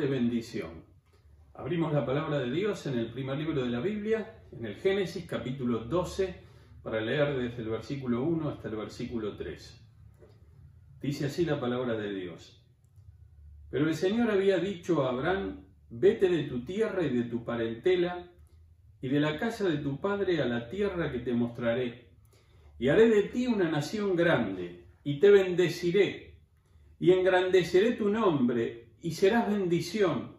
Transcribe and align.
de 0.00 0.06
bendición. 0.06 0.70
Abrimos 1.52 1.92
la 1.92 2.06
palabra 2.06 2.38
de 2.38 2.50
Dios 2.50 2.86
en 2.86 2.98
el 2.98 3.12
primer 3.12 3.36
libro 3.36 3.62
de 3.62 3.68
la 3.68 3.80
Biblia, 3.80 4.44
en 4.50 4.64
el 4.64 4.76
Génesis 4.76 5.26
capítulo 5.26 5.80
12, 5.80 6.40
para 6.82 7.02
leer 7.02 7.36
desde 7.36 7.62
el 7.62 7.68
versículo 7.68 8.22
1 8.22 8.48
hasta 8.48 8.68
el 8.68 8.76
versículo 8.76 9.36
3. 9.36 9.86
Dice 11.02 11.26
así 11.26 11.44
la 11.44 11.60
palabra 11.60 11.98
de 11.98 12.14
Dios. 12.14 12.66
Pero 13.70 13.88
el 13.88 13.94
Señor 13.94 14.30
había 14.30 14.56
dicho 14.56 15.02
a 15.02 15.10
Abraham, 15.10 15.66
vete 15.90 16.30
de 16.30 16.44
tu 16.44 16.64
tierra 16.64 17.02
y 17.04 17.10
de 17.10 17.24
tu 17.24 17.44
parentela 17.44 18.26
y 19.02 19.08
de 19.08 19.20
la 19.20 19.38
casa 19.38 19.68
de 19.68 19.76
tu 19.76 20.00
padre 20.00 20.40
a 20.40 20.46
la 20.46 20.70
tierra 20.70 21.12
que 21.12 21.18
te 21.18 21.34
mostraré, 21.34 22.08
y 22.78 22.88
haré 22.88 23.06
de 23.10 23.24
ti 23.24 23.46
una 23.46 23.70
nación 23.70 24.16
grande, 24.16 24.86
y 25.04 25.20
te 25.20 25.30
bendeciré, 25.30 26.38
y 26.98 27.10
engrandeceré 27.12 27.92
tu 27.92 28.08
nombre, 28.08 28.89
y 29.02 29.12
serás 29.12 29.50
bendición. 29.50 30.36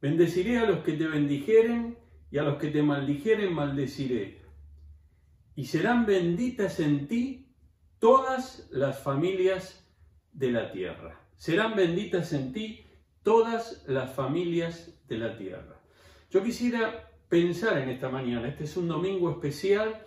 Bendeciré 0.00 0.58
a 0.58 0.66
los 0.66 0.80
que 0.80 0.92
te 0.92 1.06
bendijeren, 1.06 1.96
y 2.34 2.38
a 2.38 2.42
los 2.42 2.58
que 2.58 2.66
te 2.66 2.82
maldijeren 2.82 3.54
maldeciré. 3.54 4.40
Y 5.54 5.66
serán 5.66 6.04
benditas 6.04 6.80
en 6.80 7.06
ti 7.06 7.46
todas 8.00 8.66
las 8.72 8.98
familias 8.98 9.86
de 10.32 10.50
la 10.50 10.72
tierra. 10.72 11.20
Serán 11.36 11.76
benditas 11.76 12.32
en 12.32 12.52
ti 12.52 12.84
todas 13.22 13.84
las 13.86 14.12
familias 14.14 14.92
de 15.06 15.18
la 15.18 15.36
tierra. 15.36 15.80
Yo 16.28 16.42
quisiera 16.42 17.08
pensar 17.28 17.78
en 17.78 17.90
esta 17.90 18.08
mañana. 18.08 18.48
Este 18.48 18.64
es 18.64 18.76
un 18.76 18.88
domingo 18.88 19.30
especial 19.30 20.02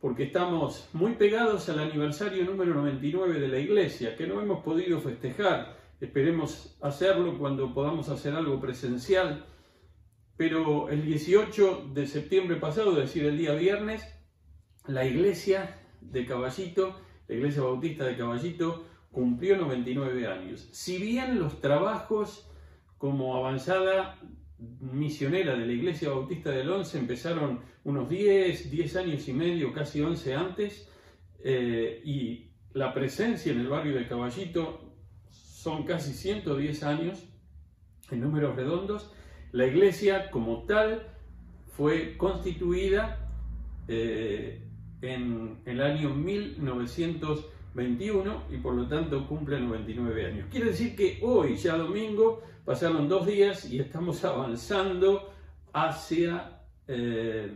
porque 0.00 0.22
estamos 0.22 0.88
muy 0.94 1.12
pegados 1.12 1.68
al 1.68 1.80
aniversario 1.80 2.42
número 2.46 2.72
99 2.72 3.38
de 3.38 3.48
la 3.48 3.58
iglesia, 3.58 4.16
que 4.16 4.26
no 4.26 4.40
hemos 4.40 4.64
podido 4.64 4.98
festejar. 5.02 5.76
Esperemos 6.00 6.76
hacerlo 6.82 7.38
cuando 7.38 7.72
podamos 7.72 8.08
hacer 8.08 8.34
algo 8.34 8.60
presencial. 8.60 9.46
Pero 10.36 10.90
el 10.90 11.04
18 11.04 11.90
de 11.94 12.06
septiembre 12.06 12.56
pasado, 12.56 12.92
es 12.92 13.08
decir, 13.08 13.24
el 13.24 13.38
día 13.38 13.54
viernes, 13.54 14.06
la 14.86 15.06
iglesia 15.06 15.80
de 16.00 16.26
Caballito, 16.26 17.00
la 17.26 17.34
iglesia 17.34 17.62
bautista 17.62 18.04
de 18.04 18.16
Caballito, 18.16 18.86
cumplió 19.10 19.56
99 19.56 20.26
años. 20.26 20.68
Si 20.72 20.98
bien 20.98 21.38
los 21.38 21.60
trabajos 21.62 22.50
como 22.98 23.36
avanzada 23.36 24.18
misionera 24.58 25.56
de 25.56 25.66
la 25.66 25.72
Iglesia 25.72 26.10
Bautista 26.10 26.50
del 26.50 26.70
Once 26.70 26.98
empezaron 26.98 27.60
unos 27.84 28.08
10, 28.08 28.70
10 28.70 28.96
años 28.96 29.28
y 29.28 29.32
medio, 29.32 29.72
casi 29.72 30.00
11 30.00 30.34
antes, 30.34 30.88
eh, 31.42 32.00
y 32.04 32.50
la 32.72 32.92
presencia 32.92 33.52
en 33.52 33.60
el 33.60 33.68
barrio 33.68 33.94
de 33.94 34.06
Caballito 34.06 34.85
son 35.66 35.82
casi 35.82 36.12
110 36.12 36.84
años 36.84 37.24
en 38.12 38.20
números 38.20 38.54
redondos. 38.54 39.12
La 39.50 39.66
iglesia 39.66 40.30
como 40.30 40.62
tal 40.62 41.08
fue 41.76 42.16
constituida 42.16 43.32
eh, 43.88 44.62
en 45.02 45.58
el 45.64 45.82
año 45.82 46.10
1900 46.10 47.46
21 47.74 48.44
y 48.52 48.58
por 48.58 48.74
lo 48.74 48.86
tanto 48.86 49.26
cumple 49.26 49.58
99 49.58 50.26
años. 50.26 50.46
Quiere 50.52 50.66
decir 50.66 50.94
que 50.94 51.18
hoy, 51.20 51.56
ya 51.56 51.76
domingo, 51.76 52.44
pasaron 52.64 53.08
dos 53.08 53.26
días 53.26 53.68
y 53.68 53.80
estamos 53.80 54.24
avanzando 54.24 55.32
hacia 55.72 56.60
eh, 56.86 57.52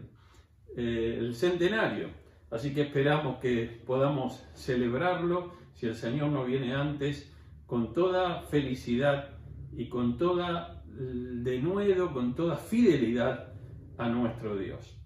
eh, 0.77 1.17
el 1.17 1.33
centenario. 1.37 2.09
Así 2.51 2.75
que 2.75 2.83
esperamos 2.83 3.39
que 3.39 3.83
podamos 3.87 4.45
celebrarlo, 4.55 5.55
si 5.75 5.87
el 5.87 5.95
Señor 5.95 6.33
no 6.33 6.45
viene 6.45 6.75
antes, 6.75 7.31
con 7.71 7.93
toda 7.93 8.43
felicidad 8.43 9.29
y 9.77 9.89
con 9.89 10.19
toda 10.19 10.83
denuedo, 10.89 12.13
con 12.13 12.35
toda 12.35 12.57
fidelidad 12.57 13.55
a 13.97 14.09
nuestro 14.09 14.59
Dios. 14.59 15.01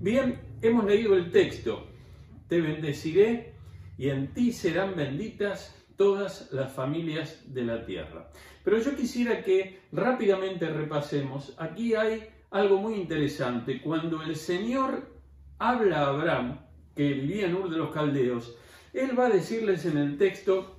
Bien, 0.00 0.40
hemos 0.62 0.86
leído 0.86 1.14
el 1.14 1.30
texto. 1.30 1.86
Te 2.48 2.62
bendeciré 2.62 3.52
y 3.98 4.08
en 4.08 4.32
ti 4.32 4.50
serán 4.50 4.96
benditas 4.96 5.76
todas 5.98 6.50
las 6.52 6.72
familias 6.72 7.52
de 7.52 7.64
la 7.66 7.84
tierra. 7.84 8.30
Pero 8.64 8.78
yo 8.78 8.96
quisiera 8.96 9.42
que 9.42 9.80
rápidamente 9.92 10.70
repasemos, 10.70 11.54
aquí 11.58 11.94
hay 11.94 12.30
algo 12.50 12.78
muy 12.78 12.94
interesante, 12.94 13.82
cuando 13.82 14.22
el 14.22 14.36
Señor 14.36 15.06
habla 15.58 15.98
a 15.98 16.08
Abraham, 16.08 16.60
que 16.94 17.12
vivía 17.12 17.44
en 17.44 17.56
Ur 17.56 17.68
de 17.68 17.76
los 17.76 17.90
Caldeos, 17.90 18.56
él 18.94 19.18
va 19.18 19.26
a 19.26 19.30
decirles 19.30 19.84
en 19.84 19.98
el 19.98 20.16
texto, 20.16 20.75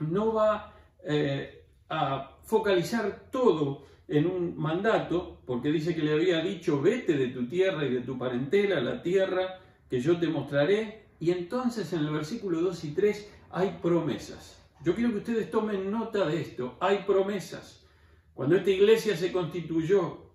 no 0.00 0.32
va 0.32 0.74
eh, 1.04 1.64
a 1.88 2.36
focalizar 2.42 3.28
todo 3.30 3.86
en 4.08 4.26
un 4.26 4.56
mandato, 4.56 5.40
porque 5.46 5.70
dice 5.70 5.94
que 5.94 6.02
le 6.02 6.12
había 6.12 6.40
dicho, 6.40 6.80
vete 6.80 7.14
de 7.16 7.28
tu 7.28 7.46
tierra 7.48 7.84
y 7.84 7.92
de 7.92 8.00
tu 8.00 8.18
parentela, 8.18 8.80
la 8.80 9.02
tierra 9.02 9.60
que 9.88 10.00
yo 10.00 10.18
te 10.18 10.28
mostraré, 10.28 11.06
y 11.20 11.30
entonces 11.30 11.92
en 11.92 12.00
el 12.00 12.10
versículo 12.10 12.60
2 12.60 12.84
y 12.84 12.90
3 12.92 13.30
hay 13.50 13.78
promesas. 13.80 14.60
Yo 14.84 14.94
quiero 14.94 15.12
que 15.12 15.18
ustedes 15.18 15.50
tomen 15.50 15.90
nota 15.90 16.26
de 16.26 16.40
esto. 16.40 16.76
Hay 16.80 17.04
promesas. 17.06 17.86
Cuando 18.34 18.56
esta 18.56 18.70
iglesia 18.70 19.16
se 19.16 19.32
constituyó 19.32 20.34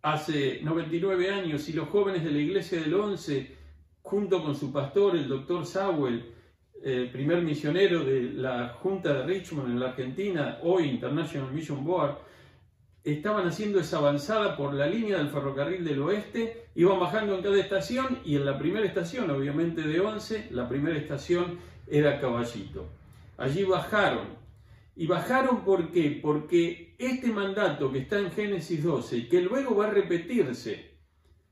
hace 0.00 0.60
99 0.62 1.30
años 1.30 1.68
y 1.68 1.74
los 1.74 1.88
jóvenes 1.88 2.24
de 2.24 2.30
la 2.30 2.38
iglesia 2.38 2.80
del 2.80 2.94
11, 2.94 3.56
junto 4.00 4.42
con 4.42 4.54
su 4.54 4.72
pastor, 4.72 5.16
el 5.16 5.28
doctor 5.28 5.66
Sawell, 5.66 6.32
el 6.82 7.10
primer 7.10 7.42
misionero 7.42 8.04
de 8.04 8.22
la 8.22 8.68
Junta 8.80 9.12
de 9.12 9.24
Richmond 9.24 9.70
en 9.70 9.80
la 9.80 9.88
Argentina, 9.88 10.58
hoy 10.62 10.84
International 10.84 11.52
Mission 11.52 11.84
Board, 11.84 12.18
estaban 13.04 13.46
haciendo 13.46 13.80
esa 13.80 13.98
avanzada 13.98 14.56
por 14.56 14.74
la 14.74 14.86
línea 14.86 15.18
del 15.18 15.30
ferrocarril 15.30 15.84
del 15.84 16.02
oeste, 16.02 16.66
iban 16.74 17.00
bajando 17.00 17.34
en 17.34 17.42
cada 17.42 17.58
estación 17.58 18.18
y 18.24 18.36
en 18.36 18.44
la 18.44 18.58
primera 18.58 18.86
estación, 18.86 19.30
obviamente 19.30 19.82
de 19.82 20.00
11, 20.00 20.48
la 20.50 20.68
primera 20.68 20.98
estación 20.98 21.58
era 21.86 22.20
Caballito. 22.20 22.88
Allí 23.36 23.64
bajaron. 23.64 24.36
¿Y 24.94 25.06
bajaron 25.06 25.64
por 25.64 25.90
qué? 25.92 26.18
Porque 26.20 26.96
este 26.98 27.28
mandato 27.28 27.92
que 27.92 28.00
está 28.00 28.18
en 28.18 28.32
Génesis 28.32 28.82
12 28.82 29.16
y 29.16 29.28
que 29.28 29.40
luego 29.40 29.76
va 29.76 29.86
a 29.86 29.90
repetirse, 29.90 30.98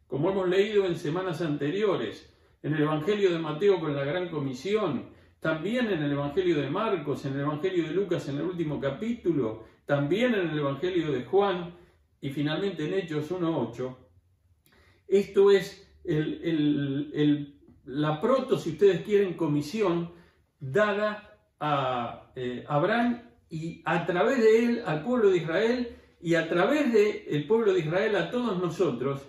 como 0.09 0.31
hemos 0.31 0.49
leído 0.49 0.85
en 0.85 0.97
semanas 0.97 1.41
anteriores, 1.41 2.33
en 2.63 2.75
el 2.75 2.83
Evangelio 2.83 3.31
de 3.31 3.39
Mateo 3.39 3.79
con 3.79 3.95
la 3.95 4.05
Gran 4.05 4.29
Comisión, 4.29 5.16
también 5.41 5.91
en 5.91 6.03
el 6.03 6.13
Evangelio 6.13 6.61
de 6.61 6.71
Marcos, 6.71 7.25
en 7.25 7.35
el 7.35 7.41
Evangelio 7.41 7.85
de 7.85 7.91
Lucas 7.91 8.29
en 8.29 8.37
el 8.37 8.43
último 8.43 8.81
capítulo, 8.81 9.65
también 9.85 10.35
en 10.35 10.51
el 10.51 10.59
Evangelio 10.59 11.13
de 11.13 11.25
Juan 11.25 11.75
y 12.21 12.31
finalmente 12.31 12.87
en 12.87 12.95
Hechos 12.95 13.31
1.8. 13.31 13.97
Esto 15.09 15.51
es 15.51 15.87
la 17.85 18.21
proto, 18.21 18.59
si 18.59 18.71
ustedes 18.71 19.03
quieren, 19.03 19.35
comisión 19.35 20.13
dada 20.59 21.39
a 21.61 22.33
eh, 22.35 22.65
Abraham 22.69 23.23
y 23.49 23.83
a 23.85 24.07
través 24.07 24.39
de 24.39 24.65
él 24.65 24.83
al 24.87 25.05
pueblo 25.05 25.31
de 25.31 25.39
Israel 25.39 25.97
y 26.21 26.35
a 26.35 26.49
través 26.49 26.93
del 26.93 27.47
pueblo 27.47 27.73
de 27.73 27.81
Israel 27.81 28.17
a 28.17 28.31
todos 28.31 28.59
nosotros, 28.59 29.23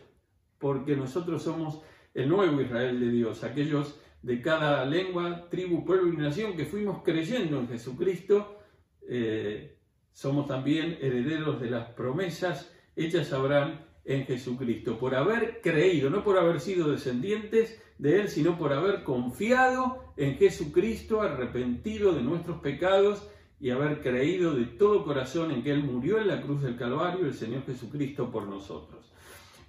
porque 0.58 0.96
nosotros 0.96 1.44
somos 1.44 1.82
el 2.14 2.28
nuevo 2.30 2.62
Israel 2.62 3.00
de 3.00 3.12
Dios, 3.12 3.44
aquellos 3.44 4.00
de 4.22 4.42
cada 4.42 4.86
lengua, 4.86 5.48
tribu, 5.50 5.86
pueblo 5.86 6.12
y 6.12 6.18
nación 6.18 6.56
que 6.56 6.66
fuimos 6.66 7.04
creyendo 7.04 7.60
en 7.60 7.68
Jesucristo, 7.68 8.60
eh, 9.08 9.78
somos 10.12 10.48
también 10.48 10.98
herederos 11.02 11.62
de 11.62 11.70
las 11.70 11.90
promesas 11.92 12.74
hechas 12.96 13.32
a 13.32 13.38
Abraham 13.38 13.80
en 14.04 14.26
Jesucristo, 14.26 14.98
por 14.98 15.16
haber 15.16 15.62
creído, 15.62 16.10
no 16.10 16.24
por 16.24 16.38
haber 16.38 16.60
sido 16.60 16.90
descendientes 16.90 17.82
de 17.98 18.22
Él, 18.22 18.30
sino 18.30 18.58
por 18.58 18.74
haber 18.74 19.04
confiado 19.04 20.14
en 20.18 20.38
Jesucristo, 20.38 21.22
arrepentido 21.22 22.14
de 22.14 22.22
nuestros 22.22 22.60
pecados 22.62 23.30
y 23.60 23.70
haber 23.70 24.02
creído 24.02 24.56
de 24.56 24.66
todo 24.66 25.04
corazón 25.04 25.52
en 25.52 25.64
que 25.64 25.72
Él 25.72 25.84
murió 25.84 26.20
en 26.20 26.28
la 26.28 26.42
cruz 26.42 26.62
del 26.62 26.78
Calvario, 26.78 27.26
el 27.26 27.34
Señor 27.34 27.66
Jesucristo, 27.66 28.32
por 28.32 28.48
nosotros. 28.48 29.12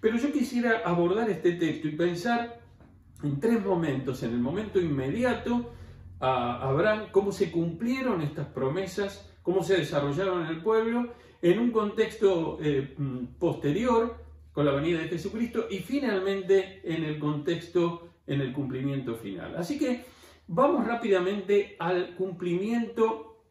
Pero 0.00 0.17
yo 0.19 0.32
quisiera 0.32 0.82
abordar 0.84 1.28
este 1.31 1.52
texto 1.52 1.88
y 1.88 1.96
pensar 1.96 2.61
en 3.23 3.41
tres 3.41 3.65
momentos. 3.65 4.23
En 4.23 4.32
el 4.32 4.41
momento 4.41 4.81
inmediato 4.81 5.73
a 6.20 6.69
Abraham, 6.69 7.06
cómo 7.12 7.32
se 7.32 7.50
cumplieron 7.50 8.20
estas 8.23 8.47
promesas, 8.49 9.31
cómo 9.43 9.62
se 9.62 9.76
desarrollaron 9.76 10.43
en 10.43 10.49
el 10.49 10.62
pueblo, 10.62 11.12
en 11.41 11.59
un 11.59 11.70
contexto 11.70 12.59
eh, 12.61 12.94
mm, 12.97 13.38
posterior, 13.38 14.25
con 14.53 14.67
la 14.67 14.73
venida 14.73 15.00
de 15.00 15.09
Jesucristo, 15.09 15.67
y 15.70 15.79
finalmente 15.79 16.81
en 16.82 17.05
el 17.05 17.19
contexto, 17.19 18.09
en 18.26 18.41
el 18.41 18.53
cumplimiento 18.53 19.15
final. 19.15 19.55
Así 19.56 19.79
que 19.79 20.05
vamos 20.49 20.85
rápidamente 20.87 21.76
al 21.79 22.15
cumplimiento 22.17 23.44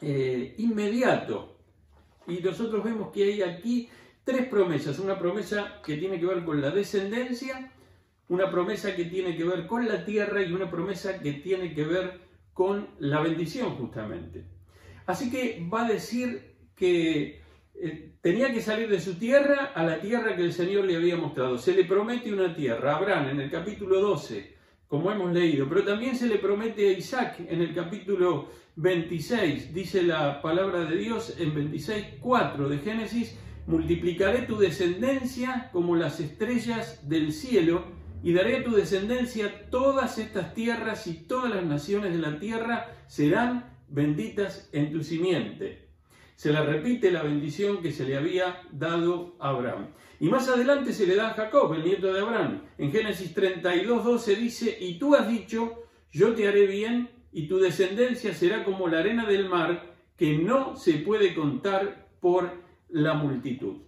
eh, 0.00 0.54
inmediato. 0.58 1.56
Y 2.26 2.40
nosotros 2.40 2.82
vemos 2.84 3.10
que 3.12 3.24
hay 3.24 3.42
aquí 3.42 3.88
tres 4.24 4.48
promesas. 4.48 4.98
Una 4.98 5.18
promesa 5.18 5.80
que 5.84 5.96
tiene 5.96 6.18
que 6.18 6.26
ver 6.26 6.44
con 6.44 6.60
la 6.60 6.70
descendencia, 6.70 7.72
una 8.28 8.50
promesa 8.50 8.94
que 8.94 9.04
tiene 9.04 9.36
que 9.36 9.44
ver 9.44 9.66
con 9.66 9.86
la 9.86 10.04
tierra 10.04 10.42
y 10.42 10.52
una 10.52 10.70
promesa 10.70 11.20
que 11.20 11.34
tiene 11.34 11.74
que 11.74 11.84
ver 11.84 12.20
con 12.52 12.88
la 12.98 13.20
bendición 13.20 13.76
justamente. 13.76 14.44
Así 15.06 15.30
que 15.30 15.66
va 15.72 15.86
a 15.86 15.88
decir 15.88 16.56
que 16.74 17.40
eh, 17.74 18.12
tenía 18.20 18.52
que 18.52 18.60
salir 18.60 18.88
de 18.88 19.00
su 19.00 19.14
tierra 19.14 19.72
a 19.74 19.82
la 19.82 20.00
tierra 20.00 20.36
que 20.36 20.42
el 20.42 20.52
Señor 20.52 20.84
le 20.84 20.96
había 20.96 21.16
mostrado. 21.16 21.56
Se 21.56 21.72
le 21.72 21.84
promete 21.84 22.32
una 22.32 22.54
tierra 22.54 22.92
a 22.92 22.96
Abraham 22.96 23.28
en 23.30 23.40
el 23.40 23.50
capítulo 23.50 24.00
12, 24.00 24.56
como 24.86 25.10
hemos 25.10 25.32
leído, 25.32 25.68
pero 25.68 25.84
también 25.84 26.16
se 26.16 26.26
le 26.26 26.36
promete 26.36 26.88
a 26.88 26.92
Isaac 26.92 27.40
en 27.48 27.62
el 27.62 27.74
capítulo 27.74 28.48
26, 28.76 29.72
dice 29.72 30.02
la 30.02 30.42
palabra 30.42 30.84
de 30.84 30.96
Dios 30.96 31.36
en 31.38 31.54
26.4 31.54 32.68
de 32.68 32.78
Génesis, 32.78 33.38
multiplicaré 33.66 34.42
tu 34.42 34.56
descendencia 34.56 35.70
como 35.72 35.96
las 35.96 36.20
estrellas 36.20 37.08
del 37.08 37.32
cielo 37.32 37.97
y 38.22 38.32
daré 38.32 38.58
a 38.58 38.64
tu 38.64 38.72
descendencia 38.72 39.68
todas 39.70 40.18
estas 40.18 40.54
tierras 40.54 41.06
y 41.06 41.14
todas 41.14 41.54
las 41.54 41.64
naciones 41.64 42.12
de 42.12 42.18
la 42.18 42.38
tierra 42.38 43.04
serán 43.06 43.76
benditas 43.88 44.68
en 44.72 44.92
tu 44.92 45.02
simiente 45.02 45.88
se 46.38 46.52
le 46.52 46.62
repite 46.62 47.10
la 47.10 47.24
bendición 47.24 47.82
que 47.82 47.90
se 47.90 48.04
le 48.04 48.16
había 48.16 48.62
dado 48.70 49.34
a 49.40 49.48
Abraham. 49.48 49.88
Y 50.20 50.28
más 50.28 50.48
adelante 50.48 50.92
se 50.92 51.04
le 51.04 51.16
da 51.16 51.30
a 51.30 51.34
Jacob, 51.34 51.74
el 51.74 51.82
nieto 51.82 52.12
de 52.12 52.20
Abraham. 52.20 52.62
En 52.78 52.92
Génesis 52.92 53.34
32, 53.34 54.04
12 54.04 54.36
dice, 54.36 54.78
y 54.80 55.00
tú 55.00 55.16
has 55.16 55.28
dicho, 55.28 55.82
yo 56.12 56.36
te 56.36 56.46
haré 56.46 56.68
bien 56.68 57.10
y 57.32 57.48
tu 57.48 57.58
descendencia 57.58 58.32
será 58.34 58.62
como 58.64 58.86
la 58.86 59.00
arena 59.00 59.26
del 59.26 59.48
mar, 59.48 59.96
que 60.16 60.38
no 60.38 60.76
se 60.76 60.98
puede 60.98 61.34
contar 61.34 62.06
por 62.20 62.52
la 62.88 63.14
multitud. 63.14 63.78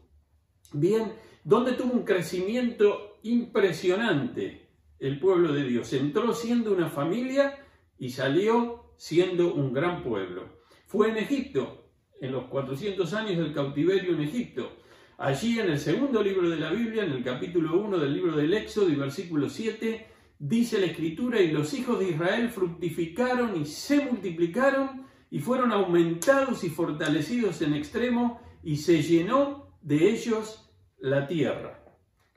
Bien, 0.73 1.13
donde 1.45 1.75
tuvo 1.75 1.93
un 1.93 2.05
crecimiento 2.05 3.10
impresionante 3.23 4.69
el 4.99 5.19
pueblo 5.19 5.53
de 5.53 5.65
Dios. 5.65 5.93
Entró 5.93 6.35
siendo 6.35 6.73
una 6.73 6.89
familia 6.89 7.59
y 7.99 8.11
salió 8.11 8.93
siendo 8.97 9.55
un 9.55 9.73
gran 9.73 10.03
pueblo. 10.03 10.61
Fue 10.87 11.09
en 11.09 11.17
Egipto, 11.17 11.91
en 12.21 12.33
los 12.33 12.45
400 12.45 13.13
años 13.15 13.39
del 13.39 13.55
cautiverio 13.55 14.13
en 14.13 14.23
Egipto. 14.23 14.77
Allí 15.19 15.59
en 15.59 15.71
el 15.71 15.79
segundo 15.79 16.23
libro 16.23 16.49
de 16.49 16.59
la 16.59 16.71
Biblia, 16.71 17.05
en 17.05 17.13
el 17.13 17.23
capítulo 17.23 17.81
1 17.81 17.99
del 17.99 18.15
libro 18.15 18.37
del 18.37 18.55
Éxodo 18.55 18.89
y 18.89 18.95
versículo 18.95 19.49
7, 19.49 20.07
dice 20.39 20.79
la 20.79 20.87
escritura, 20.87 21.41
y 21.41 21.51
los 21.51 21.75
hijos 21.75 21.99
de 21.99 22.11
Israel 22.11 22.49
fructificaron 22.49 23.61
y 23.61 23.67
se 23.67 24.05
multiplicaron 24.05 25.07
y 25.31 25.39
fueron 25.39 25.73
aumentados 25.73 26.65
y 26.65 26.71
fortalecidos 26.71 27.63
en 27.63 27.75
extremo 27.75 28.41
y 28.63 28.77
se 28.79 29.03
llenó 29.03 29.77
de 29.83 30.11
ellos 30.11 30.71
la 30.99 31.27
tierra. 31.27 31.90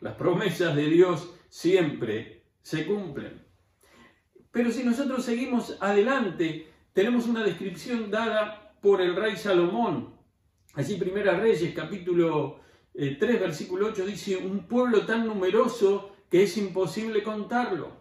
Las 0.03 0.15
promesas 0.15 0.75
de 0.75 0.89
Dios 0.89 1.33
siempre 1.47 2.43
se 2.61 2.85
cumplen. 2.85 3.41
Pero 4.51 4.69
si 4.69 4.83
nosotros 4.83 5.23
seguimos 5.23 5.77
adelante, 5.79 6.67
tenemos 6.91 7.25
una 7.25 7.41
descripción 7.41 8.11
dada 8.11 8.75
por 8.81 8.99
el 8.99 9.15
rey 9.15 9.37
Salomón. 9.37 10.13
Allí 10.73 10.97
Primera 10.97 11.39
Reyes, 11.39 11.73
capítulo 11.73 12.59
3, 12.93 13.17
eh, 13.21 13.37
versículo 13.39 13.87
8, 13.87 14.05
dice, 14.05 14.35
un 14.35 14.67
pueblo 14.67 15.05
tan 15.05 15.25
numeroso 15.25 16.13
que 16.29 16.43
es 16.43 16.57
imposible 16.57 17.23
contarlo. 17.23 17.95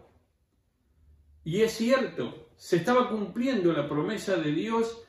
Y 1.45 1.61
es 1.61 1.71
cierto, 1.71 2.49
se 2.57 2.75
estaba 2.75 3.07
cumpliendo 3.07 3.71
la 3.71 3.87
promesa 3.87 4.35
de 4.35 4.51
Dios 4.51 5.05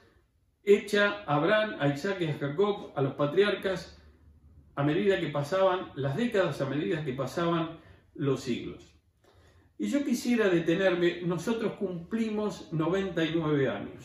hecha 0.62 1.24
a 1.26 1.34
Abraham, 1.34 1.74
a 1.80 1.88
Isaac 1.88 2.20
y 2.20 2.26
a 2.26 2.38
Jacob, 2.38 2.92
a 2.94 3.02
los 3.02 3.14
patriarcas, 3.14 4.00
a 4.76 4.82
medida 4.82 5.20
que 5.20 5.28
pasaban 5.28 5.90
las 5.94 6.16
décadas, 6.16 6.60
a 6.60 6.66
medida 6.66 7.04
que 7.04 7.12
pasaban 7.12 7.78
los 8.14 8.40
siglos. 8.40 8.94
Y 9.78 9.88
yo 9.88 10.04
quisiera 10.04 10.48
detenerme, 10.48 11.22
nosotros 11.22 11.74
cumplimos 11.74 12.72
99 12.72 13.68
años. 13.68 14.04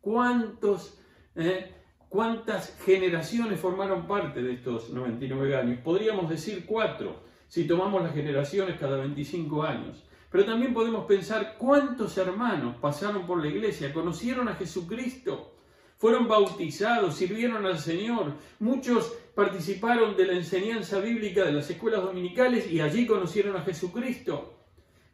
¿Cuántos, 0.00 1.00
eh, 1.34 1.72
¿Cuántas 2.08 2.76
generaciones 2.84 3.60
formaron 3.60 4.06
parte 4.06 4.42
de 4.42 4.54
estos 4.54 4.90
99 4.90 5.56
años? 5.56 5.80
Podríamos 5.82 6.28
decir 6.28 6.64
cuatro, 6.66 7.24
si 7.48 7.66
tomamos 7.66 8.02
las 8.02 8.14
generaciones 8.14 8.78
cada 8.78 8.96
25 8.98 9.62
años. 9.62 10.04
Pero 10.30 10.44
también 10.44 10.74
podemos 10.74 11.06
pensar 11.06 11.56
cuántos 11.56 12.18
hermanos 12.18 12.76
pasaron 12.80 13.26
por 13.26 13.40
la 13.40 13.48
iglesia, 13.48 13.92
conocieron 13.92 14.48
a 14.48 14.56
Jesucristo, 14.56 15.56
fueron 15.96 16.28
bautizados, 16.28 17.14
sirvieron 17.14 17.64
al 17.64 17.78
Señor. 17.78 18.34
Muchos 18.58 19.16
participaron 19.36 20.16
de 20.16 20.26
la 20.26 20.32
enseñanza 20.32 20.98
bíblica 20.98 21.44
de 21.44 21.52
las 21.52 21.68
escuelas 21.68 22.00
dominicales 22.00 22.72
y 22.72 22.80
allí 22.80 23.06
conocieron 23.06 23.54
a 23.54 23.60
Jesucristo. 23.60 24.64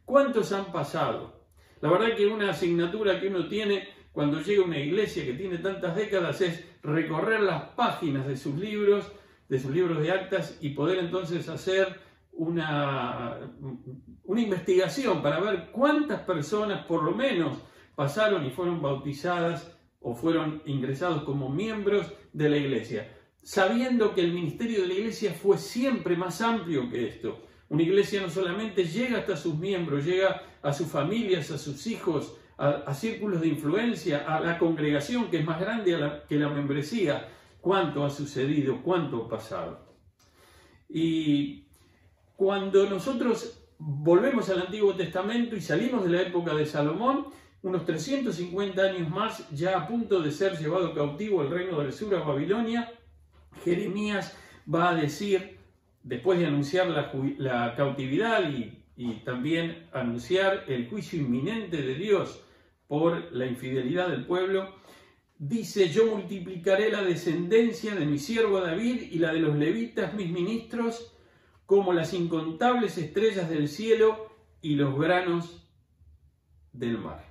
¿Cuántos 0.04 0.52
han 0.52 0.70
pasado? 0.70 1.42
La 1.80 1.90
verdad 1.90 2.14
que 2.16 2.28
una 2.28 2.50
asignatura 2.50 3.20
que 3.20 3.26
uno 3.26 3.48
tiene 3.48 3.88
cuando 4.12 4.40
llega 4.40 4.62
a 4.62 4.66
una 4.66 4.78
iglesia 4.78 5.24
que 5.24 5.32
tiene 5.32 5.58
tantas 5.58 5.96
décadas 5.96 6.40
es 6.40 6.64
recorrer 6.84 7.40
las 7.40 7.70
páginas 7.70 8.24
de 8.28 8.36
sus 8.36 8.54
libros, 8.54 9.10
de 9.48 9.58
sus 9.58 9.72
libros 9.72 10.00
de 10.00 10.12
actas 10.12 10.56
y 10.60 10.68
poder 10.68 11.00
entonces 11.00 11.48
hacer 11.48 11.98
una, 12.30 13.38
una 14.22 14.40
investigación 14.40 15.20
para 15.20 15.40
ver 15.40 15.70
cuántas 15.72 16.20
personas 16.20 16.86
por 16.86 17.02
lo 17.02 17.10
menos 17.10 17.58
pasaron 17.96 18.46
y 18.46 18.50
fueron 18.50 18.80
bautizadas 18.80 19.76
o 20.00 20.14
fueron 20.14 20.62
ingresados 20.64 21.24
como 21.24 21.48
miembros 21.48 22.06
de 22.32 22.48
la 22.48 22.56
iglesia, 22.56 23.08
sabiendo 23.42 24.14
que 24.14 24.22
el 24.22 24.32
ministerio 24.32 24.82
de 24.82 24.88
la 24.88 24.94
iglesia 24.94 25.32
fue 25.32 25.58
siempre 25.58 26.16
más 26.16 26.40
amplio 26.40 26.88
que 26.88 27.08
esto. 27.08 27.42
Una 27.68 27.82
iglesia 27.82 28.20
no 28.20 28.30
solamente 28.30 28.84
llega 28.84 29.18
hasta 29.18 29.36
sus 29.36 29.58
miembros, 29.58 30.04
llega 30.04 30.42
a 30.62 30.72
sus 30.72 30.88
familias, 30.88 31.50
a 31.50 31.58
sus 31.58 31.86
hijos, 31.86 32.36
a, 32.58 32.94
círculos 32.94 33.40
de 33.40 33.48
influencia, 33.48 34.24
a 34.26 34.40
la 34.40 34.58
congregación 34.58 35.30
que 35.30 35.38
es 35.38 35.44
más 35.44 35.58
grande 35.58 35.98
que 36.28 36.36
la 36.36 36.48
membresía. 36.48 37.28
¿Cuánto 37.60 38.04
ha 38.04 38.10
sucedido? 38.10 38.82
¿Cuánto 38.82 39.24
ha 39.24 39.28
pasado? 39.28 39.96
Y 40.88 41.66
cuando 42.36 42.88
nosotros 42.88 43.64
volvemos 43.78 44.48
al 44.50 44.62
Antiguo 44.62 44.94
Testamento 44.94 45.56
y 45.56 45.60
salimos 45.60 46.04
de 46.04 46.10
la 46.10 46.22
época 46.22 46.54
de 46.54 46.66
Salomón, 46.66 47.28
unos 47.62 47.84
350 47.86 48.82
años 48.82 49.08
más, 49.08 49.48
ya 49.50 49.78
a 49.78 49.86
punto 49.86 50.20
de 50.20 50.30
ser 50.30 50.58
llevado 50.58 50.92
cautivo 50.94 51.40
al 51.40 51.50
reino 51.50 51.80
del 51.80 51.92
sur 51.92 52.14
a 52.14 52.20
Babilonia, 52.20 52.92
Jeremías 53.64 54.36
va 54.72 54.90
a 54.90 54.94
decir, 54.94 55.58
después 56.02 56.38
de 56.38 56.46
anunciar 56.46 56.88
la, 56.88 57.74
cautividad 57.76 58.50
y, 58.50 58.84
y 58.96 59.14
también 59.24 59.88
anunciar 59.92 60.64
el 60.68 60.88
juicio 60.88 61.20
inminente 61.20 61.82
de 61.82 61.94
Dios 61.94 62.44
por 62.88 63.32
la 63.32 63.46
infidelidad 63.46 64.08
del 64.08 64.26
pueblo, 64.26 64.74
dice, 65.38 65.88
yo 65.88 66.06
multiplicaré 66.06 66.90
la 66.90 67.02
descendencia 67.02 67.94
de 67.94 68.06
mi 68.06 68.18
siervo 68.18 68.60
David 68.60 69.02
y 69.10 69.18
la 69.18 69.32
de 69.32 69.40
los 69.40 69.56
levitas, 69.56 70.14
mis 70.14 70.30
ministros, 70.30 71.12
como 71.66 71.92
las 71.92 72.12
incontables 72.12 72.98
estrellas 72.98 73.48
del 73.48 73.68
cielo 73.68 74.30
y 74.60 74.74
los 74.74 74.98
granos 74.98 75.66
del 76.72 76.98
mar. 76.98 77.24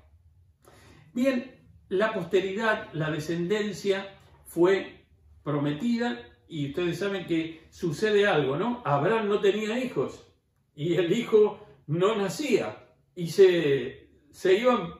Bien, 1.13 1.55
la 1.89 2.13
posteridad, 2.13 2.91
la 2.93 3.11
descendencia 3.11 4.15
fue 4.45 5.00
prometida 5.43 6.19
y 6.47 6.69
ustedes 6.69 6.99
saben 6.99 7.25
que 7.25 7.61
sucede 7.69 8.27
algo, 8.27 8.57
¿no? 8.57 8.81
Abraham 8.85 9.29
no 9.29 9.39
tenía 9.39 9.83
hijos 9.83 10.27
y 10.75 10.95
el 10.95 11.11
hijo 11.11 11.65
no 11.87 12.15
nacía 12.15 12.77
y 13.15 13.27
se, 13.27 14.09
se 14.31 14.53
iban 14.55 14.93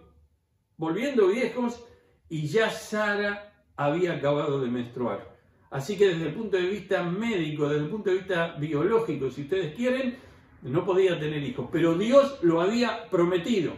volviendo 0.78 1.28
viejos 1.28 1.84
y 2.30 2.48
ya 2.48 2.70
Sara 2.70 3.54
había 3.76 4.14
acabado 4.14 4.62
de 4.62 4.70
menstruar. 4.70 5.38
Así 5.70 5.98
que 5.98 6.08
desde 6.08 6.28
el 6.28 6.34
punto 6.34 6.58
de 6.58 6.68
vista 6.68 7.02
médico, 7.04 7.68
desde 7.68 7.86
el 7.86 7.90
punto 7.90 8.10
de 8.10 8.18
vista 8.18 8.56
biológico, 8.60 9.30
si 9.30 9.44
ustedes 9.44 9.74
quieren, 9.74 10.18
no 10.64 10.86
podía 10.86 11.20
tener 11.20 11.42
hijos, 11.44 11.70
pero 11.72 11.98
Dios 11.98 12.40
lo 12.42 12.62
había 12.62 13.10
prometido. 13.10 13.74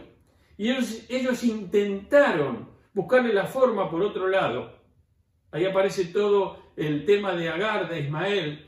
Y 0.56 0.70
ellos, 0.70 1.04
ellos 1.08 1.42
intentaron 1.44 2.68
buscarle 2.92 3.32
la 3.32 3.46
forma 3.46 3.90
por 3.90 4.02
otro 4.02 4.28
lado. 4.28 4.72
Ahí 5.54 5.66
aparece 5.66 6.06
todo 6.06 6.58
el 6.74 7.04
tema 7.04 7.36
de 7.36 7.48
Agar, 7.48 7.88
de 7.88 8.00
Ismael. 8.00 8.66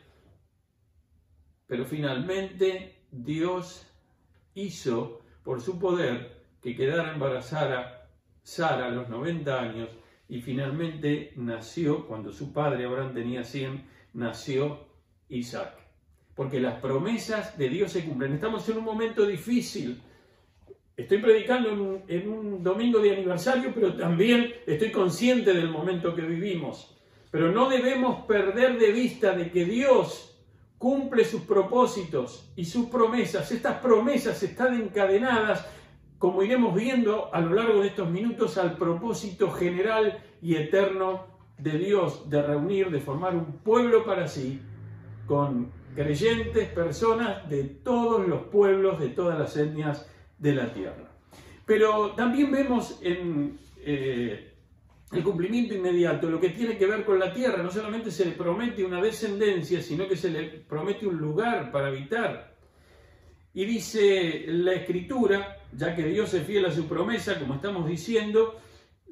Pero 1.66 1.85
finalmente 1.85 2.95
Dios 3.11 3.93
hizo 4.55 5.21
por 5.43 5.61
su 5.61 5.81
poder 5.81 6.45
que 6.62 6.76
quedara 6.76 7.12
embarazada 7.12 8.09
Sara 8.45 8.87
a 8.87 8.90
los 8.90 9.09
90 9.09 9.61
años 9.61 9.88
y 10.28 10.40
finalmente 10.40 11.33
nació, 11.35 12.07
cuando 12.07 12.33
su 12.33 12.52
padre 12.52 12.85
Abraham 12.85 13.14
tenía 13.14 13.43
100, 13.43 13.85
nació 14.12 14.87
Isaac. 15.28 15.75
Porque 16.37 16.61
las 16.61 16.81
promesas 16.81 17.59
de 17.59 17.69
Dios 17.69 17.90
se 17.90 18.05
cumplen. 18.05 18.35
Estamos 18.35 18.69
en 18.69 18.78
un 18.78 18.85
momento 18.85 19.26
difícil. 19.26 20.00
Estoy 20.96 21.18
predicando 21.18 22.02
en 22.08 22.28
un, 22.30 22.62
domingo 22.62 23.00
de 23.00 23.12
aniversario, 23.12 23.70
pero 23.74 23.94
también 23.94 24.54
estoy 24.66 24.90
consciente 24.90 25.52
del 25.52 25.68
momento 25.68 26.14
que 26.14 26.22
vivimos. 26.22 26.96
Pero 27.30 27.52
no 27.52 27.68
debemos 27.68 28.24
perder 28.24 28.78
de 28.78 28.92
vista 28.92 29.36
de 29.36 29.50
que 29.50 29.66
Dios 29.66 30.40
cumple 30.78 31.26
sus 31.26 31.42
propósitos 31.42 32.50
y 32.56 32.64
sus 32.64 32.86
promesas. 32.86 33.52
Estas 33.52 33.78
promesas 33.80 34.42
están 34.42 34.74
encadenadas 34.80 35.66
como 36.18 36.42
iremos 36.42 36.74
viendo 36.74 37.28
a 37.34 37.42
lo 37.42 37.52
largo 37.52 37.82
de 37.82 37.88
estos 37.88 38.08
minutos, 38.08 38.56
al 38.56 38.78
propósito 38.78 39.50
general 39.50 40.18
y 40.40 40.54
eterno 40.56 41.26
de 41.58 41.72
Dios 41.72 42.30
de 42.30 42.40
reunir, 42.40 42.90
de 42.90 43.00
formar 43.00 43.34
un 43.34 43.58
pueblo 43.58 44.02
para 44.02 44.28
sí, 44.28 44.62
con 45.26 45.70
creyentes, 45.94 46.68
personas 46.68 47.46
de 47.50 47.64
todos 47.64 48.26
los 48.26 48.44
pueblos, 48.44 48.98
de 48.98 49.10
todas 49.10 49.38
las 49.38 49.58
etnias 49.58 50.10
de 50.38 50.55
la 50.55 50.73
tierra. 50.73 51.11
Pero 51.64 52.12
también 52.12 52.50
vemos 52.50 52.99
en 53.02 53.59
eh, 53.78 54.52
el 55.12 55.23
cumplimiento 55.23 55.75
inmediato 55.75 56.31
lo 56.31 56.40
que 56.40 56.50
tiene 56.50 56.76
que 56.76 56.87
ver 56.87 57.05
con 57.05 57.19
la 57.19 57.33
tierra. 57.33 57.62
No 57.62 57.71
solamente 57.71 58.11
se 58.11 58.25
le 58.25 58.33
promete 58.33 58.85
una 58.85 59.00
descendencia, 59.00 59.83
sino 59.83 60.09
que 60.09 60.16
se 60.16 60.31
le 60.31 60.45
promete 60.45 61.07
un 61.07 61.16
lugar 61.16 61.71
para 61.71 61.88
habitar. 61.88 62.55
Y 63.55 63.64
dice 63.64 64.45
la 64.49 64.75
escritura, 64.75 65.57
ya 65.73 65.95
que 65.95 66.05
Dios 66.05 66.35
es 66.35 66.47
fiel 66.47 66.66
a 66.66 66.71
su 66.71 66.87
promesa, 66.87 67.38
como 67.38 67.55
estamos 67.55 67.88
diciendo, 67.88 68.61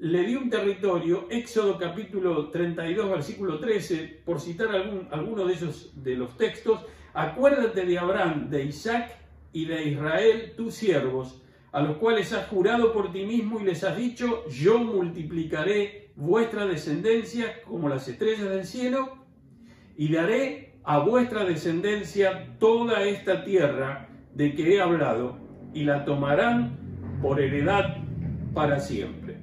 le 0.00 0.24
dio 0.24 0.38
un 0.38 0.50
territorio, 0.50 1.28
Éxodo 1.30 1.78
capítulo 1.78 2.50
32, 2.50 3.10
versículo 3.10 3.58
13, 3.58 4.22
por 4.24 4.40
citar 4.40 4.68
algún, 4.68 5.08
alguno 5.10 5.46
de 5.46 5.54
esos 5.54 6.02
de 6.02 6.16
los 6.16 6.36
textos, 6.36 6.80
acuérdate 7.14 7.86
de 7.86 7.98
Abraham, 7.98 8.50
de 8.50 8.64
Isaac 8.64 9.23
y 9.54 9.66
de 9.66 9.84
Israel, 9.84 10.52
tus 10.56 10.74
siervos, 10.74 11.40
a 11.70 11.80
los 11.80 11.96
cuales 11.96 12.32
has 12.32 12.48
jurado 12.48 12.92
por 12.92 13.12
ti 13.12 13.24
mismo 13.24 13.60
y 13.60 13.64
les 13.64 13.84
has 13.84 13.96
dicho, 13.96 14.46
yo 14.48 14.78
multiplicaré 14.78 16.10
vuestra 16.16 16.66
descendencia 16.66 17.62
como 17.62 17.88
las 17.88 18.06
estrellas 18.08 18.50
del 18.50 18.66
cielo, 18.66 19.24
y 19.96 20.12
daré 20.12 20.74
a 20.82 20.98
vuestra 20.98 21.44
descendencia 21.44 22.56
toda 22.58 23.04
esta 23.04 23.44
tierra 23.44 24.08
de 24.34 24.54
que 24.54 24.74
he 24.74 24.80
hablado, 24.80 25.38
y 25.72 25.84
la 25.84 26.04
tomarán 26.04 27.18
por 27.22 27.40
heredad 27.40 27.98
para 28.54 28.80
siempre. 28.80 29.38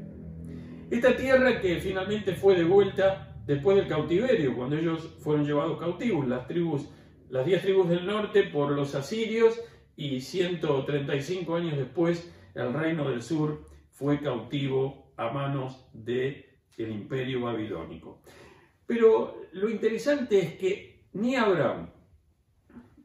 Esta 0.89 1.15
tierra 1.15 1.61
que 1.61 1.77
finalmente 1.77 2.33
fue 2.35 2.55
devuelta 2.55 3.33
después 3.47 3.77
del 3.77 3.87
cautiverio, 3.87 4.57
cuando 4.57 4.77
ellos 4.77 5.15
fueron 5.19 5.45
llevados 5.45 5.79
cautivos, 5.79 6.27
las 6.27 6.47
tribus, 6.47 6.89
las 7.29 7.45
diez 7.45 7.61
tribus 7.61 7.87
del 7.87 8.05
norte 8.05 8.43
por 8.43 8.71
los 8.71 8.93
asirios, 8.93 9.57
y 10.01 10.19
135 10.19 11.55
años 11.55 11.77
después 11.77 12.33
el 12.55 12.73
reino 12.73 13.09
del 13.09 13.21
sur 13.21 13.65
fue 13.91 14.19
cautivo 14.19 15.13
a 15.15 15.29
manos 15.29 15.87
del 15.93 16.45
el 16.77 16.91
imperio 16.91 17.41
babilónico. 17.41 18.23
Pero 18.87 19.43
lo 19.51 19.69
interesante 19.69 20.39
es 20.39 20.55
que 20.55 21.05
ni 21.13 21.35
Abraham 21.35 21.91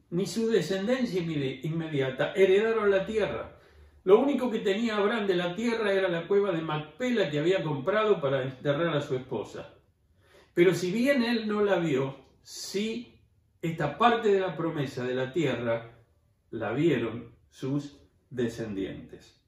ni 0.09 0.25
su 0.25 0.49
descendencia 0.49 1.21
inmediata 1.21 2.33
heredaron 2.33 2.89
la 2.89 3.05
tierra. 3.05 3.59
Lo 4.03 4.19
único 4.19 4.49
que 4.49 4.59
tenía 4.59 4.97
Abraham 4.97 5.27
de 5.27 5.35
la 5.35 5.53
tierra 5.53 5.91
era 5.91 6.07
la 6.07 6.27
cueva 6.27 6.51
de 6.51 6.61
Macpela 6.61 7.29
que 7.29 7.39
había 7.39 7.61
comprado 7.61 8.19
para 8.19 8.41
enterrar 8.41 8.95
a 8.95 9.01
su 9.01 9.15
esposa. 9.15 9.75
Pero 10.55 10.73
si 10.73 10.91
bien 10.91 11.21
él 11.23 11.47
no 11.47 11.63
la 11.63 11.75
vio, 11.75 12.15
sí 12.41 13.19
esta 13.61 13.97
parte 13.97 14.29
de 14.29 14.39
la 14.39 14.55
promesa 14.55 15.03
de 15.03 15.13
la 15.13 15.31
tierra 15.31 15.96
la 16.57 16.71
vieron 16.71 17.35
sus 17.49 17.99
descendientes. 18.29 19.39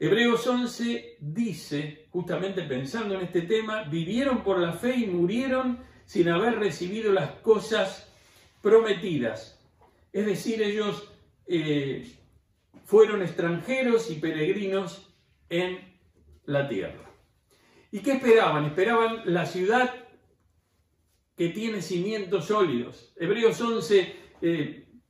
Hebreos 0.00 0.46
11 0.46 1.16
dice, 1.20 2.06
justamente 2.10 2.62
pensando 2.62 3.16
en 3.16 3.22
este 3.22 3.42
tema, 3.42 3.82
vivieron 3.84 4.44
por 4.44 4.58
la 4.58 4.72
fe 4.72 4.94
y 4.96 5.06
murieron 5.06 5.80
sin 6.04 6.28
haber 6.28 6.58
recibido 6.58 7.12
las 7.12 7.32
cosas 7.40 8.08
prometidas. 8.62 9.60
Es 10.12 10.24
decir, 10.24 10.62
ellos 10.62 11.12
eh, 11.46 12.16
fueron 12.84 13.22
extranjeros 13.22 14.10
y 14.10 14.14
peregrinos 14.14 15.12
en 15.48 15.80
la 16.44 16.68
tierra. 16.68 17.10
¿Y 17.90 18.00
qué 18.00 18.12
esperaban? 18.12 18.66
Esperaban 18.66 19.22
la 19.24 19.46
ciudad 19.46 19.92
que 21.36 21.48
tiene 21.48 21.82
cimientos 21.82 22.46
sólidos. 22.46 23.12
Hebreos 23.16 23.60
11 23.60 24.14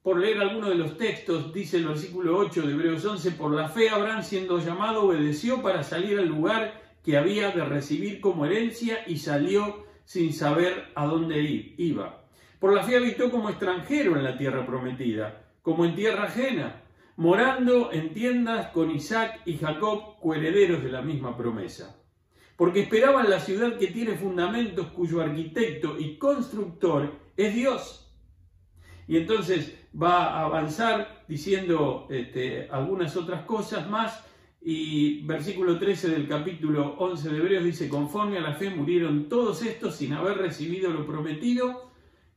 por 0.02 0.18
leer 0.18 0.38
alguno 0.38 0.68
de 0.68 0.76
los 0.76 0.96
textos, 0.96 1.52
dice 1.52 1.78
el 1.78 1.88
versículo 1.88 2.36
8 2.38 2.62
de 2.62 2.72
Hebreos 2.72 3.04
11, 3.04 3.32
por 3.32 3.52
la 3.52 3.68
fe 3.68 3.90
Abraham 3.90 4.22
siendo 4.22 4.58
llamado 4.58 5.04
obedeció 5.04 5.60
para 5.60 5.82
salir 5.82 6.18
al 6.18 6.28
lugar 6.28 6.80
que 7.04 7.16
había 7.16 7.50
de 7.50 7.64
recibir 7.64 8.20
como 8.20 8.46
herencia 8.46 9.00
y 9.06 9.18
salió 9.18 9.84
sin 10.04 10.32
saber 10.32 10.92
a 10.94 11.06
dónde 11.06 11.74
iba. 11.76 12.24
Por 12.58 12.74
la 12.74 12.82
fe 12.82 12.96
habitó 12.96 13.30
como 13.30 13.50
extranjero 13.50 14.16
en 14.16 14.24
la 14.24 14.38
tierra 14.38 14.64
prometida, 14.64 15.44
como 15.62 15.84
en 15.84 15.94
tierra 15.94 16.24
ajena, 16.24 16.82
morando 17.16 17.92
en 17.92 18.14
tiendas 18.14 18.68
con 18.68 18.90
Isaac 18.90 19.42
y 19.44 19.58
Jacob, 19.58 20.18
coherederos 20.20 20.82
de 20.82 20.90
la 20.90 21.02
misma 21.02 21.36
promesa. 21.36 22.00
Porque 22.56 22.82
esperaban 22.82 23.28
la 23.28 23.40
ciudad 23.40 23.76
que 23.76 23.88
tiene 23.88 24.16
fundamentos, 24.16 24.88
cuyo 24.88 25.20
arquitecto 25.20 25.98
y 25.98 26.16
constructor 26.16 27.12
es 27.36 27.54
Dios. 27.54 28.07
Y 29.08 29.16
entonces 29.16 29.74
va 30.00 30.34
a 30.34 30.44
avanzar 30.44 31.24
diciendo 31.26 32.06
este, 32.10 32.68
algunas 32.70 33.16
otras 33.16 33.44
cosas 33.46 33.88
más. 33.88 34.24
Y 34.60 35.22
versículo 35.22 35.78
13 35.78 36.10
del 36.10 36.28
capítulo 36.28 36.94
11 36.98 37.30
de 37.30 37.38
Hebreos 37.38 37.64
dice, 37.64 37.88
conforme 37.88 38.36
a 38.36 38.42
la 38.42 38.54
fe 38.54 38.68
murieron 38.68 39.28
todos 39.28 39.62
estos 39.62 39.96
sin 39.96 40.12
haber 40.12 40.36
recibido 40.36 40.90
lo 40.90 41.06
prometido, 41.06 41.90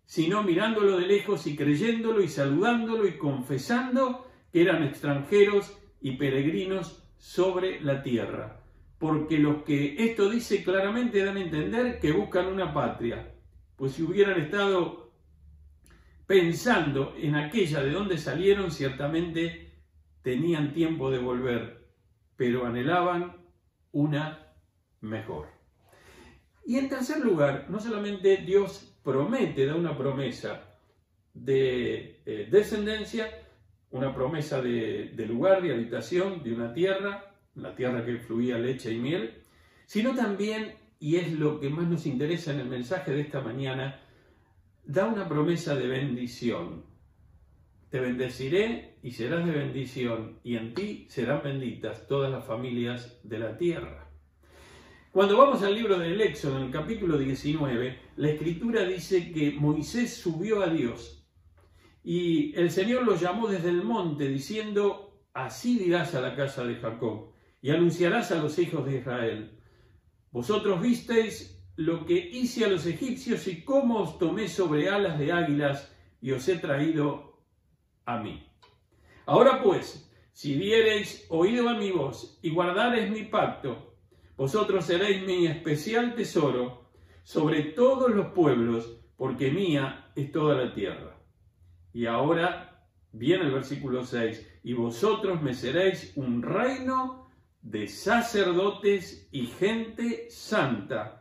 sino 0.05 0.43
mirándolo 0.43 0.97
de 0.97 1.07
lejos 1.07 1.45
y 1.45 1.57
creyéndolo 1.57 2.21
y 2.21 2.29
saludándolo 2.29 3.05
y 3.05 3.17
confesando 3.17 4.27
que 4.53 4.61
eran 4.61 4.83
extranjeros 4.83 5.77
y 5.99 6.11
peregrinos 6.11 7.03
sobre 7.17 7.81
la 7.81 8.01
tierra. 8.01 8.61
Porque 8.97 9.39
los 9.39 9.63
que 9.63 9.95
esto 9.97 10.29
dice 10.29 10.63
claramente 10.63 11.23
dan 11.23 11.37
a 11.37 11.41
entender 11.41 11.99
que 11.99 12.13
buscan 12.13 12.47
una 12.47 12.73
patria, 12.73 13.33
pues 13.75 13.93
si 13.93 14.03
hubieran 14.03 14.39
estado 14.39 15.10
pensando 16.31 17.13
en 17.17 17.35
aquella 17.35 17.83
de 17.83 17.91
donde 17.91 18.17
salieron, 18.17 18.71
ciertamente 18.71 19.81
tenían 20.21 20.71
tiempo 20.71 21.11
de 21.11 21.17
volver, 21.17 21.89
pero 22.37 22.65
anhelaban 22.65 23.35
una 23.91 24.55
mejor. 25.01 25.49
Y 26.65 26.77
en 26.77 26.87
tercer 26.87 27.19
lugar, 27.19 27.65
no 27.67 27.81
solamente 27.81 28.37
Dios 28.37 28.97
promete, 29.03 29.65
da 29.65 29.75
una 29.75 29.97
promesa 29.97 30.79
de 31.33 32.21
eh, 32.25 32.47
descendencia, 32.49 33.29
una 33.89 34.15
promesa 34.15 34.61
de, 34.61 35.11
de 35.13 35.25
lugar, 35.25 35.61
de 35.61 35.73
habitación, 35.73 36.43
de 36.43 36.53
una 36.53 36.73
tierra, 36.73 37.35
la 37.55 37.75
tierra 37.75 38.05
que 38.05 38.19
fluía 38.19 38.57
leche 38.57 38.93
y 38.93 38.99
miel, 38.99 39.43
sino 39.85 40.15
también, 40.15 40.75
y 40.97 41.17
es 41.17 41.33
lo 41.33 41.59
que 41.59 41.69
más 41.69 41.89
nos 41.89 42.05
interesa 42.05 42.53
en 42.53 42.61
el 42.61 42.69
mensaje 42.69 43.11
de 43.11 43.19
esta 43.19 43.41
mañana, 43.41 44.00
da 44.91 45.05
una 45.05 45.29
promesa 45.29 45.73
de 45.75 45.87
bendición. 45.87 46.83
Te 47.89 48.01
bendeciré 48.01 48.97
y 49.01 49.11
serás 49.11 49.45
de 49.45 49.53
bendición, 49.53 50.39
y 50.43 50.57
en 50.57 50.73
ti 50.73 51.05
serán 51.09 51.41
benditas 51.43 52.07
todas 52.07 52.29
las 52.29 52.45
familias 52.45 53.17
de 53.23 53.39
la 53.39 53.57
tierra. 53.57 54.09
Cuando 55.11 55.37
vamos 55.37 55.63
al 55.63 55.75
libro 55.75 55.97
del 55.97 56.19
Éxodo, 56.19 56.57
en 56.57 56.65
el 56.65 56.71
capítulo 56.71 57.17
19, 57.17 57.99
la 58.17 58.29
escritura 58.29 58.83
dice 58.83 59.31
que 59.31 59.51
Moisés 59.51 60.13
subió 60.13 60.61
a 60.61 60.67
Dios 60.67 61.25
y 62.03 62.53
el 62.59 62.69
Señor 62.69 63.03
lo 63.03 63.15
llamó 63.15 63.47
desde 63.47 63.69
el 63.69 63.83
monte 63.83 64.27
diciendo, 64.27 65.25
así 65.33 65.79
dirás 65.79 66.15
a 66.15 66.21
la 66.21 66.35
casa 66.35 66.65
de 66.65 66.75
Jacob 66.75 67.31
y 67.61 67.69
anunciarás 67.69 68.31
a 68.31 68.41
los 68.41 68.59
hijos 68.59 68.85
de 68.85 68.97
Israel. 68.97 69.57
Vosotros 70.31 70.81
visteis 70.81 71.60
lo 71.85 72.05
que 72.05 72.13
hice 72.13 72.65
a 72.65 72.69
los 72.69 72.85
egipcios 72.85 73.47
y 73.47 73.63
cómo 73.63 74.01
os 74.01 74.19
tomé 74.19 74.47
sobre 74.47 74.89
alas 74.89 75.17
de 75.17 75.31
águilas 75.31 75.95
y 76.21 76.31
os 76.31 76.47
he 76.47 76.57
traído 76.57 77.39
a 78.05 78.19
mí. 78.19 78.47
Ahora 79.25 79.61
pues, 79.63 80.11
si 80.31 80.55
diereis 80.55 81.25
oído 81.29 81.69
a 81.69 81.75
mi 81.75 81.91
voz 81.91 82.37
y 82.41 82.51
guardareis 82.51 83.09
mi 83.09 83.23
pacto, 83.23 83.95
vosotros 84.37 84.85
seréis 84.85 85.25
mi 85.25 85.47
especial 85.47 86.13
tesoro 86.15 86.91
sobre 87.23 87.63
todos 87.63 88.11
los 88.11 88.27
pueblos, 88.27 88.99
porque 89.17 89.51
mía 89.51 90.11
es 90.15 90.31
toda 90.31 90.55
la 90.55 90.73
tierra. 90.73 91.17
Y 91.93 92.05
ahora 92.05 92.87
viene 93.11 93.45
el 93.45 93.51
versículo 93.51 94.03
6, 94.03 94.59
y 94.63 94.73
vosotros 94.73 95.41
me 95.41 95.53
seréis 95.53 96.13
un 96.15 96.41
reino 96.41 97.27
de 97.61 97.87
sacerdotes 97.87 99.27
y 99.31 99.45
gente 99.47 100.29
santa 100.29 101.20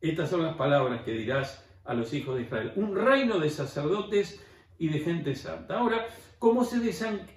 estas 0.00 0.30
son 0.30 0.42
las 0.42 0.56
palabras 0.56 1.02
que 1.02 1.12
dirás 1.12 1.66
a 1.84 1.94
los 1.94 2.12
hijos 2.14 2.36
de 2.36 2.42
Israel. 2.42 2.72
Un 2.76 2.96
reino 2.96 3.38
de 3.38 3.50
sacerdotes 3.50 4.40
y 4.78 4.88
de 4.88 5.00
gente 5.00 5.34
santa. 5.34 5.78
Ahora, 5.78 6.06
¿cómo 6.38 6.64
se 6.64 6.78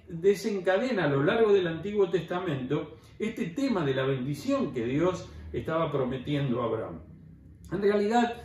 desencadena 0.08 1.04
a 1.04 1.08
lo 1.08 1.22
largo 1.22 1.52
del 1.52 1.66
Antiguo 1.66 2.08
Testamento 2.08 2.96
este 3.18 3.46
tema 3.46 3.84
de 3.84 3.94
la 3.94 4.04
bendición 4.04 4.72
que 4.72 4.84
Dios 4.84 5.28
estaba 5.52 5.92
prometiendo 5.92 6.62
a 6.62 6.66
Abraham? 6.66 7.00
En 7.70 7.82
realidad, 7.82 8.42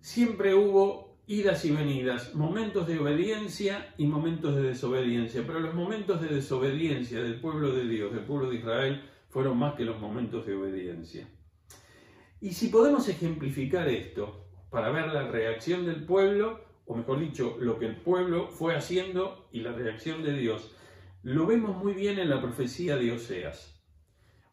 siempre 0.00 0.54
hubo 0.54 1.18
idas 1.26 1.64
y 1.64 1.72
venidas, 1.72 2.34
momentos 2.34 2.86
de 2.86 3.00
obediencia 3.00 3.92
y 3.98 4.06
momentos 4.06 4.54
de 4.54 4.62
desobediencia, 4.62 5.42
pero 5.44 5.58
los 5.58 5.74
momentos 5.74 6.20
de 6.20 6.28
desobediencia 6.28 7.20
del 7.20 7.40
pueblo 7.40 7.72
de 7.72 7.88
Dios, 7.88 8.12
del 8.14 8.24
pueblo 8.24 8.48
de 8.48 8.56
Israel, 8.56 9.02
fueron 9.28 9.58
más 9.58 9.74
que 9.74 9.84
los 9.84 9.98
momentos 10.00 10.46
de 10.46 10.54
obediencia. 10.54 11.28
Y 12.46 12.52
si 12.52 12.68
podemos 12.68 13.08
ejemplificar 13.08 13.88
esto 13.88 14.46
para 14.70 14.90
ver 14.90 15.08
la 15.08 15.26
reacción 15.26 15.84
del 15.84 16.04
pueblo, 16.04 16.60
o 16.84 16.94
mejor 16.94 17.18
dicho, 17.18 17.56
lo 17.58 17.76
que 17.76 17.86
el 17.86 17.96
pueblo 17.96 18.46
fue 18.46 18.76
haciendo 18.76 19.48
y 19.50 19.62
la 19.62 19.72
reacción 19.72 20.22
de 20.22 20.32
Dios, 20.32 20.72
lo 21.24 21.44
vemos 21.44 21.76
muy 21.82 21.92
bien 21.92 22.20
en 22.20 22.30
la 22.30 22.40
profecía 22.40 22.96
de 22.96 23.10
Oseas. 23.10 23.82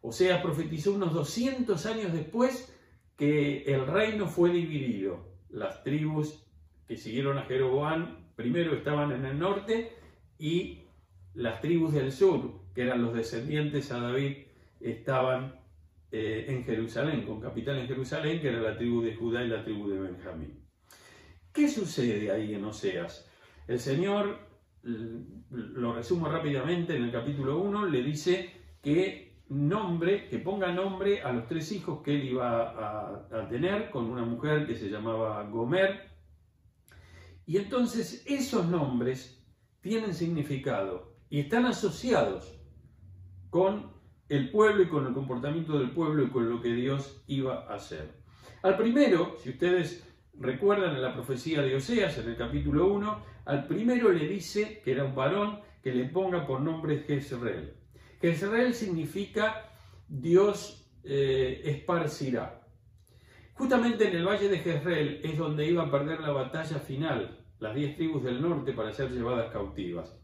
Oseas 0.01 0.41
profetizó 0.41 0.93
unos 0.93 1.13
200 1.13 1.85
años 1.85 2.13
después 2.13 2.75
que 3.15 3.61
el 3.71 3.85
reino 3.85 4.25
fue 4.25 4.49
dividido. 4.49 5.27
Las 5.51 5.83
tribus 5.83 6.47
que 6.87 6.97
siguieron 6.97 7.37
a 7.37 7.43
Jeroboam 7.43 8.25
primero 8.35 8.73
estaban 8.73 9.11
en 9.11 9.23
el 9.23 9.37
norte 9.37 9.91
y 10.39 10.87
las 11.35 11.61
tribus 11.61 11.93
del 11.93 12.11
sur, 12.11 12.59
que 12.73 12.81
eran 12.81 13.03
los 13.03 13.13
descendientes 13.13 13.91
a 13.91 13.99
David, 13.99 14.47
estaban 14.79 15.62
eh, 16.15 16.45
en 16.47 16.63
Jerusalén, 16.63 17.25
con 17.25 17.41
capital 17.41 17.79
en 17.79 17.87
Jerusalén, 17.87 18.39
que 18.39 18.49
era 18.49 18.61
la 18.61 18.77
tribu 18.77 19.01
de 19.01 19.15
Judá 19.15 19.43
y 19.43 19.47
la 19.47 19.63
tribu 19.63 19.89
de 19.89 19.99
Benjamín. 19.99 20.63
¿Qué 21.51 21.67
sucede 21.67 22.29
ahí 22.29 22.53
en 22.53 22.63
Oseas? 22.65 23.27
El 23.67 23.79
Señor, 23.79 24.37
lo 24.83 25.95
resumo 25.95 26.29
rápidamente 26.29 26.95
en 26.95 27.05
el 27.05 27.11
capítulo 27.11 27.57
1, 27.61 27.87
le 27.87 28.03
dice 28.03 28.51
que 28.79 29.41
nombre, 29.49 30.27
que 30.29 30.37
ponga 30.37 30.71
nombre 30.71 31.23
a 31.23 31.31
los 31.31 31.47
tres 31.47 31.71
hijos 31.71 32.03
que 32.03 32.13
él 32.13 32.25
iba 32.25 32.69
a, 32.69 33.27
a 33.31 33.47
tener 33.49 33.89
con 33.89 34.05
una 34.05 34.23
mujer 34.23 34.67
que 34.67 34.75
se 34.75 34.91
llamaba 34.91 35.41
Gomer. 35.49 36.11
Y 37.47 37.57
entonces 37.57 38.23
esos 38.27 38.67
nombres 38.67 39.43
tienen 39.81 40.13
significado 40.13 41.15
y 41.27 41.39
están 41.39 41.65
asociados 41.65 42.55
con 43.49 43.92
el 44.29 44.49
pueblo 44.49 44.83
y 44.83 44.87
con 44.87 45.05
el 45.05 45.13
comportamiento 45.13 45.77
del 45.77 45.91
pueblo 45.91 46.23
y 46.23 46.29
con 46.29 46.49
lo 46.49 46.61
que 46.61 46.73
Dios 46.73 47.23
iba 47.27 47.65
a 47.67 47.75
hacer. 47.75 48.11
Al 48.61 48.77
primero, 48.77 49.35
si 49.41 49.49
ustedes 49.49 50.07
recuerdan 50.39 50.95
en 50.95 51.01
la 51.01 51.13
profecía 51.13 51.61
de 51.61 51.75
Oseas, 51.75 52.17
en 52.17 52.29
el 52.29 52.37
capítulo 52.37 52.87
1, 52.87 53.23
al 53.45 53.67
primero 53.67 54.11
le 54.11 54.27
dice 54.27 54.81
que 54.83 54.91
era 54.91 55.03
un 55.03 55.15
varón 55.15 55.59
que 55.83 55.93
le 55.93 56.05
ponga 56.05 56.47
por 56.47 56.61
nombre 56.61 57.03
Jezreel. 57.05 57.73
Jezreel 58.21 58.73
significa 58.73 59.69
Dios 60.07 60.89
eh, 61.03 61.61
esparcirá. 61.65 62.61
Justamente 63.53 64.07
en 64.07 64.15
el 64.15 64.25
valle 64.25 64.47
de 64.47 64.59
Jezreel 64.59 65.19
es 65.23 65.37
donde 65.37 65.67
iba 65.67 65.83
a 65.83 65.91
perder 65.91 66.21
la 66.21 66.31
batalla 66.31 66.79
final, 66.79 67.45
las 67.59 67.75
diez 67.75 67.95
tribus 67.95 68.23
del 68.23 68.41
norte 68.41 68.73
para 68.73 68.93
ser 68.93 69.11
llevadas 69.11 69.51
cautivas. 69.51 70.17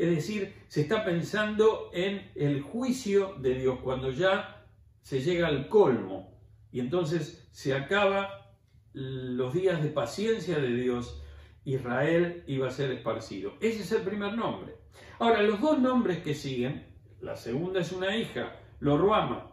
Es 0.00 0.08
decir, 0.08 0.54
se 0.68 0.80
está 0.80 1.04
pensando 1.04 1.90
en 1.92 2.30
el 2.34 2.62
juicio 2.62 3.34
de 3.38 3.54
Dios, 3.54 3.80
cuando 3.84 4.10
ya 4.10 4.66
se 5.02 5.20
llega 5.20 5.46
al 5.46 5.68
colmo 5.68 6.40
y 6.72 6.80
entonces 6.80 7.46
se 7.52 7.74
acaba 7.74 8.56
los 8.94 9.52
días 9.52 9.82
de 9.82 9.90
paciencia 9.90 10.58
de 10.58 10.74
Dios, 10.74 11.22
Israel 11.66 12.44
iba 12.46 12.68
a 12.68 12.70
ser 12.70 12.90
esparcido. 12.92 13.52
Ese 13.60 13.82
es 13.82 13.92
el 13.92 14.00
primer 14.00 14.38
nombre. 14.38 14.74
Ahora, 15.18 15.42
los 15.42 15.60
dos 15.60 15.78
nombres 15.78 16.22
que 16.22 16.32
siguen, 16.32 16.86
la 17.20 17.36
segunda 17.36 17.80
es 17.80 17.92
una 17.92 18.16
hija, 18.16 18.56
Loruama, 18.80 19.52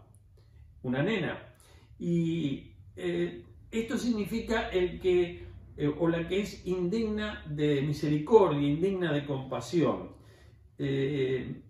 una 0.82 1.04
nena, 1.04 1.56
y 2.00 2.72
eh, 2.96 3.44
esto 3.70 3.98
significa 3.98 4.70
el 4.70 5.02
que, 5.02 5.46
eh, 5.76 5.94
o 6.00 6.08
la 6.08 6.26
que 6.26 6.40
es 6.40 6.66
indigna 6.66 7.44
de 7.50 7.82
misericordia, 7.82 8.66
indigna 8.66 9.12
de 9.12 9.26
compasión. 9.26 10.16
Eh, 10.80 11.62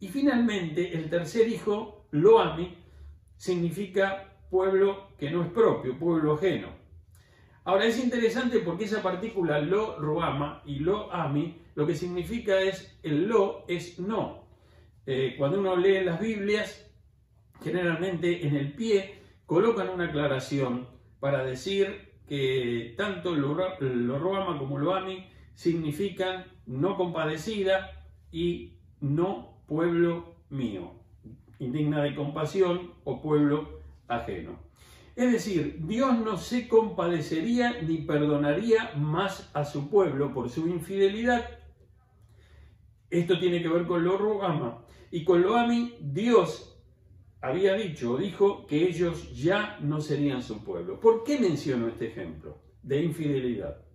y 0.00 0.08
finalmente, 0.08 0.92
el 0.96 1.08
tercer 1.10 1.48
hijo, 1.48 2.06
Loami, 2.10 2.76
significa 3.36 4.30
pueblo 4.50 5.08
que 5.18 5.30
no 5.30 5.42
es 5.42 5.50
propio, 5.50 5.98
pueblo 5.98 6.34
ajeno. 6.34 6.68
Ahora 7.64 7.86
es 7.86 8.02
interesante 8.02 8.60
porque 8.60 8.84
esa 8.84 9.02
partícula 9.02 9.60
lo 9.60 9.98
roama 9.98 10.62
y 10.64 10.80
lo 10.80 11.12
ami, 11.12 11.60
lo 11.74 11.86
que 11.86 11.94
significa 11.94 12.60
es 12.60 12.98
el 13.02 13.26
lo 13.26 13.64
es 13.68 13.98
no. 13.98 14.44
Eh, 15.06 15.34
cuando 15.38 15.60
uno 15.60 15.76
lee 15.76 16.02
las 16.02 16.20
Biblias, 16.20 16.90
generalmente 17.62 18.46
en 18.46 18.56
el 18.56 18.72
pie 18.72 19.20
colocan 19.46 19.88
una 19.88 20.06
aclaración 20.06 20.88
para 21.20 21.44
decir 21.44 22.10
que 22.26 22.94
tanto 22.96 23.34
lo, 23.34 23.78
lo 23.80 24.18
roama 24.18 24.58
como 24.58 24.78
lo 24.78 24.94
ami 24.94 25.26
significan 25.54 26.46
no 26.66 26.96
compadecida, 26.96 27.99
y 28.30 28.78
no 29.00 29.62
pueblo 29.66 30.34
mío, 30.50 30.92
indigna 31.58 32.02
de 32.02 32.14
compasión 32.14 32.92
o 33.04 33.20
pueblo 33.20 33.80
ajeno. 34.08 34.58
Es 35.16 35.32
decir, 35.32 35.80
Dios 35.86 36.18
no 36.18 36.36
se 36.36 36.68
compadecería 36.68 37.82
ni 37.82 37.98
perdonaría 37.98 38.92
más 38.96 39.50
a 39.54 39.64
su 39.64 39.90
pueblo 39.90 40.32
por 40.32 40.48
su 40.48 40.68
infidelidad. 40.68 41.58
Esto 43.10 43.38
tiene 43.38 43.60
que 43.60 43.68
ver 43.68 43.86
con 43.86 44.04
lo 44.04 44.16
Rogama. 44.16 44.84
Y 45.10 45.24
con 45.24 45.42
lo 45.42 45.56
Ami, 45.56 45.94
Dios 46.00 46.80
había 47.40 47.74
dicho 47.74 48.12
o 48.12 48.16
dijo 48.16 48.66
que 48.66 48.88
ellos 48.88 49.34
ya 49.34 49.78
no 49.80 50.00
serían 50.00 50.42
su 50.42 50.64
pueblo. 50.64 51.00
¿Por 51.00 51.24
qué 51.24 51.38
menciono 51.38 51.88
este 51.88 52.08
ejemplo 52.08 52.58
de 52.82 53.02
infidelidad? 53.02 53.89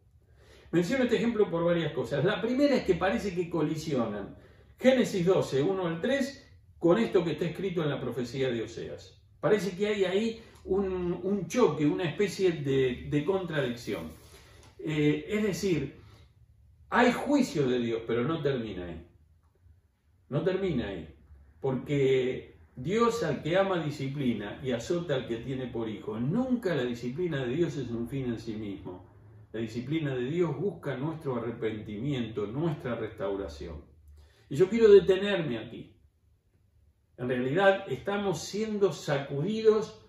Menciono 0.72 1.06
este 1.06 1.18
ejemplo 1.18 1.50
por 1.50 1.64
varias 1.64 1.94
cosas. 1.94 2.24
La 2.26 2.42
primera 2.42 2.76
es 2.76 2.84
que 2.84 2.96
parece 2.96 3.34
que 3.34 3.50
colisionan 3.50 4.36
Génesis 4.78 5.26
12, 5.26 5.62
1 5.62 5.88
al 5.88 6.02
3, 6.02 6.48
con 6.80 6.98
esto 6.98 7.24
que 7.24 7.32
está 7.32 7.46
escrito 7.46 7.82
en 7.84 7.90
la 7.90 8.00
profecía 8.00 8.50
de 8.50 8.64
Oseas. 8.64 9.22
Parece 9.40 9.76
que 9.76 9.88
hay 9.88 10.06
ahí 10.06 10.42
un, 10.66 11.48
choque, 11.48 11.86
una 11.86 12.04
especie 12.04 12.52
de, 12.52 13.24
contradicción. 13.26 14.12
Eh, 14.80 15.26
es 15.30 15.44
decir, 15.44 15.96
hay 16.90 17.12
juicio 17.12 17.68
de 17.68 17.80
Dios, 17.80 18.02
pero 18.06 18.24
no 18.24 18.42
termina 18.42 18.86
ahí. 18.86 19.08
No 20.30 20.44
termina 20.44 20.88
ahí. 20.88 21.08
Porque 21.62 22.58
Dios 22.76 23.24
al 23.24 23.42
que 23.42 23.58
ama 23.58 23.84
disciplina 23.84 24.60
y 24.64 24.72
azota 24.72 25.16
al 25.16 25.28
que 25.28 25.38
tiene 25.38 25.68
por 25.68 25.90
hijo. 25.90 26.20
Nunca 26.20 26.76
la 26.76 26.84
disciplina 26.84 27.46
de 27.46 27.56
Dios 27.56 27.78
es 27.78 27.90
un 27.90 28.08
fin 28.08 28.26
en 28.26 28.40
sí 28.40 28.54
mismo. 28.54 29.15
La 29.56 29.62
disciplina 29.62 30.14
de 30.14 30.26
Dios 30.26 30.54
busca 30.58 30.98
nuestro 30.98 31.38
arrepentimiento, 31.38 32.46
nuestra 32.46 32.96
restauración. 32.96 33.86
Y 34.50 34.58
yo 34.58 34.68
quiero 34.68 34.92
detenerme 34.92 35.58
aquí. 35.58 35.96
En 37.18 37.30
realidad 37.30 37.86
estamos 37.88 38.44
siendo 38.44 38.92
sacudidos 38.92 40.06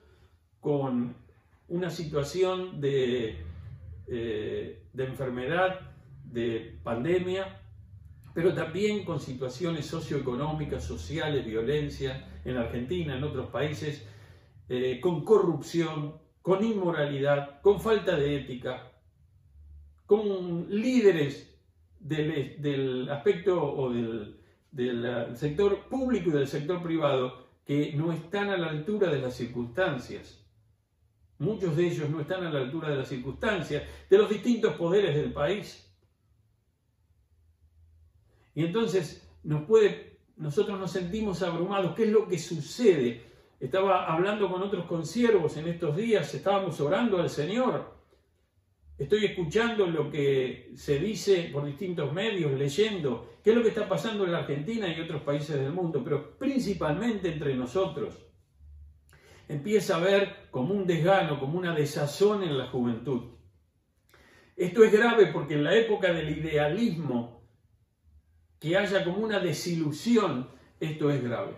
con 0.59 1.15
una 1.69 1.91
situación 1.91 2.81
de, 2.81 3.37
eh, 4.09 4.83
enfermedad, 4.99 5.93
de 6.25 6.81
pandemia, 6.83 7.61
pero 8.35 8.53
también 8.53 9.05
con 9.05 9.21
situaciones 9.21 9.87
socioeconómicas, 9.87 10.83
sociales, 10.83 11.47
violencia 11.47 12.41
en 12.45 12.57
Argentina, 12.57 13.17
en 13.17 13.23
otros 13.23 13.49
países, 13.51 14.09
eh, 14.69 14.99
con 15.01 15.25
corrupción, 15.25 16.17
con 16.43 16.65
inmoralidad, 16.65 17.61
con 17.61 17.81
falta 17.81 18.17
de 18.17 18.39
ética, 18.39 18.91
con 20.07 20.67
líderes 20.71 21.57
del, 21.99 23.09
aspecto 23.11 23.63
o 23.63 23.93
del, 23.93 24.41
del 24.71 25.37
sector 25.37 25.89
público 25.89 26.31
y 26.31 26.33
del 26.33 26.47
sector 26.47 26.83
privado 26.83 27.47
que 27.65 27.93
no 27.95 28.13
están 28.13 28.51
a 28.51 28.57
la 28.57 28.69
altura 28.69 29.11
de 29.11 29.21
las 29.21 29.35
circunstancias. 29.35 30.45
Muchos 31.39 31.77
de 31.77 31.89
ellos 31.89 32.09
no 32.09 32.21
están 32.21 32.45
a 32.45 32.51
la 32.51 32.61
altura 32.61 32.91
de 32.91 32.97
las 32.97 33.09
circunstancias, 33.09 33.83
de 34.09 34.19
los 34.19 34.31
distintos 34.31 34.75
poderes 34.75 35.15
del 35.17 35.33
país. 35.33 35.83
Y 38.55 38.65
entonces 38.65 39.29
nos 39.43 39.65
puede, 39.65 40.21
nosotros 40.37 40.79
nos 40.79 40.93
sentimos 40.93 41.43
abrumados. 41.43 41.95
¿Qué 41.95 42.05
es 42.05 42.11
lo 42.11 42.27
que 42.27 42.39
sucede? 42.39 43.23
Estaba 43.59 44.07
hablando 44.07 44.51
con 44.51 44.63
otros 44.63 44.87
consiervos 44.87 45.57
en 45.57 45.69
estos 45.69 45.97
días, 45.97 46.33
estábamos 46.35 46.81
orando 46.81 47.19
al 47.19 47.29
Señor 47.29 47.96
Estoy 48.99 49.27
escuchando 49.27 49.87
lo 49.87 50.11
que 50.11 50.73
se 50.75 50.99
dice 50.99 51.51
por 51.53 51.67
distintos 51.67 52.13
medios, 52.15 52.53
leyendo 52.53 53.39
qué 53.45 53.51
es 53.51 53.57
lo 53.57 53.63
que 53.63 53.69
está 53.69 53.87
pasando 53.87 54.25
en 54.25 54.33
la 54.33 54.39
Argentina 54.39 54.89
y 54.89 55.01
otros 55.01 55.23
países 55.23 55.57
del 55.57 55.73
mundo, 55.73 56.03
pero 56.03 56.39
principalmente 56.39 57.31
entre 57.31 57.55
nosotros. 57.55 58.27
Empieza 59.49 59.95
a 59.95 59.99
haber 59.99 60.49
como 60.51 60.73
un 60.73 60.87
desgano, 60.87 61.39
como 61.39 61.59
una 61.59 61.75
desazón 61.75 62.43
en 62.43 62.57
la 62.57 62.69
juventud. 62.69 63.35
Esto 64.57 64.83
es 64.83 64.91
grave 64.91 65.27
porque 65.27 65.55
en 65.55 65.65
la 65.65 65.77
época 65.77 66.13
del 66.15 66.31
idealismo, 66.31 67.47
que 68.59 68.79
haya 68.79 69.05
como 69.05 69.19
una 69.19 69.39
desilusión, 69.39 70.49
esto 70.81 71.11
es 71.11 71.23
grave. 71.23 71.55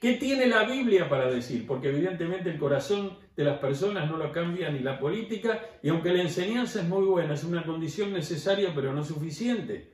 ¿Qué 0.00 0.12
tiene 0.14 0.46
la 0.46 0.62
Biblia 0.64 1.08
para 1.08 1.28
decir? 1.28 1.66
Porque 1.66 1.88
evidentemente 1.88 2.50
el 2.50 2.58
corazón 2.58 3.18
de 3.36 3.44
las 3.44 3.58
personas 3.58 4.08
no 4.08 4.16
lo 4.16 4.30
cambia 4.30 4.70
ni 4.70 4.80
la 4.80 4.98
política, 4.98 5.60
y 5.82 5.88
aunque 5.88 6.12
la 6.12 6.22
enseñanza 6.22 6.80
es 6.80 6.88
muy 6.88 7.04
buena, 7.04 7.34
es 7.34 7.44
una 7.44 7.64
condición 7.64 8.12
necesaria 8.12 8.72
pero 8.74 8.92
no 8.92 9.02
suficiente. 9.02 9.92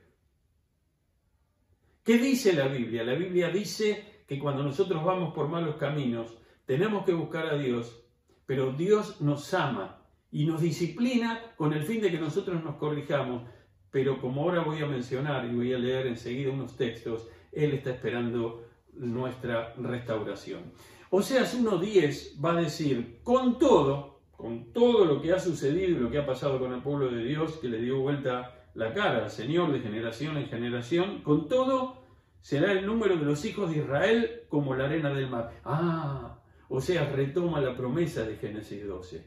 ¿Qué 2.04 2.18
dice 2.18 2.52
la 2.52 2.66
Biblia? 2.68 3.04
La 3.04 3.14
Biblia 3.14 3.50
dice 3.50 4.22
que 4.26 4.38
cuando 4.38 4.62
nosotros 4.62 5.04
vamos 5.04 5.34
por 5.34 5.48
malos 5.48 5.76
caminos, 5.76 6.38
tenemos 6.64 7.04
que 7.04 7.12
buscar 7.12 7.46
a 7.46 7.56
Dios, 7.56 8.04
pero 8.46 8.72
Dios 8.72 9.20
nos 9.20 9.52
ama 9.54 10.02
y 10.30 10.44
nos 10.44 10.60
disciplina 10.60 11.52
con 11.56 11.72
el 11.72 11.82
fin 11.82 12.00
de 12.00 12.10
que 12.10 12.18
nosotros 12.18 12.62
nos 12.62 12.76
corrijamos. 12.76 13.48
Pero 13.90 14.20
como 14.20 14.42
ahora 14.42 14.62
voy 14.62 14.80
a 14.82 14.86
mencionar 14.86 15.44
y 15.46 15.54
voy 15.54 15.72
a 15.72 15.78
leer 15.78 16.06
enseguida 16.06 16.52
unos 16.52 16.76
textos, 16.76 17.28
Él 17.52 17.72
está 17.72 17.90
esperando 17.90 18.68
nuestra 18.92 19.74
restauración. 19.74 20.72
Oseas 21.12 21.60
1.10 21.60 22.42
va 22.42 22.52
a 22.52 22.62
decir, 22.62 23.18
con 23.24 23.58
todo, 23.58 24.20
con 24.36 24.72
todo 24.72 25.04
lo 25.04 25.20
que 25.20 25.32
ha 25.32 25.40
sucedido 25.40 25.88
y 25.88 26.00
lo 26.00 26.08
que 26.08 26.18
ha 26.18 26.24
pasado 26.24 26.60
con 26.60 26.72
el 26.72 26.82
pueblo 26.82 27.10
de 27.10 27.24
Dios, 27.24 27.56
que 27.56 27.68
le 27.68 27.80
dio 27.80 27.98
vuelta 27.98 28.68
la 28.74 28.94
cara 28.94 29.24
al 29.24 29.30
Señor 29.30 29.72
de 29.72 29.80
generación 29.80 30.36
en 30.36 30.46
generación, 30.46 31.22
con 31.22 31.48
todo 31.48 32.04
será 32.40 32.70
el 32.70 32.86
número 32.86 33.16
de 33.16 33.24
los 33.24 33.44
hijos 33.44 33.70
de 33.70 33.78
Israel 33.78 34.42
como 34.48 34.76
la 34.76 34.84
arena 34.84 35.12
del 35.12 35.28
mar. 35.28 35.60
Ah, 35.64 36.38
o 36.68 36.80
sea, 36.80 37.10
retoma 37.10 37.60
la 37.60 37.76
promesa 37.76 38.22
de 38.22 38.36
Génesis 38.36 38.86
12. 38.86 39.26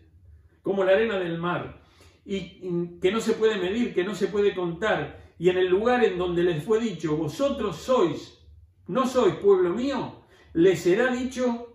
Como 0.61 0.85
la 0.85 0.93
arena 0.93 1.19
del 1.19 1.37
mar, 1.37 1.81
y 2.23 2.99
que 3.01 3.11
no 3.11 3.19
se 3.19 3.33
puede 3.33 3.57
medir, 3.57 3.93
que 3.93 4.05
no 4.05 4.15
se 4.15 4.27
puede 4.27 4.55
contar, 4.55 5.21
y 5.37 5.49
en 5.49 5.57
el 5.57 5.67
lugar 5.67 6.01
en 6.05 6.17
donde 6.17 6.43
les 6.43 6.63
fue 6.63 6.79
dicho, 6.79 7.17
vosotros 7.17 7.75
sois, 7.75 8.39
no 8.87 9.05
sois 9.05 9.35
pueblo 9.35 9.71
mío, 9.71 10.23
les 10.53 10.79
será 10.79 11.11
dicho, 11.13 11.72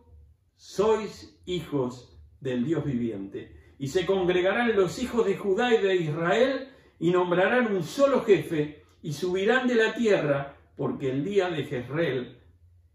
sois 0.59 1.41
hijos 1.47 2.21
del 2.41 2.67
Dios 2.67 2.85
viviente. 2.85 3.57
Y 3.79 3.87
se 3.87 4.05
congregarán 4.05 4.77
los 4.77 5.01
hijos 5.01 5.25
de 5.25 5.37
Judá 5.37 5.73
y 5.73 5.81
de 5.81 5.97
Israel, 5.97 6.69
y 6.99 7.13
nombrarán 7.13 7.75
un 7.75 7.85
solo 7.85 8.23
jefe, 8.25 8.85
y 9.01 9.13
subirán 9.13 9.69
de 9.69 9.77
la 9.77 9.95
tierra, 9.95 10.57
porque 10.77 11.11
el 11.11 11.25
día 11.25 11.49
de 11.49 11.65
Jezreel, 11.65 12.37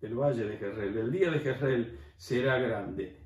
el 0.02 0.16
valle 0.16 0.44
de 0.44 0.58
Jezreel, 0.58 0.98
el 0.98 1.12
día 1.12 1.32
de 1.32 1.40
Jezreel 1.40 2.00
será 2.18 2.60
grande. 2.60 3.22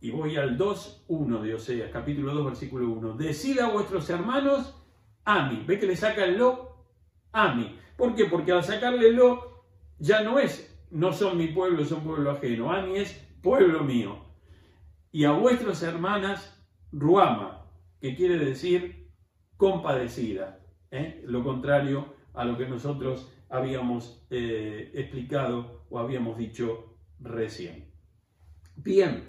Y 0.00 0.10
voy 0.10 0.36
al 0.36 0.58
2.1 0.58 1.42
de 1.42 1.54
Oseas, 1.54 1.90
capítulo 1.92 2.34
2, 2.34 2.46
versículo 2.46 2.88
1. 2.88 3.12
Decida 3.12 3.66
a 3.66 3.70
vuestros 3.70 4.08
hermanos 4.08 4.74
a 5.24 5.48
mí. 5.48 5.64
¿Ve 5.66 5.78
que 5.78 5.86
le 5.86 5.96
saca 5.96 6.24
el 6.24 6.38
lo? 6.38 6.86
A 7.32 7.54
mí. 7.54 7.78
¿Por 7.96 8.14
qué? 8.14 8.24
Porque 8.24 8.52
al 8.52 8.64
sacarle 8.64 9.12
lo, 9.12 9.64
ya 9.98 10.22
no 10.22 10.38
es, 10.38 10.74
no 10.90 11.12
son 11.12 11.36
mi 11.36 11.48
pueblo, 11.48 11.84
son 11.84 12.02
pueblo 12.02 12.32
ajeno. 12.32 12.72
A 12.72 12.82
mí 12.82 12.96
es 12.96 13.31
pueblo 13.42 13.84
mío. 13.84 14.24
Y 15.10 15.24
a 15.24 15.32
vuestras 15.32 15.82
hermanas, 15.82 16.64
Ruama, 16.92 17.66
que 18.00 18.14
quiere 18.14 18.38
decir 18.38 19.10
compadecida. 19.56 20.60
¿eh? 20.90 21.22
Lo 21.26 21.44
contrario 21.44 22.14
a 22.34 22.44
lo 22.44 22.56
que 22.56 22.66
nosotros 22.66 23.30
habíamos 23.50 24.26
eh, 24.30 24.90
explicado 24.94 25.84
o 25.90 25.98
habíamos 25.98 26.38
dicho 26.38 26.96
recién. 27.20 27.92
Bien, 28.76 29.24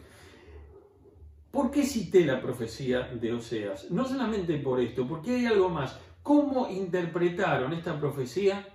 ¿por 1.52 1.70
qué 1.70 1.84
cité 1.84 2.26
la 2.26 2.42
profecía 2.42 3.02
de 3.02 3.34
Oseas? 3.34 3.92
No 3.92 4.06
solamente 4.06 4.58
por 4.60 4.80
esto, 4.80 5.06
porque 5.06 5.36
hay 5.36 5.46
algo 5.46 5.70
más. 5.70 6.00
¿Cómo 6.22 6.70
interpretaron 6.70 7.74
esta 7.74 8.00
profecía 8.00 8.66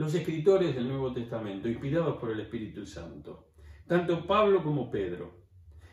los 0.00 0.14
escritores 0.14 0.74
del 0.74 0.88
Nuevo 0.88 1.12
Testamento, 1.12 1.68
inspirados 1.68 2.16
por 2.16 2.30
el 2.30 2.40
Espíritu 2.40 2.86
Santo? 2.86 3.48
Tanto 3.86 4.26
Pablo 4.26 4.64
como 4.64 4.90
Pedro. 4.90 5.30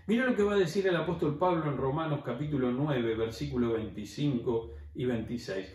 Mira 0.06 0.26
lo 0.26 0.34
que 0.34 0.44
va 0.44 0.54
a 0.54 0.58
decir 0.58 0.88
el 0.88 0.96
apóstol 0.96 1.38
Pablo 1.38 1.70
en 1.70 1.76
Romanos 1.76 2.22
capítulo 2.24 2.72
9, 2.72 3.16
versículo 3.16 3.74
25 3.74 4.72
y 4.96 5.04
26 5.04 5.68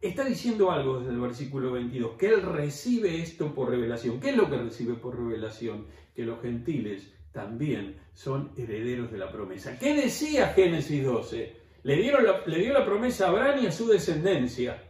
está 0.00 0.24
diciendo 0.24 0.70
algo 0.70 1.00
desde 1.00 1.12
el 1.12 1.20
versículo 1.20 1.72
22, 1.72 2.12
que 2.16 2.28
él 2.28 2.40
recibe 2.40 3.20
esto 3.20 3.54
por 3.54 3.68
revelación. 3.68 4.18
¿Qué 4.18 4.30
es 4.30 4.36
lo 4.36 4.48
que 4.48 4.56
recibe 4.56 4.94
por 4.94 5.14
revelación? 5.14 5.88
Que 6.16 6.24
los 6.24 6.40
gentiles 6.40 7.12
también 7.32 7.98
son 8.14 8.52
herederos 8.56 9.12
de 9.12 9.18
la 9.18 9.30
promesa. 9.30 9.78
¿Qué 9.78 9.94
decía 9.94 10.54
Génesis 10.54 11.04
12? 11.04 11.54
Le, 11.82 11.96
dieron 11.96 12.24
le 12.46 12.58
dio 12.60 12.72
la 12.72 12.86
promesa 12.86 13.26
a 13.26 13.28
Abraham 13.28 13.64
y 13.64 13.66
a 13.66 13.72
su 13.72 13.88
descendencia. 13.88 14.89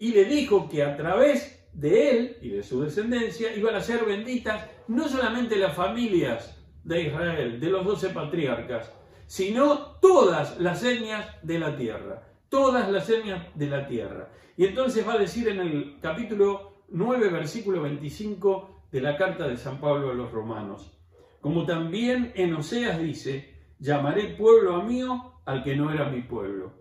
Y 0.00 0.10
le 0.10 0.24
dijo 0.24 0.68
que 0.68 0.82
a 0.82 0.96
través 0.96 1.68
de 1.72 2.10
él 2.10 2.36
y 2.42 2.48
de 2.48 2.64
su 2.64 2.82
descendencia 2.82 3.54
iban 3.54 3.76
a 3.76 3.80
ser 3.80 4.04
benditas 4.04 4.68
no 4.88 5.08
solamente 5.08 5.54
las 5.54 5.76
familias 5.76 6.60
de 6.82 7.02
Israel, 7.02 7.60
de 7.60 7.70
los 7.70 7.84
doce 7.84 8.08
patriarcas, 8.08 8.92
sino 9.26 9.92
todas 10.00 10.58
las 10.58 10.80
señas 10.80 11.28
de 11.44 11.60
la 11.60 11.76
tierra 11.76 12.30
todas 12.50 12.90
las 12.90 13.08
etnias 13.08 13.46
de 13.54 13.66
la 13.68 13.86
tierra. 13.86 14.28
Y 14.56 14.66
entonces 14.66 15.06
va 15.08 15.14
a 15.14 15.18
decir 15.18 15.48
en 15.48 15.60
el 15.60 15.98
capítulo 16.02 16.82
9, 16.90 17.30
versículo 17.30 17.80
25 17.80 18.88
de 18.92 19.00
la 19.00 19.16
carta 19.16 19.48
de 19.48 19.56
San 19.56 19.80
Pablo 19.80 20.10
a 20.10 20.14
los 20.14 20.30
romanos, 20.32 20.92
como 21.40 21.64
también 21.64 22.32
en 22.34 22.54
Oseas 22.54 22.98
dice, 22.98 23.54
llamaré 23.78 24.34
pueblo 24.34 24.76
a 24.76 24.82
mío 24.82 25.40
al 25.46 25.62
que 25.62 25.76
no 25.76 25.92
era 25.92 26.10
mi 26.10 26.22
pueblo, 26.22 26.72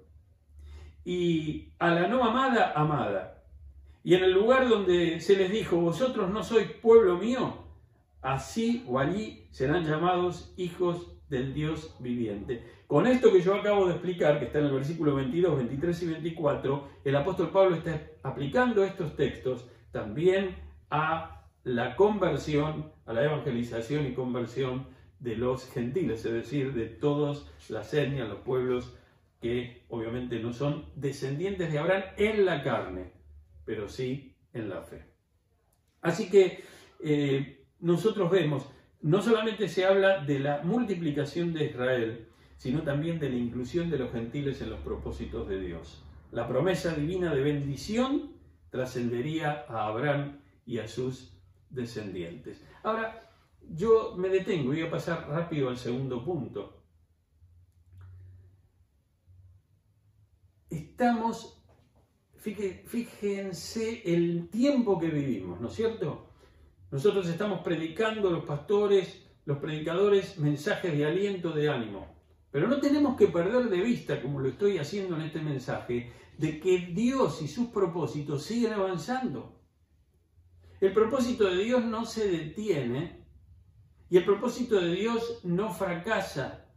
y 1.10 1.74
a 1.80 1.90
la 1.90 2.08
no 2.08 2.24
amada, 2.24 2.72
amada. 2.76 3.42
Y 4.04 4.14
en 4.14 4.26
el 4.26 4.32
lugar 4.32 4.70
donde 4.70 5.20
se 5.20 5.36
les 5.36 5.52
dijo, 5.52 5.78
vosotros 5.78 6.30
no 6.30 6.44
sois 6.44 6.70
pueblo 6.70 7.18
mío, 7.18 7.66
así 8.22 8.86
o 8.88 9.00
allí 9.00 9.48
serán 9.50 9.86
llamados 9.86 10.54
hijos 10.56 11.18
del 11.28 11.56
Dios 11.56 11.96
viviente. 11.98 12.64
Con 12.86 13.08
esto 13.08 13.34
que 13.34 13.42
yo 13.42 13.56
acabo 13.56 13.88
de 13.88 13.94
explicar, 13.94 14.38
que 14.38 14.46
está 14.46 14.60
en 14.60 14.66
el 14.66 14.74
versículo 14.74 15.16
22, 15.16 15.58
23 15.58 16.04
y 16.04 16.06
24, 16.06 16.88
el 17.06 17.16
apóstol 17.16 17.50
Pablo 17.50 17.76
está 17.76 18.00
aplicando 18.22 18.84
estos 18.84 19.16
textos 19.16 19.68
también 19.92 20.58
a 20.92 21.44
la 21.64 21.96
conversión, 21.96 22.92
a 23.08 23.14
la 23.14 23.24
evangelización 23.24 24.06
y 24.06 24.14
conversión 24.14 24.86
de 25.20 25.36
los 25.36 25.68
gentiles, 25.72 26.24
es 26.24 26.34
decir, 26.34 26.74
de 26.74 26.86
todas 26.86 27.48
las 27.68 27.92
etnias, 27.96 28.30
los 28.30 28.42
pueblos 28.42 28.94
que 29.42 29.86
obviamente 29.90 30.40
no 30.40 30.54
son 30.54 30.86
descendientes 30.96 31.72
de 31.72 31.80
Abraham 31.80 32.04
en 32.18 32.46
la 32.46 32.64
carne, 32.64 33.12
pero 33.66 33.88
sí 33.88 34.36
en 34.54 34.70
la 34.70 34.82
fe. 34.82 35.06
Así 36.02 36.30
que 36.30 36.64
eh, 37.04 37.66
nosotros 37.80 38.30
vemos, 38.32 38.70
no 39.02 39.22
solamente 39.22 39.68
se 39.68 39.86
habla 39.86 40.24
de 40.24 40.40
la 40.40 40.62
multiplicación 40.64 41.54
de 41.54 41.66
Israel, 41.66 42.28
sino 42.58 42.82
también 42.82 43.20
de 43.20 43.30
la 43.30 43.38
inclusión 43.38 43.90
de 43.90 44.00
los 44.00 44.12
gentiles 44.12 44.62
en 44.62 44.72
los 44.72 44.80
propósitos 44.82 45.48
de 45.48 45.62
Dios. 45.62 46.04
La 46.32 46.48
promesa 46.48 46.94
divina 46.94 47.34
de 47.34 47.42
bendición 47.42 48.34
trascendería 48.70 49.66
a 49.70 49.88
Abraham 49.88 50.40
y 50.66 50.80
a 50.80 50.88
sus 50.88 51.34
descendientes. 51.70 52.64
Ahora, 52.84 53.20
yo 53.72 54.16
me 54.18 54.30
detengo 54.30 54.70
voy 54.70 54.82
a 54.82 54.92
pasar 54.92 55.28
rápido 55.30 55.70
al 55.70 55.78
segundo 55.78 56.24
punto. 56.24 56.84
Estamos, 61.00 61.64
fíjense 62.36 64.02
el 64.04 64.50
tiempo 64.50 65.00
que 65.00 65.08
vivimos, 65.08 65.62
¿no 65.62 65.70
es 65.70 65.76
cierto? 65.76 66.28
Nosotros 66.92 67.30
estamos 67.30 67.62
predicando, 67.62 68.30
los 68.30 68.44
pastores, 68.44 69.26
los 69.46 69.60
predicadores, 69.60 70.38
mensajes 70.40 70.98
de 70.98 71.06
aliento, 71.06 71.52
de 71.52 71.70
ánimo. 71.70 72.06
Pero 72.52 72.68
no 72.68 72.82
tenemos 72.82 73.16
que 73.16 73.28
perder 73.28 73.70
de 73.70 73.80
vista, 73.80 74.22
como 74.22 74.42
lo 74.42 74.50
estoy 74.50 74.78
haciendo 74.78 75.16
en 75.16 75.22
este 75.22 75.40
mensaje, 75.40 76.12
de 76.38 76.60
que 76.60 76.90
Dios 76.94 77.42
y 77.42 77.48
sus 77.48 77.70
propósitos 77.70 78.44
siguen 78.44 78.74
avanzando. 78.74 79.58
El 80.82 80.92
propósito 80.92 81.46
de 81.46 81.64
Dios 81.64 81.86
no 81.86 82.04
se 82.04 82.28
detiene 82.30 83.26
y 84.10 84.18
el 84.18 84.26
propósito 84.26 84.76
de 84.82 84.92
Dios 84.92 85.40
no 85.46 85.74
fracasa. 85.74 86.69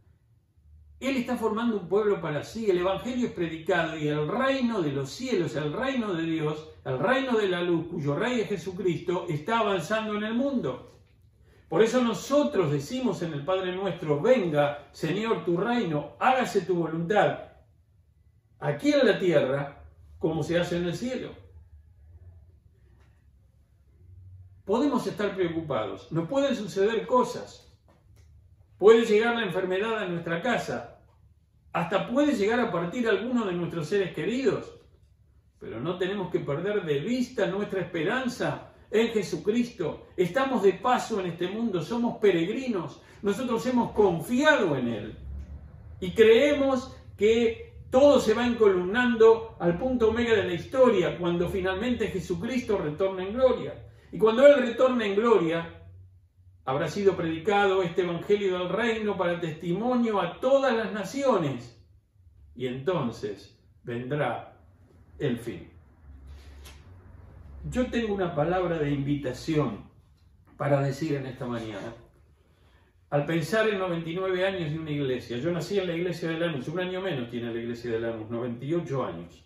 Él 1.03 1.17
está 1.17 1.35
formando 1.35 1.75
un 1.75 1.89
pueblo 1.89 2.21
para 2.21 2.45
sí, 2.45 2.69
el 2.69 2.77
Evangelio 2.77 3.27
es 3.27 3.33
predicado 3.33 3.97
y 3.97 4.07
el 4.07 4.25
reino 4.25 4.81
de 4.81 4.93
los 4.93 5.09
cielos, 5.09 5.53
el 5.57 5.73
reino 5.73 6.13
de 6.13 6.23
Dios, 6.23 6.69
el 6.85 6.97
reino 6.97 7.37
de 7.37 7.49
la 7.49 7.61
luz, 7.61 7.87
cuyo 7.87 8.15
rey 8.15 8.39
es 8.39 8.47
Jesucristo, 8.47 9.25
está 9.27 9.59
avanzando 9.59 10.15
en 10.15 10.23
el 10.23 10.33
mundo. 10.33 10.93
Por 11.67 11.81
eso 11.81 12.01
nosotros 12.01 12.71
decimos 12.71 13.21
en 13.21 13.33
el 13.33 13.43
Padre 13.43 13.75
nuestro, 13.75 14.21
venga, 14.21 14.87
Señor, 14.93 15.43
tu 15.43 15.57
reino, 15.57 16.11
hágase 16.19 16.61
tu 16.61 16.75
voluntad, 16.75 17.39
aquí 18.61 18.93
en 18.93 19.05
la 19.05 19.19
tierra, 19.19 19.83
como 20.19 20.41
se 20.41 20.57
hace 20.57 20.77
en 20.77 20.85
el 20.85 20.95
cielo. 20.95 21.31
Podemos 24.63 25.05
estar 25.05 25.35
preocupados, 25.35 26.09
nos 26.13 26.29
pueden 26.29 26.55
suceder 26.55 27.05
cosas, 27.05 27.75
puede 28.77 29.03
llegar 29.03 29.35
la 29.35 29.43
enfermedad 29.43 29.97
a 29.97 30.05
nuestra 30.05 30.41
casa, 30.41 30.92
hasta 31.73 32.07
puede 32.07 32.33
llegar 32.33 32.59
a 32.59 32.71
partir 32.71 33.07
alguno 33.09 33.45
de 33.45 33.53
nuestros 33.53 33.87
seres 33.87 34.13
queridos, 34.13 34.71
pero 35.59 35.79
no 35.79 35.97
tenemos 35.97 36.31
que 36.31 36.39
perder 36.39 36.83
de 36.83 36.99
vista 36.99 37.47
nuestra 37.47 37.81
esperanza 37.81 38.73
en 38.91 39.07
Jesucristo. 39.07 40.05
Estamos 40.15 40.61
de 40.61 40.73
paso 40.73 41.19
en 41.19 41.27
este 41.27 41.47
mundo, 41.47 41.81
somos 41.81 42.19
peregrinos. 42.19 43.01
Nosotros 43.23 43.65
hemos 43.65 43.91
confiado 43.93 44.75
en 44.75 44.87
Él 44.87 45.17
y 45.99 46.11
creemos 46.11 46.95
que 47.17 47.73
todo 47.89 48.19
se 48.19 48.33
va 48.35 48.45
encolumnando 48.45 49.55
al 49.59 49.77
punto 49.77 50.09
omega 50.09 50.35
de 50.35 50.43
la 50.43 50.53
historia 50.53 51.17
cuando 51.17 51.49
finalmente 51.49 52.07
Jesucristo 52.07 52.77
retorna 52.77 53.23
en 53.23 53.33
gloria. 53.33 53.73
Y 54.11 54.19
cuando 54.19 54.45
Él 54.45 54.61
retorna 54.61 55.05
en 55.05 55.15
gloria, 55.15 55.82
habrá 56.65 56.87
sido 56.87 57.15
predicado 57.15 57.83
este 57.83 58.01
Evangelio 58.01 58.59
del 58.59 58.69
Reino 58.69 59.17
para 59.17 59.39
testimonio 59.39 60.21
a 60.21 60.39
todas 60.39 60.75
las 60.75 60.91
naciones. 60.93 61.79
Y 62.55 62.67
entonces 62.67 63.57
vendrá 63.83 64.57
el 65.19 65.37
fin. 65.37 65.69
Yo 67.69 67.87
tengo 67.87 68.13
una 68.13 68.35
palabra 68.35 68.77
de 68.77 68.91
invitación 68.91 69.89
para 70.57 70.81
decir 70.81 71.15
en 71.15 71.25
esta 71.25 71.45
mañana. 71.45 71.93
Al 73.09 73.25
pensar 73.25 73.69
en 73.69 73.79
99 73.79 74.45
años 74.45 74.71
de 74.71 74.79
una 74.79 74.91
iglesia, 74.91 75.37
yo 75.37 75.51
nací 75.51 75.77
en 75.77 75.87
la 75.87 75.95
iglesia 75.95 76.29
de 76.29 76.39
Lanús, 76.39 76.67
un 76.67 76.79
año 76.79 76.99
menos 76.99 77.29
tiene 77.29 77.53
la 77.53 77.59
iglesia 77.59 77.91
de 77.91 77.99
Lanús, 77.99 78.29
98 78.29 79.05
años. 79.05 79.45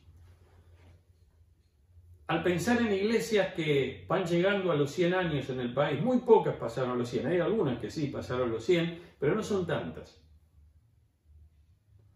Al 2.27 2.43
pensar 2.43 2.81
en 2.81 2.91
iglesias 2.91 3.53
que 3.53 4.05
van 4.07 4.25
llegando 4.25 4.71
a 4.71 4.75
los 4.75 4.91
100 4.91 5.13
años 5.13 5.49
en 5.49 5.61
el 5.61 5.73
país, 5.73 6.01
muy 6.01 6.19
pocas 6.19 6.55
pasaron 6.55 6.97
los 6.97 7.09
100, 7.09 7.27
hay 7.27 7.39
algunas 7.39 7.79
que 7.79 7.89
sí 7.89 8.07
pasaron 8.07 8.51
los 8.51 8.65
100, 8.65 9.01
pero 9.17 9.33
no 9.33 9.41
son 9.41 9.65
tantas. 9.65 10.21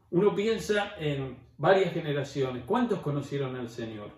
Uno 0.09 0.35
piensa 0.35 0.95
en 0.99 1.37
varias 1.57 1.93
generaciones, 1.93 2.63
¿cuántos 2.65 2.99
conocieron 2.99 3.55
al 3.55 3.69
Señor? 3.69 4.11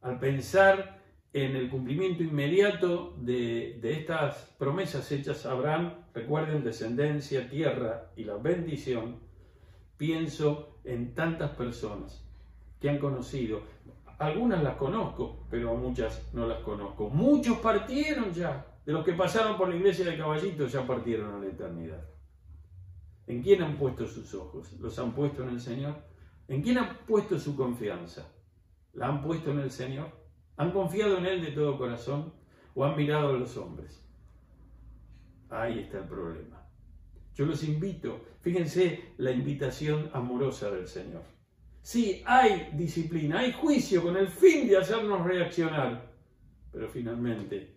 Al 0.00 0.20
pensar 0.20 1.00
en 1.32 1.56
el 1.56 1.68
cumplimiento 1.68 2.22
inmediato 2.22 3.16
de, 3.18 3.80
estas 3.82 4.54
promesas 4.58 5.10
hechas 5.10 5.46
a 5.46 5.52
Abraham, 5.52 5.94
recuerden 6.14 6.62
descendencia, 6.62 7.48
tierra 7.48 8.12
y 8.16 8.24
la 8.24 8.36
bendición, 8.36 9.18
pienso 9.96 10.78
en 10.84 11.14
tantas 11.14 11.50
personas 11.50 12.24
que 12.80 12.88
han 12.88 12.98
conocido. 12.98 13.62
Algunas 14.20 14.62
las 14.62 14.76
conozco, 14.76 15.46
pero 15.48 15.74
muchas 15.74 16.28
no 16.34 16.46
las 16.46 16.60
conozco. 16.60 17.08
Muchos 17.08 17.56
partieron 17.60 18.30
ya. 18.34 18.66
De 18.84 18.92
los 18.92 19.02
que 19.02 19.14
pasaron 19.14 19.56
por 19.56 19.70
la 19.70 19.76
iglesia 19.76 20.04
de 20.04 20.18
caballitos 20.18 20.70
ya 20.70 20.86
partieron 20.86 21.34
a 21.34 21.38
la 21.38 21.46
eternidad. 21.46 22.06
¿En 23.26 23.42
quién 23.42 23.62
han 23.62 23.78
puesto 23.78 24.06
sus 24.06 24.34
ojos? 24.34 24.74
¿Los 24.78 24.98
han 24.98 25.12
puesto 25.12 25.42
en 25.42 25.48
el 25.48 25.60
Señor? 25.60 25.94
¿En 26.48 26.60
quién 26.60 26.76
han 26.76 26.98
puesto 27.06 27.38
su 27.38 27.56
confianza? 27.56 28.30
¿La 28.92 29.08
han 29.08 29.22
puesto 29.22 29.52
en 29.52 29.60
el 29.60 29.70
Señor? 29.70 30.10
¿Han 30.58 30.72
confiado 30.72 31.16
en 31.16 31.24
Él 31.24 31.40
de 31.40 31.52
todo 31.52 31.78
corazón 31.78 32.34
o 32.74 32.84
han 32.84 32.98
mirado 32.98 33.30
a 33.30 33.38
los 33.38 33.56
hombres? 33.56 34.06
Ahí 35.48 35.78
está 35.78 35.96
el 35.96 36.04
problema. 36.04 36.62
Yo 37.34 37.46
los 37.46 37.64
invito, 37.64 38.20
fíjense 38.42 39.14
la 39.16 39.30
invitación 39.30 40.10
amorosa 40.12 40.70
del 40.70 40.86
Señor. 40.86 41.39
Sí, 41.82 42.22
hay 42.26 42.70
disciplina, 42.74 43.40
hay 43.40 43.52
juicio 43.52 44.02
con 44.02 44.16
el 44.16 44.28
fin 44.28 44.68
de 44.68 44.76
hacernos 44.76 45.24
reaccionar, 45.24 46.12
pero 46.70 46.88
finalmente 46.88 47.76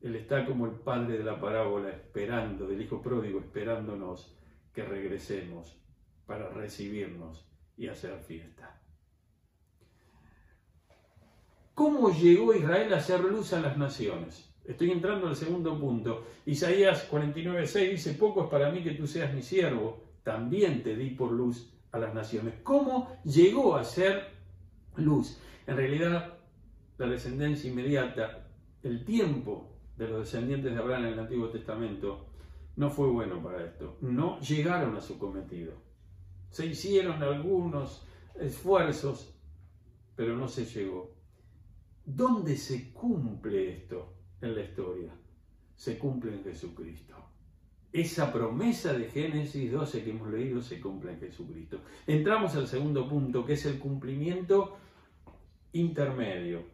Él 0.00 0.16
está 0.16 0.44
como 0.44 0.66
el 0.66 0.72
padre 0.72 1.18
de 1.18 1.24
la 1.24 1.40
parábola 1.40 1.90
esperando, 1.90 2.66
del 2.66 2.82
Hijo 2.82 3.00
pródigo, 3.00 3.38
esperándonos 3.38 4.36
que 4.72 4.84
regresemos 4.84 5.80
para 6.26 6.48
recibirnos 6.50 7.48
y 7.76 7.86
hacer 7.86 8.18
fiesta. 8.20 8.80
¿Cómo 11.74 12.10
llegó 12.10 12.54
Israel 12.54 12.92
a 12.92 12.98
hacer 12.98 13.20
luz 13.20 13.52
a 13.52 13.60
las 13.60 13.76
naciones? 13.76 14.52
Estoy 14.64 14.90
entrando 14.92 15.26
al 15.28 15.36
segundo 15.36 15.78
punto. 15.78 16.26
Isaías 16.46 17.10
49.6 17.10 17.90
dice, 17.90 18.14
poco 18.14 18.44
es 18.44 18.50
para 18.50 18.70
mí 18.70 18.82
que 18.82 18.92
tú 18.92 19.06
seas 19.06 19.34
mi 19.34 19.42
siervo, 19.42 20.02
también 20.22 20.82
te 20.82 20.96
di 20.96 21.10
por 21.10 21.30
luz 21.32 21.73
a 21.94 21.98
las 21.98 22.12
naciones. 22.12 22.54
¿Cómo 22.64 23.16
llegó 23.24 23.76
a 23.76 23.84
ser 23.84 24.32
luz? 24.96 25.38
En 25.66 25.76
realidad, 25.76 26.34
la 26.98 27.06
descendencia 27.06 27.70
inmediata, 27.70 28.48
el 28.82 29.04
tiempo 29.04 29.70
de 29.96 30.08
los 30.08 30.20
descendientes 30.20 30.72
de 30.72 30.78
Abraham 30.78 31.06
en 31.06 31.12
el 31.12 31.18
Antiguo 31.20 31.48
Testamento, 31.50 32.26
no 32.76 32.90
fue 32.90 33.08
bueno 33.08 33.40
para 33.40 33.64
esto. 33.64 33.96
No 34.00 34.40
llegaron 34.40 34.96
a 34.96 35.00
su 35.00 35.18
cometido. 35.18 35.72
Se 36.50 36.66
hicieron 36.66 37.22
algunos 37.22 38.04
esfuerzos, 38.34 39.32
pero 40.16 40.36
no 40.36 40.48
se 40.48 40.64
llegó. 40.64 41.14
¿Dónde 42.04 42.56
se 42.56 42.92
cumple 42.92 43.72
esto 43.72 44.14
en 44.40 44.56
la 44.56 44.62
historia? 44.62 45.12
Se 45.76 45.96
cumple 45.96 46.34
en 46.34 46.42
Jesucristo. 46.42 47.14
Esa 47.94 48.32
promesa 48.32 48.92
de 48.92 49.08
Génesis 49.08 49.70
12 49.70 50.02
que 50.02 50.10
hemos 50.10 50.28
leído 50.28 50.60
se 50.60 50.80
cumple 50.80 51.12
en 51.12 51.20
Jesucristo. 51.20 51.78
Entramos 52.08 52.56
al 52.56 52.66
segundo 52.66 53.08
punto, 53.08 53.46
que 53.46 53.52
es 53.52 53.64
el 53.66 53.78
cumplimiento 53.78 54.78
intermedio. 55.74 56.64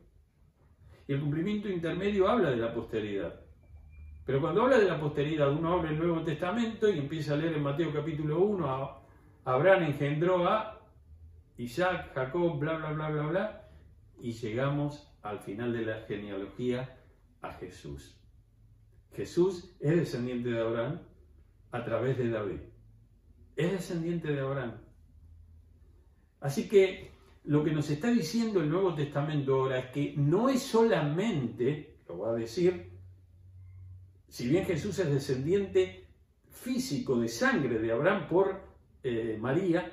Y 1.07 1.13
el 1.13 1.21
cumplimiento 1.21 1.69
intermedio 1.69 2.27
habla 2.27 2.51
de 2.51 2.57
la 2.57 2.73
posteridad. 2.73 3.39
Pero 4.25 4.41
cuando 4.41 4.63
habla 4.63 4.79
de 4.79 4.89
la 4.89 4.99
posteridad, 4.99 5.53
uno 5.53 5.75
habla 5.75 5.91
el 5.91 5.99
Nuevo 5.99 6.23
Testamento 6.23 6.89
y 6.89 6.99
empieza 6.99 7.35
a 7.35 7.37
leer 7.37 7.53
en 7.53 7.65
Mateo 7.65 7.93
capítulo 7.93 8.41
1, 8.41 9.03
Abraham 9.45 9.83
engendró 9.83 10.49
a 10.49 10.81
Isaac, 11.59 12.15
Jacob, 12.15 12.59
bla, 12.59 12.79
bla, 12.79 12.93
bla, 12.93 13.11
bla, 13.11 13.27
bla, 13.27 13.69
y 14.23 14.33
llegamos 14.33 15.13
al 15.21 15.41
final 15.41 15.75
de 15.75 15.85
la 15.85 16.01
genealogía 16.09 16.99
a 17.43 17.53
Jesús. 17.53 18.19
Jesús 19.13 19.77
es 19.81 19.97
descendiente 19.97 20.49
de 20.49 20.61
Abraham 20.63 21.10
a 21.73 21.85
través 21.85 22.19
de 22.19 22.31
David. 22.31 22.61
Es 23.57 23.73
descendiente 23.73 24.29
de 24.29 24.41
Abraham. 24.41 24.75
Así 26.41 26.69
que 26.69 27.11
lo 27.45 27.65
que 27.65 27.73
nos 27.73 27.91
está 27.91 28.11
diciendo 28.11 28.61
el 28.61 28.71
Nuevo 28.71 28.95
Testamento 28.95 29.55
ahora 29.55 29.79
es 29.79 29.87
que 29.87 30.15
no 30.17 30.49
es 30.49 30.63
solamente, 30.63 31.99
lo 32.09 32.17
voy 32.17 32.31
a 32.31 32.33
decir, 32.33 32.91
si 34.29 34.49
bien 34.49 34.65
Jesús 34.65 34.99
es 34.99 35.11
descendiente 35.11 36.07
físico 36.49 37.19
de 37.21 37.29
sangre 37.29 37.79
de 37.79 37.93
Abraham 37.93 38.29
por 38.29 38.61
eh, 39.03 39.39
María, 39.41 39.93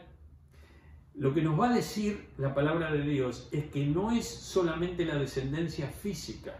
lo 1.15 1.33
que 1.33 1.41
nos 1.41 1.59
va 1.59 1.71
a 1.71 1.75
decir 1.75 2.29
la 2.37 2.53
palabra 2.53 2.91
de 2.91 3.01
Dios 3.01 3.49
es 3.51 3.65
que 3.65 3.85
no 3.85 4.11
es 4.11 4.27
solamente 4.27 5.03
la 5.03 5.15
descendencia 5.15 5.87
física, 5.87 6.59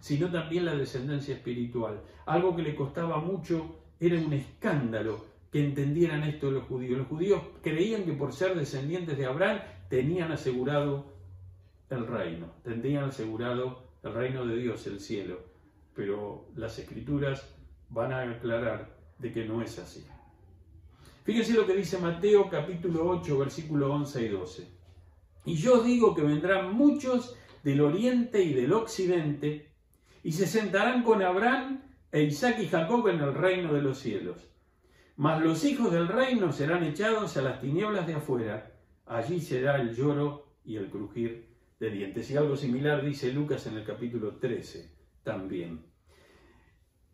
sino 0.00 0.30
también 0.30 0.66
la 0.66 0.74
descendencia 0.74 1.34
espiritual. 1.34 2.02
Algo 2.26 2.54
que 2.54 2.62
le 2.62 2.76
costaba 2.76 3.18
mucho 3.18 3.79
era 4.00 4.18
un 4.18 4.32
escándalo 4.32 5.24
que 5.52 5.64
entendieran 5.64 6.22
esto 6.22 6.50
los 6.50 6.64
judíos. 6.64 6.98
Los 6.98 7.08
judíos 7.08 7.42
creían 7.62 8.04
que 8.04 8.12
por 8.12 8.32
ser 8.32 8.56
descendientes 8.56 9.18
de 9.18 9.26
Abraham 9.26 9.60
tenían 9.88 10.32
asegurado 10.32 11.12
el 11.90 12.06
reino, 12.06 12.46
tenían 12.62 13.04
asegurado 13.04 13.82
el 14.02 14.14
reino 14.14 14.46
de 14.46 14.56
Dios, 14.56 14.86
el 14.86 15.00
cielo. 15.00 15.40
Pero 15.94 16.46
las 16.56 16.78
escrituras 16.78 17.46
van 17.90 18.12
a 18.12 18.22
aclarar 18.22 18.96
de 19.18 19.32
que 19.32 19.44
no 19.44 19.60
es 19.60 19.78
así. 19.78 20.06
Fíjense 21.24 21.52
lo 21.52 21.66
que 21.66 21.76
dice 21.76 21.98
Mateo 21.98 22.48
capítulo 22.48 23.08
8, 23.10 23.38
versículo 23.38 23.92
11 23.92 24.22
y 24.24 24.28
12. 24.28 24.68
Y 25.44 25.54
yo 25.56 25.82
digo 25.82 26.14
que 26.14 26.22
vendrán 26.22 26.72
muchos 26.74 27.36
del 27.62 27.80
oriente 27.80 28.42
y 28.42 28.54
del 28.54 28.72
occidente 28.72 29.68
y 30.22 30.32
se 30.32 30.46
sentarán 30.46 31.02
con 31.02 31.22
Abraham 31.22 31.82
e 32.12 32.22
Isaac 32.22 32.58
y 32.60 32.66
Jacob 32.68 33.08
en 33.08 33.20
el 33.20 33.34
reino 33.34 33.72
de 33.72 33.82
los 33.82 33.98
cielos. 33.98 34.48
Mas 35.16 35.42
los 35.42 35.64
hijos 35.64 35.92
del 35.92 36.08
reino 36.08 36.52
serán 36.52 36.82
echados 36.84 37.36
a 37.36 37.42
las 37.42 37.60
tinieblas 37.60 38.06
de 38.06 38.14
afuera. 38.14 38.72
Allí 39.06 39.40
será 39.40 39.80
el 39.80 39.94
lloro 39.94 40.54
y 40.64 40.76
el 40.76 40.88
crujir 40.88 41.46
de 41.78 41.90
dientes. 41.90 42.30
Y 42.30 42.36
algo 42.36 42.56
similar 42.56 43.04
dice 43.04 43.32
Lucas 43.32 43.66
en 43.66 43.76
el 43.76 43.84
capítulo 43.84 44.36
13 44.36 44.90
también. 45.22 45.84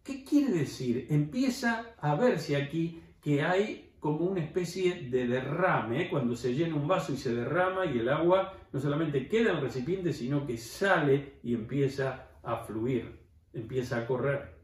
¿Qué 0.03 0.25
quiere 0.25 0.53
decir? 0.53 1.09
Empieza 1.11 1.95
a 1.99 2.15
verse 2.15 2.57
aquí 2.57 3.03
que 3.21 3.43
hay 3.43 3.95
como 3.99 4.27
una 4.27 4.41
especie 4.41 5.09
de 5.11 5.27
derrame, 5.27 6.09
cuando 6.09 6.37
se 6.37 6.55
llena 6.55 6.77
un 6.77 6.87
vaso 6.87 7.13
y 7.13 7.17
se 7.17 7.35
derrama 7.35 7.87
y 7.87 7.99
el 7.99 8.09
agua 8.09 8.55
no 8.73 8.79
solamente 8.79 9.27
queda 9.27 9.51
en 9.51 9.57
el 9.57 9.63
recipiente, 9.63 10.13
sino 10.13 10.47
que 10.47 10.57
sale 10.59 11.41
y 11.43 11.55
empieza 11.55 12.29
a 12.45 12.59
fluir, 12.59 13.19
empieza 13.53 13.99
a 13.99 14.07
correr. 14.07 14.56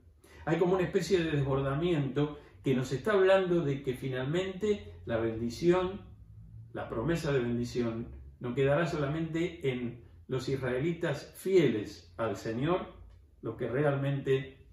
Hay 0.45 0.59
como 0.59 0.75
una 0.75 0.85
especie 0.85 1.23
de 1.23 1.31
desbordamiento 1.31 2.39
que 2.65 2.75
nos 2.75 2.93
está 2.93 3.13
hablando 3.13 3.65
de 3.65 3.83
que 3.83 3.95
finalmente 3.95 4.95
la 5.05 5.19
bendición, 5.19 6.01
la 6.73 6.89
promesa 6.89 7.33
de 7.33 7.41
bendición, 7.41 8.09
no 8.41 8.55
quedará 8.55 8.87
solamente 8.87 9.71
en 9.71 10.05
los 10.29 10.49
israelitas 10.49 11.33
fieles 11.37 12.13
al 12.17 12.37
Señor, 12.37 12.87
los 13.41 13.57
que 13.57 13.69
realmente 13.69 14.67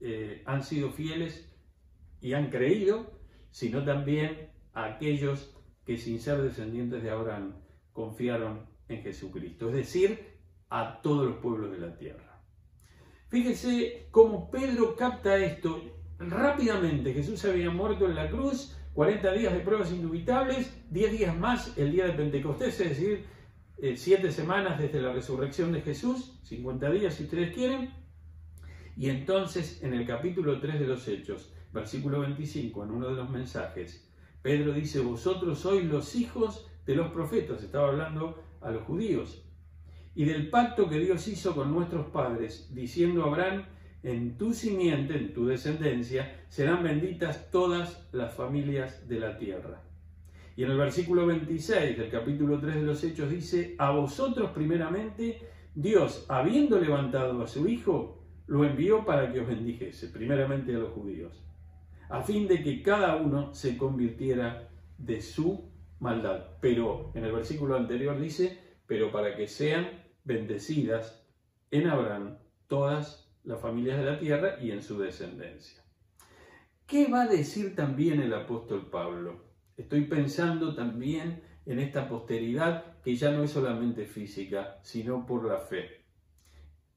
eh, 0.00 0.42
han 0.46 0.62
sido 0.62 0.90
fieles 0.90 1.50
y 2.20 2.34
han 2.34 2.50
creído, 2.50 3.10
sino 3.50 3.84
también 3.84 4.50
a 4.72 4.84
aquellos 4.84 5.56
que 5.84 5.96
sin 5.96 6.20
ser 6.20 6.40
descendientes 6.42 7.02
de 7.02 7.10
Abraham 7.10 7.54
confiaron 7.92 8.66
en 8.88 9.02
Jesucristo, 9.02 9.68
es 9.68 9.74
decir, 9.74 10.38
a 10.68 11.00
todos 11.02 11.26
los 11.26 11.36
pueblos 11.38 11.72
de 11.72 11.78
la 11.78 11.96
tierra. 11.96 12.29
Fíjese 13.30 14.08
cómo 14.10 14.50
Pedro 14.50 14.96
capta 14.96 15.38
esto 15.38 15.80
rápidamente. 16.18 17.14
Jesús 17.14 17.44
había 17.44 17.70
muerto 17.70 18.06
en 18.06 18.16
la 18.16 18.28
cruz, 18.28 18.76
40 18.94 19.32
días 19.34 19.52
de 19.52 19.60
pruebas 19.60 19.92
indubitables, 19.92 20.76
10 20.90 21.12
días 21.12 21.38
más 21.38 21.78
el 21.78 21.92
día 21.92 22.06
de 22.06 22.14
Pentecostés, 22.14 22.80
es 22.80 22.88
decir, 22.88 23.24
7 23.94 24.26
eh, 24.26 24.32
semanas 24.32 24.80
desde 24.80 25.00
la 25.00 25.12
resurrección 25.12 25.70
de 25.70 25.80
Jesús, 25.80 26.40
50 26.42 26.90
días 26.90 27.14
si 27.14 27.22
ustedes 27.22 27.54
quieren. 27.54 27.94
Y 28.96 29.10
entonces 29.10 29.80
en 29.84 29.94
el 29.94 30.04
capítulo 30.08 30.60
3 30.60 30.80
de 30.80 30.86
los 30.88 31.06
Hechos, 31.06 31.54
versículo 31.72 32.20
25, 32.22 32.82
en 32.82 32.90
uno 32.90 33.10
de 33.10 33.14
los 33.14 33.30
mensajes, 33.30 34.10
Pedro 34.42 34.72
dice, 34.72 34.98
vosotros 34.98 35.60
sois 35.60 35.84
los 35.84 36.16
hijos 36.16 36.68
de 36.84 36.96
los 36.96 37.12
profetas, 37.12 37.62
estaba 37.62 37.90
hablando 37.90 38.42
a 38.60 38.72
los 38.72 38.82
judíos, 38.82 39.44
y 40.14 40.24
del 40.24 40.50
pacto 40.50 40.88
que 40.88 40.98
Dios 40.98 41.26
hizo 41.28 41.54
con 41.54 41.72
nuestros 41.72 42.06
padres, 42.06 42.68
diciendo 42.74 43.24
a 43.24 43.28
Abraham, 43.28 43.64
en 44.02 44.36
tu 44.38 44.52
simiente, 44.52 45.16
en 45.16 45.32
tu 45.32 45.46
descendencia, 45.46 46.44
serán 46.48 46.82
benditas 46.82 47.50
todas 47.50 48.08
las 48.12 48.34
familias 48.34 49.08
de 49.08 49.20
la 49.20 49.36
tierra. 49.36 49.82
Y 50.56 50.64
en 50.64 50.70
el 50.70 50.78
versículo 50.78 51.26
26 51.26 51.96
del 51.96 52.10
capítulo 52.10 52.58
3 52.58 52.76
de 52.76 52.82
los 52.82 53.04
Hechos 53.04 53.30
dice, 53.30 53.74
a 53.78 53.90
vosotros 53.90 54.50
primeramente, 54.50 55.38
Dios, 55.74 56.26
habiendo 56.28 56.80
levantado 56.80 57.42
a 57.42 57.46
su 57.46 57.68
Hijo, 57.68 58.18
lo 58.46 58.64
envió 58.64 59.04
para 59.04 59.32
que 59.32 59.40
os 59.40 59.46
bendijese, 59.46 60.08
primeramente 60.08 60.74
a 60.74 60.78
los 60.78 60.92
judíos, 60.92 61.40
a 62.08 62.22
fin 62.22 62.48
de 62.48 62.62
que 62.62 62.82
cada 62.82 63.16
uno 63.16 63.54
se 63.54 63.78
convirtiera 63.78 64.68
de 64.98 65.22
su 65.22 65.70
maldad. 66.00 66.46
Pero 66.60 67.12
en 67.14 67.24
el 67.24 67.32
versículo 67.32 67.76
anterior 67.76 68.20
dice, 68.20 68.58
pero 68.86 69.12
para 69.12 69.36
que 69.36 69.46
sean 69.46 69.99
bendecidas 70.24 71.26
en 71.70 71.88
Abraham 71.88 72.38
todas 72.66 73.30
las 73.44 73.60
familias 73.60 73.98
de 73.98 74.04
la 74.04 74.18
tierra 74.18 74.56
y 74.60 74.70
en 74.70 74.82
su 74.82 74.98
descendencia. 74.98 75.82
¿Qué 76.86 77.06
va 77.08 77.22
a 77.22 77.28
decir 77.28 77.74
también 77.74 78.20
el 78.20 78.34
apóstol 78.34 78.90
Pablo? 78.90 79.44
Estoy 79.76 80.06
pensando 80.06 80.74
también 80.74 81.42
en 81.66 81.78
esta 81.78 82.08
posteridad 82.08 83.00
que 83.02 83.14
ya 83.14 83.30
no 83.30 83.44
es 83.44 83.52
solamente 83.52 84.06
física, 84.06 84.78
sino 84.82 85.24
por 85.24 85.46
la 85.46 85.58
fe. 85.58 86.04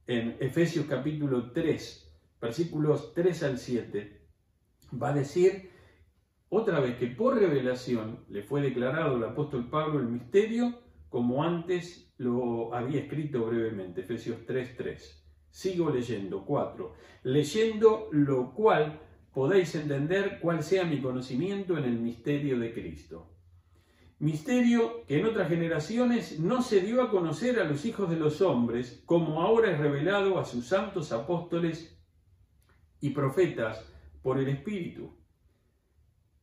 En 0.08 0.36
Efesios 0.40 0.86
capítulo 0.88 1.52
3, 1.52 2.12
versículos 2.42 3.14
3 3.14 3.44
al 3.44 3.58
7, 3.58 4.22
va 5.02 5.10
a 5.10 5.14
decir 5.14 5.70
otra 6.50 6.80
vez 6.80 6.98
que 6.98 7.08
por 7.08 7.40
revelación 7.40 8.26
le 8.30 8.44
fue 8.44 8.62
declarado 8.62 9.16
al 9.16 9.24
apóstol 9.24 9.70
Pablo 9.70 10.00
el 10.00 10.08
misterio 10.08 10.83
como 11.14 11.44
antes 11.44 12.12
lo 12.18 12.74
había 12.74 13.02
escrito 13.02 13.46
brevemente, 13.46 14.02
Efesios 14.02 14.48
3.3. 14.48 14.98
Sigo 15.48 15.92
leyendo, 15.92 16.44
4. 16.44 16.92
Leyendo 17.22 18.08
lo 18.12 18.52
cual 18.56 19.00
podéis 19.32 19.76
entender 19.76 20.40
cuál 20.42 20.64
sea 20.64 20.86
mi 20.86 21.00
conocimiento 21.04 21.78
en 21.78 21.84
el 21.84 22.00
misterio 22.00 22.58
de 22.58 22.74
Cristo. 22.74 23.32
Misterio 24.18 25.06
que 25.06 25.20
en 25.20 25.28
otras 25.28 25.50
generaciones 25.50 26.40
no 26.40 26.64
se 26.64 26.82
dio 26.82 27.04
a 27.04 27.12
conocer 27.12 27.60
a 27.60 27.66
los 27.66 27.86
hijos 27.86 28.10
de 28.10 28.18
los 28.18 28.42
hombres, 28.42 29.04
como 29.06 29.44
ahora 29.44 29.72
es 29.72 29.78
revelado 29.78 30.40
a 30.40 30.46
sus 30.46 30.66
santos 30.66 31.12
apóstoles 31.12 31.96
y 33.02 33.12
profetas 33.12 33.86
por 34.24 34.40
el 34.40 34.50
Espíritu. 34.50 35.16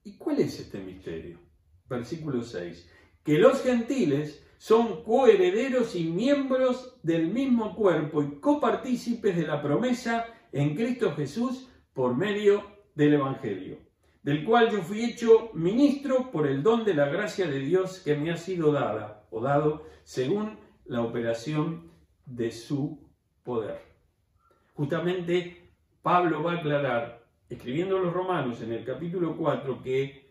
¿Y 0.04 0.16
cuál 0.16 0.38
es 0.38 0.60
este 0.60 0.78
misterio? 0.78 1.40
Versículo 1.88 2.44
6. 2.44 2.88
Que 3.24 3.36
los 3.36 3.64
gentiles 3.64 4.46
son 4.60 5.02
coherederos 5.04 5.96
y 5.96 6.04
miembros 6.04 6.98
del 7.02 7.28
mismo 7.28 7.74
cuerpo 7.74 8.22
y 8.22 8.40
copartícipes 8.40 9.34
de 9.34 9.46
la 9.46 9.62
promesa 9.62 10.26
en 10.52 10.76
Cristo 10.76 11.14
Jesús 11.16 11.70
por 11.94 12.14
medio 12.14 12.62
del 12.94 13.14
Evangelio, 13.14 13.78
del 14.22 14.44
cual 14.44 14.70
yo 14.70 14.82
fui 14.82 15.02
hecho 15.02 15.48
ministro 15.54 16.30
por 16.30 16.46
el 16.46 16.62
don 16.62 16.84
de 16.84 16.92
la 16.92 17.08
gracia 17.08 17.46
de 17.46 17.58
Dios 17.58 18.00
que 18.00 18.16
me 18.16 18.32
ha 18.32 18.36
sido 18.36 18.70
dada 18.70 19.26
o 19.30 19.40
dado 19.40 19.86
según 20.04 20.58
la 20.84 21.00
operación 21.00 21.90
de 22.26 22.50
su 22.50 23.08
poder. 23.42 23.80
Justamente 24.74 25.70
Pablo 26.02 26.42
va 26.42 26.52
a 26.52 26.56
aclarar, 26.56 27.26
escribiendo 27.48 27.96
a 27.96 28.00
los 28.00 28.12
romanos 28.12 28.60
en 28.60 28.74
el 28.74 28.84
capítulo 28.84 29.38
4, 29.38 29.82
que 29.82 30.29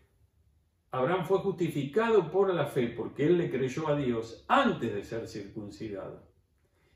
Abraham 0.92 1.26
fue 1.26 1.40
justificado 1.40 2.32
por 2.32 2.54
la 2.54 2.66
fe 2.66 2.88
porque 2.88 3.28
él 3.28 3.38
le 3.38 3.52
creyó 3.52 3.88
a 3.88 3.96
Dios 3.96 4.46
antes 4.48 4.94
de 4.94 5.04
ser 5.04 5.28
circuncidado. 5.28 6.28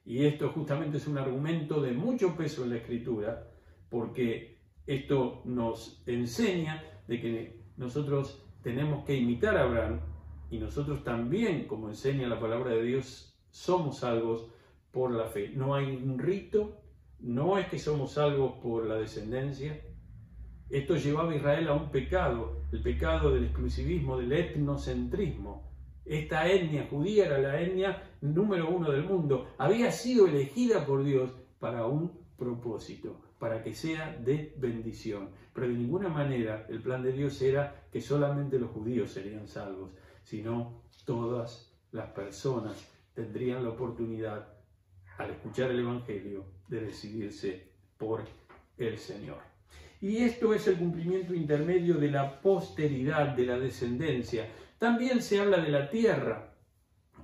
Y 0.05 0.25
esto 0.25 0.49
justamente 0.49 0.97
es 0.97 1.07
un 1.07 1.17
argumento 1.17 1.81
de 1.81 1.91
mucho 1.91 2.35
peso 2.35 2.63
en 2.63 2.71
la 2.71 2.77
escritura, 2.77 3.47
porque 3.89 4.59
esto 4.85 5.41
nos 5.45 6.03
enseña 6.07 6.83
de 7.07 7.21
que 7.21 7.63
nosotros 7.77 8.43
tenemos 8.61 9.05
que 9.05 9.15
imitar 9.15 9.57
a 9.57 9.63
Abraham 9.63 10.01
y 10.49 10.57
nosotros 10.57 11.03
también, 11.03 11.67
como 11.67 11.89
enseña 11.89 12.27
la 12.27 12.39
palabra 12.39 12.71
de 12.71 12.83
Dios, 12.83 13.39
somos 13.49 13.99
salvos 13.99 14.49
por 14.91 15.11
la 15.11 15.25
fe. 15.25 15.49
No 15.49 15.73
hay 15.73 15.95
un 15.95 16.19
rito, 16.19 16.81
no 17.19 17.57
es 17.57 17.67
que 17.67 17.79
somos 17.79 18.13
salvos 18.13 18.59
por 18.61 18.85
la 18.85 18.95
descendencia. 18.95 19.81
Esto 20.69 20.95
llevaba 20.95 21.31
a 21.31 21.35
Israel 21.35 21.67
a 21.67 21.73
un 21.73 21.91
pecado, 21.91 22.63
el 22.71 22.81
pecado 22.81 23.33
del 23.33 23.45
exclusivismo, 23.45 24.17
del 24.17 24.31
etnocentrismo. 24.31 25.71
Esta 26.05 26.47
etnia 26.49 26.87
judía 26.89 27.27
era 27.27 27.37
la 27.37 27.61
etnia 27.61 28.03
número 28.21 28.69
uno 28.69 28.91
del 28.91 29.03
mundo. 29.03 29.47
Había 29.57 29.91
sido 29.91 30.27
elegida 30.27 30.85
por 30.85 31.03
Dios 31.03 31.31
para 31.59 31.85
un 31.85 32.11
propósito, 32.37 33.21
para 33.39 33.63
que 33.63 33.73
sea 33.73 34.17
de 34.17 34.53
bendición. 34.57 35.29
Pero 35.53 35.67
de 35.67 35.73
ninguna 35.73 36.09
manera 36.09 36.65
el 36.69 36.81
plan 36.81 37.03
de 37.03 37.13
Dios 37.13 37.41
era 37.41 37.85
que 37.91 38.01
solamente 38.01 38.59
los 38.59 38.71
judíos 38.71 39.11
serían 39.11 39.47
salvos, 39.47 39.91
sino 40.23 40.81
todas 41.05 41.71
las 41.91 42.07
personas 42.09 42.89
tendrían 43.13 43.63
la 43.63 43.69
oportunidad, 43.69 44.47
al 45.17 45.29
escuchar 45.29 45.69
el 45.69 45.79
Evangelio, 45.79 46.45
de 46.67 46.81
decidirse 46.81 47.67
por 47.97 48.23
el 48.77 48.97
Señor. 48.97 49.52
Y 50.03 50.17
esto 50.17 50.53
es 50.53 50.67
el 50.67 50.75
cumplimiento 50.75 51.33
intermedio 51.33 51.93
de 51.93 52.11
la 52.11 52.41
posteridad, 52.41 53.29
de 53.37 53.45
la 53.45 53.57
descendencia. 53.57 54.49
También 54.77 55.21
se 55.21 55.39
habla 55.39 55.59
de 55.59 55.69
la 55.69 55.89
tierra, 55.89 56.53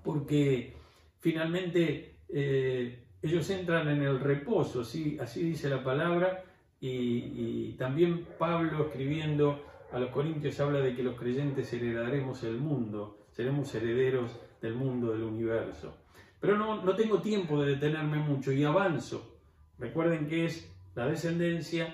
porque 0.02 0.78
finalmente 1.20 2.20
eh, 2.30 3.04
ellos 3.22 3.50
entran 3.50 3.90
en 3.90 4.02
el 4.02 4.22
reposo, 4.22 4.80
así, 4.80 5.18
así 5.20 5.44
dice 5.44 5.68
la 5.68 5.84
palabra, 5.84 6.46
y, 6.80 7.74
también 7.74 8.26
Pablo 8.38 8.86
escribiendo 8.86 9.62
a 9.92 10.00
los 10.00 10.12
Corintios 10.12 10.58
habla 10.62 10.80
de 10.80 10.96
que 10.96 11.04
los 11.04 11.20
creyentes 11.20 11.74
heredaremos 11.74 12.42
el 12.44 12.60
mundo, 12.60 13.26
seremos 13.32 13.76
herederos 13.76 14.40
del 14.62 14.76
mundo, 14.76 15.12
del 15.12 15.24
universo. 15.24 15.98
Pero 16.40 16.58
no, 16.58 16.82
no 16.82 16.96
tengo 16.96 17.22
tiempo 17.22 17.62
de 17.62 17.72
detenerme 17.72 18.20
mucho 18.20 18.54
y 18.54 18.64
avanzo. 18.64 19.38
Recuerden 19.78 20.30
que 20.30 20.46
es 20.46 20.74
la 20.96 21.08
descendencia, 21.08 21.94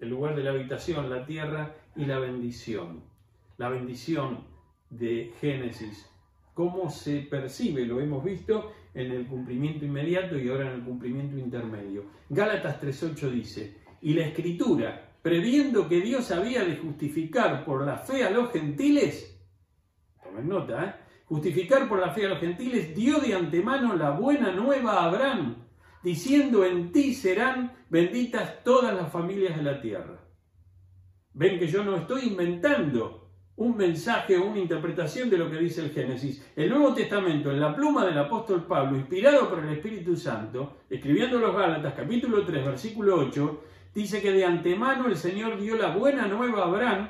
el 0.00 0.08
lugar 0.08 0.36
de 0.36 0.44
la 0.44 0.50
habitación, 0.50 1.10
la 1.10 1.26
tierra 1.26 1.74
y 1.96 2.04
la 2.04 2.18
bendición. 2.18 3.02
La 3.56 3.68
bendición 3.68 4.44
de 4.90 5.32
Génesis 5.40 6.14
cómo 6.54 6.88
se 6.88 7.18
percibe, 7.22 7.84
lo 7.84 8.00
hemos 8.00 8.24
visto 8.24 8.72
en 8.94 9.10
el 9.10 9.26
cumplimiento 9.26 9.84
inmediato 9.84 10.38
y 10.38 10.48
ahora 10.48 10.70
en 10.70 10.76
el 10.76 10.84
cumplimiento 10.84 11.36
intermedio. 11.36 12.04
Gálatas 12.28 12.80
3.8 12.80 13.30
dice, 13.30 13.76
y 14.00 14.14
la 14.14 14.26
escritura, 14.26 15.16
previendo 15.20 15.88
que 15.88 16.00
Dios 16.00 16.30
había 16.30 16.64
de 16.64 16.76
justificar 16.76 17.64
por 17.64 17.84
la 17.84 17.98
fe 17.98 18.24
a 18.24 18.30
los 18.30 18.52
gentiles, 18.52 19.36
tomen 20.22 20.48
nota, 20.48 20.84
¿eh? 20.84 20.94
justificar 21.26 21.88
por 21.88 21.98
la 21.98 22.12
fe 22.12 22.26
a 22.26 22.28
los 22.30 22.38
gentiles, 22.38 22.94
dio 22.94 23.18
de 23.18 23.34
antemano 23.34 23.96
la 23.96 24.10
buena 24.10 24.52
nueva 24.52 25.00
a 25.00 25.06
Abraham, 25.06 25.56
diciendo 26.04 26.66
en 26.66 26.92
ti 26.92 27.14
serán 27.14 27.72
benditas 27.88 28.62
todas 28.62 28.94
las 28.94 29.10
familias 29.10 29.56
de 29.56 29.62
la 29.62 29.80
tierra. 29.80 30.20
Ven 31.32 31.58
que 31.58 31.66
yo 31.66 31.82
no 31.82 31.96
estoy 31.96 32.24
inventando 32.24 33.30
un 33.56 33.74
mensaje 33.76 34.36
o 34.36 34.44
una 34.44 34.58
interpretación 34.58 35.30
de 35.30 35.38
lo 35.38 35.50
que 35.50 35.56
dice 35.56 35.80
el 35.80 35.92
Génesis. 35.92 36.46
El 36.54 36.68
Nuevo 36.68 36.92
Testamento, 36.92 37.50
en 37.50 37.60
la 37.60 37.74
pluma 37.74 38.04
del 38.04 38.18
apóstol 38.18 38.66
Pablo, 38.66 38.98
inspirado 38.98 39.48
por 39.48 39.60
el 39.60 39.72
Espíritu 39.72 40.14
Santo, 40.14 40.80
escribiendo 40.90 41.38
los 41.38 41.56
Gálatas 41.56 41.94
capítulo 41.94 42.44
3, 42.44 42.66
versículo 42.66 43.16
8, 43.16 43.62
dice 43.94 44.20
que 44.20 44.32
de 44.32 44.44
antemano 44.44 45.06
el 45.06 45.16
Señor 45.16 45.58
dio 45.58 45.74
la 45.74 45.96
buena 45.96 46.26
nueva 46.26 46.64
a 46.64 46.66
Abraham, 46.66 47.08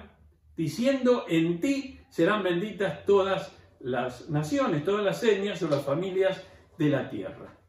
diciendo, 0.56 1.24
en 1.28 1.60
ti 1.60 1.98
serán 2.10 2.44
benditas 2.44 3.04
todas 3.04 3.58
las 3.80 4.30
naciones, 4.30 4.84
todas 4.84 5.04
las 5.04 5.24
etnias 5.24 5.60
o 5.62 5.68
las 5.68 5.84
familias 5.84 6.46
de 6.78 6.88
la 6.90 7.10
tierra. 7.10 7.63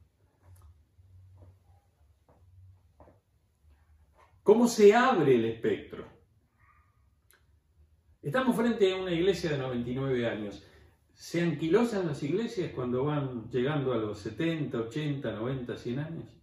¿Cómo 4.45 4.67
se 4.67 4.93
abre 4.93 5.37
el 5.37 5.45
espectro? 5.45 6.05
Estamos 8.21 8.55
frente 8.55 8.93
a 8.93 8.97
una 8.97 9.11
iglesia 9.11 9.49
de 9.49 9.57
99 9.57 10.29
años. 10.29 10.63
¿Se 11.15 11.41
anquilosan 11.41 12.05
las 12.05 12.21
iglesias 12.21 12.71
cuando 12.75 13.05
van 13.05 13.49
llegando 13.49 13.91
a 13.91 13.97
los 13.97 14.19
70, 14.19 14.81
80, 14.81 15.31
90, 15.31 15.75
100 15.75 15.99
años? 15.99 16.37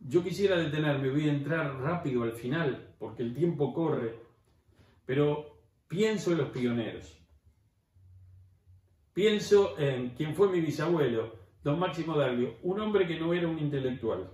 Yo 0.00 0.24
quisiera 0.24 0.56
detenerme, 0.56 1.10
voy 1.10 1.28
a 1.28 1.32
entrar 1.32 1.80
rápido 1.80 2.24
al 2.24 2.32
final, 2.32 2.92
porque 2.98 3.22
el 3.22 3.36
tiempo 3.36 3.72
corre, 3.72 4.18
pero 5.06 5.62
pienso 5.86 6.32
en 6.32 6.38
los 6.38 6.48
pioneros. 6.48 7.24
Pienso 9.12 9.78
en 9.78 10.10
quien 10.16 10.34
fue 10.34 10.48
mi 10.50 10.60
bisabuelo, 10.60 11.43
don 11.64 11.78
Máximo 11.78 12.16
Daglio, 12.16 12.58
un 12.62 12.78
hombre 12.78 13.06
que 13.06 13.18
no 13.18 13.32
era 13.32 13.48
un 13.48 13.58
intelectual, 13.58 14.30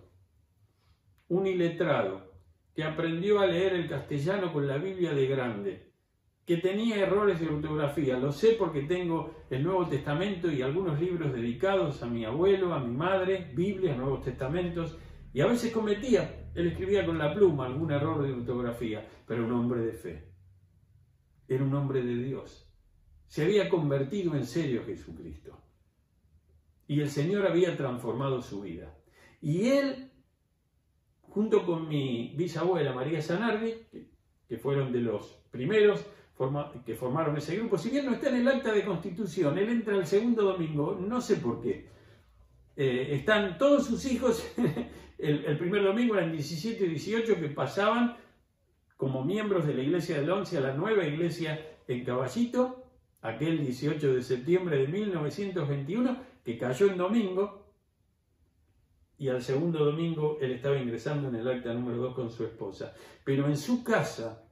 un 1.29 1.47
iletrado, 1.47 2.29
que 2.75 2.83
aprendió 2.83 3.39
a 3.39 3.47
leer 3.47 3.75
el 3.75 3.89
castellano 3.89 4.53
con 4.53 4.67
la 4.67 4.79
Biblia 4.79 5.13
de 5.15 5.27
grande, 5.29 5.93
que 6.45 6.57
tenía 6.57 6.97
errores 6.97 7.39
de 7.39 7.47
ortografía. 7.47 8.19
Lo 8.19 8.33
sé 8.33 8.57
porque 8.59 8.83
tengo 8.83 9.45
el 9.49 9.63
Nuevo 9.63 9.87
Testamento 9.87 10.51
y 10.51 10.63
algunos 10.63 11.01
libros 11.01 11.33
dedicados 11.33 12.03
a 12.03 12.07
mi 12.07 12.25
abuelo, 12.25 12.75
a 12.75 12.81
mi 12.81 12.97
madre, 12.97 13.53
Biblias, 13.55 13.97
Nuevos 13.97 14.25
Testamentos, 14.25 14.99
y 15.33 15.41
a 15.41 15.47
veces 15.47 15.71
cometía, 15.71 16.51
él 16.53 16.67
escribía 16.67 17.07
con 17.07 17.17
la 17.17 17.33
pluma 17.33 17.67
algún 17.67 17.93
error 17.93 18.25
de 18.25 18.33
ortografía, 18.33 19.07
pero 19.25 19.45
un 19.45 19.53
hombre 19.53 19.83
de 19.83 19.93
fe. 19.93 20.33
Era 21.47 21.63
un 21.63 21.75
hombre 21.75 22.03
de 22.03 22.17
Dios. 22.17 22.69
Se 23.29 23.45
había 23.45 23.69
convertido 23.69 24.35
en 24.35 24.45
serio 24.45 24.83
Jesucristo. 24.85 25.70
Y 26.91 27.01
el 27.01 27.09
Señor 27.09 27.47
había 27.47 27.77
transformado 27.77 28.43
su 28.43 28.63
vida. 28.63 28.93
Y 29.41 29.69
él, 29.69 30.11
junto 31.23 31.65
con 31.65 31.87
mi 31.87 32.35
bisabuela 32.37 32.93
María 32.93 33.23
Sanardi, 33.23 33.75
que 34.49 34.59
fueron 34.59 34.91
de 34.91 34.99
los 34.99 35.41
primeros 35.53 36.05
que 36.85 36.97
formaron 36.97 37.37
ese 37.37 37.57
grupo, 37.59 37.79
si 37.79 37.91
bien 37.91 38.07
no 38.07 38.15
está 38.15 38.31
en 38.31 38.39
el 38.39 38.49
acta 38.49 38.73
de 38.73 38.85
constitución, 38.85 39.57
él 39.57 39.69
entra 39.69 39.95
el 39.95 40.05
segundo 40.05 40.43
domingo, 40.43 40.99
no 41.01 41.21
sé 41.21 41.37
por 41.37 41.61
qué. 41.61 41.87
Eh, 42.75 43.11
están 43.13 43.57
todos 43.57 43.87
sus 43.87 44.05
hijos, 44.07 44.45
el, 45.19 45.59
primer 45.59 45.85
domingo 45.85 46.17
eran 46.17 46.33
17 46.33 46.87
y 46.87 46.89
18 46.89 47.37
que 47.37 47.51
pasaban 47.51 48.17
como 48.97 49.25
miembros 49.25 49.65
de 49.65 49.75
la 49.75 49.83
iglesia 49.85 50.17
del 50.17 50.29
11 50.29 50.59
a 50.59 50.61
la 50.61 50.75
nueva 50.75 51.07
iglesia 51.07 51.65
en 51.87 52.05
Caballito, 52.05 52.85
aquel 53.23 53.65
18 53.65 54.13
de 54.13 54.23
septiembre 54.23 54.79
de 54.79 54.89
1921, 54.89 56.30
que 56.45 56.59
cayó 56.59 56.87
en 56.87 56.99
domingo, 56.99 57.61
y 59.21 59.29
al 59.29 59.43
segundo 59.43 59.85
domingo 59.85 60.39
él 60.41 60.53
estaba 60.53 60.79
ingresando 60.79 61.29
en 61.29 61.35
el 61.35 61.47
acta 61.47 61.75
número 61.75 61.99
2 61.99 62.15
con 62.15 62.31
su 62.31 62.45
esposa. 62.45 62.95
Pero 63.23 63.47
en 63.47 63.57
su 63.59 63.85
casa, 63.85 64.45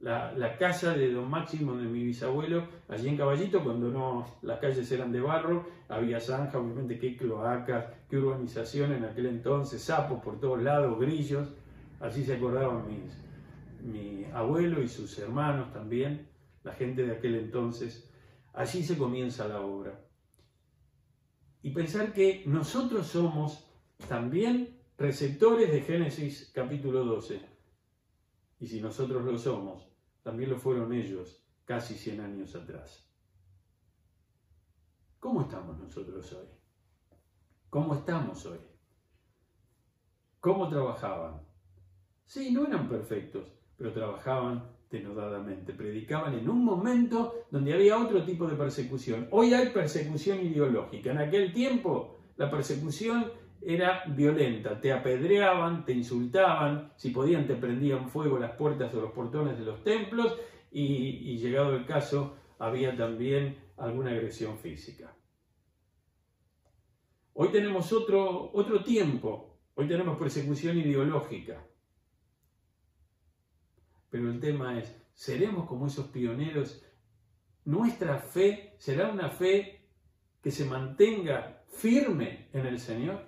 la, 0.00 0.56
casa 0.58 0.92
de 0.92 1.10
don 1.10 1.30
Máximo, 1.30 1.74
de 1.76 1.84
mi 1.84 2.04
bisabuelo, 2.04 2.66
allí 2.88 3.08
en 3.08 3.16
Caballito, 3.16 3.64
cuando 3.64 3.88
no 3.88 4.26
las 4.42 4.58
calles 4.58 4.92
eran 4.92 5.12
de 5.12 5.20
barro, 5.22 5.64
había 5.88 6.20
zanja, 6.20 6.58
obviamente 6.58 6.98
qué 6.98 7.16
cloacas, 7.16 7.86
qué 8.10 8.18
urbanización 8.18 8.92
en 8.92 9.04
aquel 9.06 9.26
entonces, 9.26 9.80
sapos 9.80 10.22
por 10.22 10.38
todos 10.38 10.62
lados, 10.62 10.98
grillos, 11.00 11.48
así 11.98 12.22
se 12.22 12.34
acordaban 12.34 12.84
mi 13.82 14.26
abuelo 14.34 14.82
y 14.82 14.88
sus 14.88 15.18
hermanos 15.18 15.72
también, 15.72 16.28
la 16.64 16.74
gente 16.74 17.06
de 17.06 17.12
aquel 17.12 17.36
entonces. 17.36 18.10
Allí 18.52 18.82
se 18.82 18.98
comienza 18.98 19.48
la 19.48 19.62
obra. 19.62 19.98
Y 21.62 21.70
pensar 21.70 22.12
que 22.12 22.42
nosotros 22.46 23.06
somos 23.06 23.64
también 24.08 24.80
receptores 24.98 25.70
de 25.70 25.82
Génesis 25.82 26.50
capítulo 26.52 27.04
12. 27.04 27.40
Y 28.58 28.66
si 28.66 28.80
nosotros 28.80 29.24
lo 29.24 29.38
somos, 29.38 29.88
también 30.22 30.50
lo 30.50 30.58
fueron 30.58 30.92
ellos 30.92 31.44
casi 31.64 31.94
100 31.94 32.20
años 32.20 32.56
atrás. 32.56 33.08
¿Cómo 35.20 35.42
estamos 35.42 35.78
nosotros 35.78 36.32
hoy? 36.32 36.46
¿Cómo 37.70 37.94
estamos 37.94 38.44
hoy? 38.44 38.58
¿Cómo 40.40 40.68
trabajaban? 40.68 41.46
Sí, 42.24 42.50
no 42.50 42.66
eran 42.66 42.88
perfectos, 42.88 43.52
pero 43.76 43.92
trabajaban 43.92 44.71
denodadamente, 44.92 45.72
predicaban 45.72 46.34
en 46.34 46.48
un 46.48 46.62
momento 46.64 47.46
donde 47.50 47.72
había 47.72 47.98
otro 47.98 48.22
tipo 48.24 48.46
de 48.46 48.56
persecución. 48.56 49.26
Hoy 49.30 49.54
hay 49.54 49.70
persecución 49.70 50.44
ideológica. 50.44 51.10
En 51.10 51.18
aquel 51.18 51.52
tiempo 51.52 52.18
la 52.36 52.50
persecución 52.50 53.32
era 53.62 54.04
violenta, 54.06 54.80
te 54.80 54.92
apedreaban, 54.92 55.84
te 55.84 55.92
insultaban, 55.92 56.92
si 56.96 57.10
podían 57.10 57.46
te 57.46 57.54
prendían 57.54 58.10
fuego 58.10 58.38
las 58.38 58.52
puertas 58.52 58.94
o 58.94 59.00
los 59.00 59.12
portones 59.12 59.58
de 59.58 59.64
los 59.64 59.82
templos 59.82 60.36
y, 60.70 61.38
llegado 61.38 61.74
el 61.74 61.86
caso 61.86 62.36
había 62.58 62.96
también 62.96 63.56
alguna 63.78 64.10
agresión 64.10 64.58
física. 64.58 65.14
Hoy 67.34 67.48
tenemos 67.48 67.92
otro, 67.92 68.50
otro 68.52 68.84
tiempo, 68.84 69.58
hoy 69.74 69.88
tenemos 69.88 70.18
persecución 70.18 70.76
ideológica. 70.78 71.64
Pero 74.12 74.30
el 74.30 74.40
tema 74.40 74.78
es, 74.78 74.94
¿seremos 75.14 75.66
como 75.66 75.86
esos 75.86 76.08
pioneros? 76.08 76.84
¿Nuestra 77.64 78.18
fe 78.18 78.74
será 78.76 79.08
una 79.08 79.30
fe 79.30 79.88
que 80.42 80.50
se 80.50 80.66
mantenga 80.66 81.64
firme 81.66 82.48
en 82.52 82.66
el 82.66 82.78
Señor? 82.78 83.26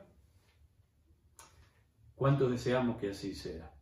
¿Cuánto 2.14 2.50
deseamos 2.50 2.98
que 2.98 3.08
así 3.08 3.34
sea? 3.34 3.72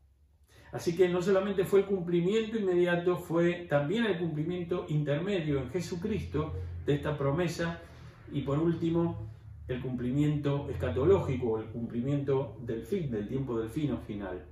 Así 0.70 0.96
que 0.96 1.08
no 1.08 1.20
solamente 1.20 1.64
fue 1.64 1.80
el 1.80 1.86
cumplimiento 1.86 2.56
inmediato, 2.56 3.16
fue 3.16 3.66
también 3.68 4.04
el 4.04 4.18
cumplimiento 4.18 4.86
intermedio 4.88 5.58
en 5.58 5.70
Jesucristo 5.70 6.54
de 6.86 6.94
esta 6.94 7.18
promesa 7.18 7.82
y 8.30 8.42
por 8.42 8.60
último 8.60 9.28
el 9.66 9.80
cumplimiento 9.82 10.70
escatológico, 10.70 11.58
el 11.58 11.66
cumplimiento 11.66 12.56
del 12.60 12.84
fin, 12.84 13.10
del 13.10 13.26
tiempo 13.26 13.58
del 13.58 13.70
fin 13.70 13.90
o 13.90 13.98
final. 13.98 14.46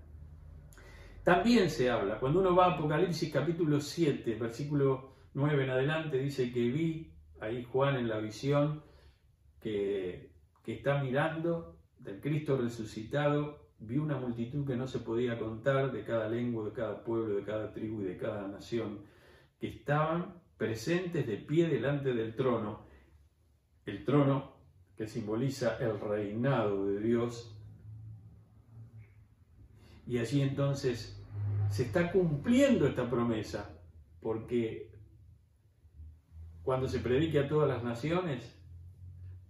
También 1.30 1.70
se 1.70 1.88
habla, 1.88 2.18
cuando 2.18 2.40
uno 2.40 2.56
va 2.56 2.66
a 2.66 2.72
Apocalipsis 2.72 3.32
capítulo 3.32 3.78
7, 3.78 4.34
versículo 4.34 5.12
9 5.34 5.62
en 5.62 5.70
adelante, 5.70 6.18
dice 6.18 6.52
que 6.52 6.58
vi 6.58 7.12
ahí 7.38 7.62
Juan 7.62 7.94
en 7.94 8.08
la 8.08 8.18
visión 8.18 8.82
que, 9.60 10.32
que 10.64 10.72
está 10.72 11.00
mirando 11.00 11.78
del 12.00 12.20
Cristo 12.20 12.56
resucitado 12.56 13.68
vi 13.78 13.98
una 13.98 14.18
multitud 14.18 14.66
que 14.66 14.74
no 14.74 14.88
se 14.88 14.98
podía 14.98 15.38
contar 15.38 15.92
de 15.92 16.02
cada 16.02 16.28
lengua, 16.28 16.64
de 16.64 16.72
cada 16.72 17.04
pueblo, 17.04 17.36
de 17.36 17.44
cada 17.44 17.72
tribu 17.72 18.00
y 18.00 18.06
de 18.06 18.16
cada 18.16 18.48
nación, 18.48 19.04
que 19.60 19.68
estaban 19.68 20.34
presentes 20.56 21.28
de 21.28 21.36
pie 21.36 21.68
delante 21.68 22.12
del 22.12 22.34
trono, 22.34 22.88
el 23.86 24.04
trono 24.04 24.56
que 24.96 25.06
simboliza 25.06 25.78
el 25.78 26.00
reinado 26.00 26.86
de 26.86 26.98
Dios. 26.98 27.56
Y 30.08 30.18
allí 30.18 30.42
entonces 30.42 31.18
se 31.70 31.84
está 31.84 32.10
cumpliendo 32.12 32.86
esta 32.86 33.08
promesa, 33.08 33.80
porque 34.20 34.92
cuando 36.62 36.88
se 36.88 36.98
predique 36.98 37.38
a 37.38 37.48
todas 37.48 37.68
las 37.68 37.82
naciones, 37.82 38.60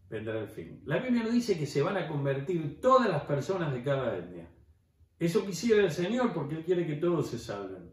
vendrá 0.09 0.39
el 0.39 0.49
fin. 0.49 0.83
La 0.85 0.99
Biblia 0.99 1.23
no 1.25 1.31
dice 1.31 1.59
que 1.59 1.67
se 1.67 1.83
van 1.83 1.97
a 1.97 2.09
convertir 2.09 2.81
todas 2.81 3.09
las 3.09 3.23
personas 3.23 3.73
de 3.73 3.83
cada 3.83 4.17
etnia. 4.17 4.51
Eso 5.19 5.45
quisiera 5.45 5.83
el 5.83 5.91
Señor 5.91 6.33
porque 6.33 6.57
Él 6.57 6.65
quiere 6.65 6.87
que 6.87 6.97
todos 6.97 7.29
se 7.29 7.39
salven. 7.39 7.91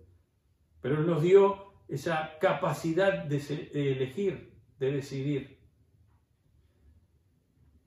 Pero 0.82 1.00
Él 1.00 1.08
nos 1.08 1.22
dio 1.22 1.74
esa 1.88 2.38
capacidad 2.40 3.24
de, 3.26 3.38
elegir, 3.74 4.54
de 4.80 4.92
decidir. 4.92 5.60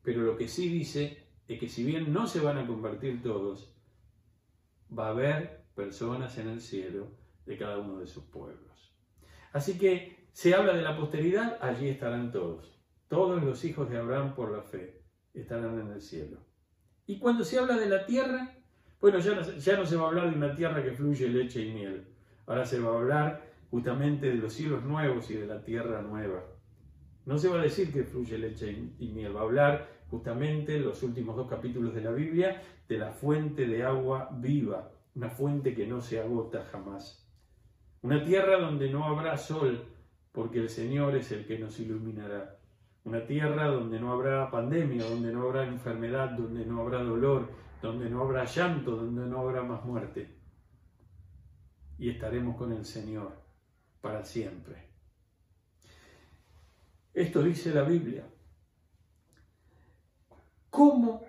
Pero 0.03 0.23
lo 0.23 0.37
que 0.37 0.49
sí 0.49 0.69
dice 0.69 1.27
es 1.49 1.59
que 1.59 1.69
si 1.69 1.85
bien 1.85 2.13
no 2.13 2.27
se 2.27 2.41
van 2.41 2.59
a 2.59 2.67
convertir 2.67 3.23
todos, 3.23 3.75
va 4.97 5.09
a 5.09 5.11
haber 5.11 5.60
personas 5.81 6.37
en 6.37 6.49
el 6.49 6.61
cielo 6.61 7.09
de 7.47 7.57
cada 7.57 7.79
uno 7.79 8.01
de 8.01 8.07
sus 8.07 8.25
pueblos. 8.25 8.95
Así 9.53 9.79
que 9.79 10.29
se 10.33 10.55
habla 10.55 10.75
de 10.75 10.83
la 10.83 10.95
posteridad, 10.95 11.57
allí 11.63 11.89
estarán 11.89 12.31
todos. 12.33 12.79
Todos 13.09 13.43
los 13.43 13.65
hijos 13.65 13.89
de 13.89 13.97
Abraham 13.97 14.35
por 14.35 14.53
la 14.53 14.63
fe 14.63 15.01
estarán 15.33 15.81
en 15.81 15.91
el 15.93 16.03
cielo. 16.03 16.37
Y 17.07 17.19
cuando 17.19 17.45
se 17.45 17.59
habla 17.59 17.79
de 17.79 17.89
la 17.89 18.05
tierra, 18.05 18.59
bueno, 19.01 19.21
ya 19.21 19.35
no, 19.35 19.41
ya 19.43 19.77
no 19.79 19.87
se 19.87 19.97
va 19.97 20.05
a 20.05 20.09
hablar 20.09 20.31
de 20.31 20.37
una 20.37 20.55
tierra 20.55 20.85
que 20.85 20.93
fluye 20.93 21.29
leche 21.29 21.63
y 21.63 21.73
miel. 21.73 22.07
Ahora 22.47 22.67
se 22.67 22.79
va 22.79 22.91
a 22.91 22.99
hablar 22.99 23.51
justamente 23.71 24.29
de 24.29 24.35
los 24.35 24.53
cielos 24.53 24.85
nuevos 24.85 25.31
y 25.31 25.35
de 25.35 25.47
la 25.47 25.65
tierra 25.65 26.03
nueva. 26.03 26.45
No 27.25 27.39
se 27.39 27.49
va 27.49 27.59
a 27.59 27.63
decir 27.63 27.91
que 27.91 28.05
fluye 28.05 28.37
leche 28.37 28.93
y 28.99 29.09
miel, 29.09 29.35
va 29.35 29.41
a 29.41 29.45
hablar 29.45 29.89
justamente 30.11 30.77
en 30.77 30.85
los 30.85 31.03
últimos 31.03 31.37
dos 31.37 31.49
capítulos 31.49 31.95
de 31.95 32.03
la 32.03 32.11
Biblia 32.11 32.63
de 32.87 32.99
la 32.99 33.13
fuente 33.13 33.67
de 33.67 33.85
agua 33.85 34.29
viva, 34.33 34.91
una 35.15 35.31
fuente 35.31 35.75
que 35.75 35.87
no 35.87 36.01
se 36.01 36.21
agota 36.21 36.65
jamás. 36.71 37.27
Una 38.03 38.23
tierra 38.25 38.59
donde 38.59 38.91
no 38.91 39.05
habrá 39.05 39.37
sol, 39.37 39.85
porque 40.33 40.61
el 40.61 40.71
Señor 40.71 41.17
es 41.17 41.33
el 41.33 41.47
que 41.47 41.59
nos 41.59 41.79
iluminará. 41.81 42.59
Una 43.05 43.27
tierra 43.27 43.67
donde 43.67 43.99
no 43.99 44.13
habrá 44.13 44.51
pandemia, 44.51 45.05
donde 45.05 45.33
no 45.33 45.43
habrá 45.43 45.67
enfermedad, 45.67 46.31
donde 46.31 46.65
no 46.65 46.81
habrá 46.83 47.03
dolor, 47.03 47.51
donde 47.83 48.09
no 48.09 48.23
habrá 48.23 48.45
llanto, 48.45 48.97
donde 48.97 49.27
no 49.27 49.41
habrá 49.41 49.63
más 49.63 49.85
muerte. 49.85 50.37
Y 51.99 52.11
estaremos 52.11 52.57
con 52.57 52.73
el 52.73 52.85
Señor 52.85 53.33
para 54.01 54.25
siempre. 54.25 54.91
Esto 57.13 57.43
dice 57.43 57.75
la 57.75 57.83
Biblia. 57.83 58.25
¿Cómo 60.71 61.23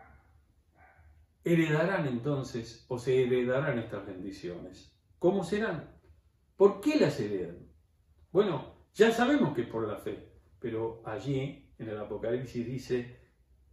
heredarán 1.44 2.08
entonces 2.08 2.86
o 2.88 2.98
se 2.98 3.24
heredarán 3.24 3.80
estas 3.80 4.06
bendiciones? 4.06 4.96
¿Cómo 5.20 5.44
serán? 5.44 5.96
¿Por 6.56 6.82
qué 6.82 7.00
las 7.00 7.20
heredan? 7.20 7.68
Bueno, 8.32 8.76
ya 8.94 9.12
sabemos 9.12 9.54
que 9.54 9.62
es 9.62 9.68
por 9.68 9.88
la 9.88 9.98
fe, 9.98 10.32
pero 10.60 11.02
allí 11.06 11.74
en 11.78 11.89
el 11.89 11.98
Apocalipsis 11.98 12.66
dice 12.66 13.20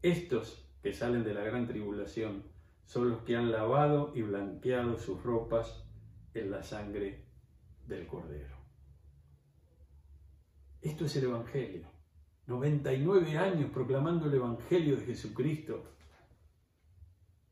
Estos 0.03 0.69
que 0.83 0.93
salen 0.93 1.25
de 1.25 1.35
la 1.35 1.43
gran 1.43 1.67
tribulación 1.67 2.45
son 2.85 3.11
los 3.11 3.23
que 3.23 3.37
han 3.37 3.53
lavado 3.53 4.13
y 4.15 4.23
blanqueado 4.23 4.99
sus 4.99 5.23
ropas 5.23 5.85
en 6.35 6.51
la 6.51 6.63
sangre 6.63 7.25
del 7.87 8.07
Cordero. 8.07 8.57
Esto 10.81 11.05
es 11.05 11.17
el 11.17 11.25
Evangelio. 11.25 11.89
99 12.47 13.37
años 13.37 13.71
proclamando 13.71 14.27
el 14.27 14.35
Evangelio 14.35 14.97
de 14.97 15.05
Jesucristo. 15.05 15.98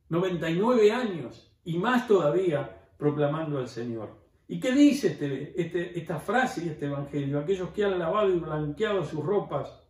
99 0.08 0.92
años 0.92 1.52
y 1.64 1.78
más 1.78 2.06
todavía 2.06 2.90
proclamando 2.96 3.58
al 3.58 3.68
Señor. 3.68 4.24
¿Y 4.48 4.60
qué 4.60 4.72
dice 4.72 5.08
este, 5.08 5.60
este, 5.60 5.98
esta 5.98 6.20
frase 6.20 6.64
y 6.64 6.68
este 6.68 6.86
Evangelio? 6.86 7.40
Aquellos 7.40 7.70
que 7.70 7.84
han 7.84 7.98
lavado 7.98 8.30
y 8.30 8.38
blanqueado 8.38 9.04
sus 9.04 9.24
ropas 9.24 9.82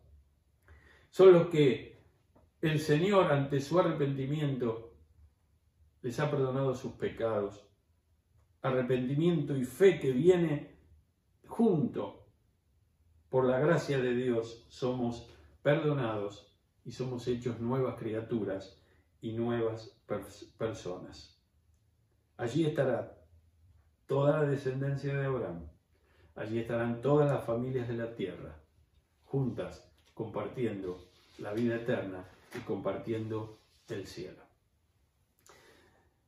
son 1.11 1.33
los 1.33 1.49
que 1.49 2.03
el 2.63 2.81
Señor 2.81 3.31
ante 3.31 3.61
su 3.61 3.79
arrepentimiento 3.79 4.95
les 6.03 6.19
ha 6.21 6.31
perdonado 6.31 6.75
sus 6.75 6.93
pecados. 6.93 7.69
Arrepentimiento 8.63 9.57
y 9.57 9.65
fe 9.65 10.01
que 10.01 10.13
viene 10.13 10.79
junto. 11.47 12.27
Por 13.29 13.45
la 13.45 13.59
gracia 13.59 13.99
de 13.99 14.15
Dios 14.15 14.65
somos 14.69 15.29
perdonados 15.63 16.57
y 16.85 16.93
somos 16.93 17.29
hechos 17.29 17.61
nuevas 17.61 17.97
criaturas 17.97 18.76
y 19.27 19.33
nuevas 19.33 19.91
personas. 20.57 21.37
Allí 22.37 22.65
estará 22.65 23.19
toda 24.07 24.39
la 24.39 24.49
descendencia 24.49 25.17
de 25.17 25.27
Abraham. 25.27 25.69
Allí 26.37 26.61
estarán 26.61 27.03
todas 27.03 27.29
las 27.29 27.45
familias 27.45 27.89
de 27.89 27.95
la 27.95 28.15
tierra, 28.15 28.57
juntas, 29.25 29.91
compartiendo 30.15 31.09
la 31.39 31.53
vida 31.53 31.75
eterna 31.75 32.25
y 32.55 32.61
compartiendo 32.61 33.59
el 33.89 34.07
cielo. 34.07 34.45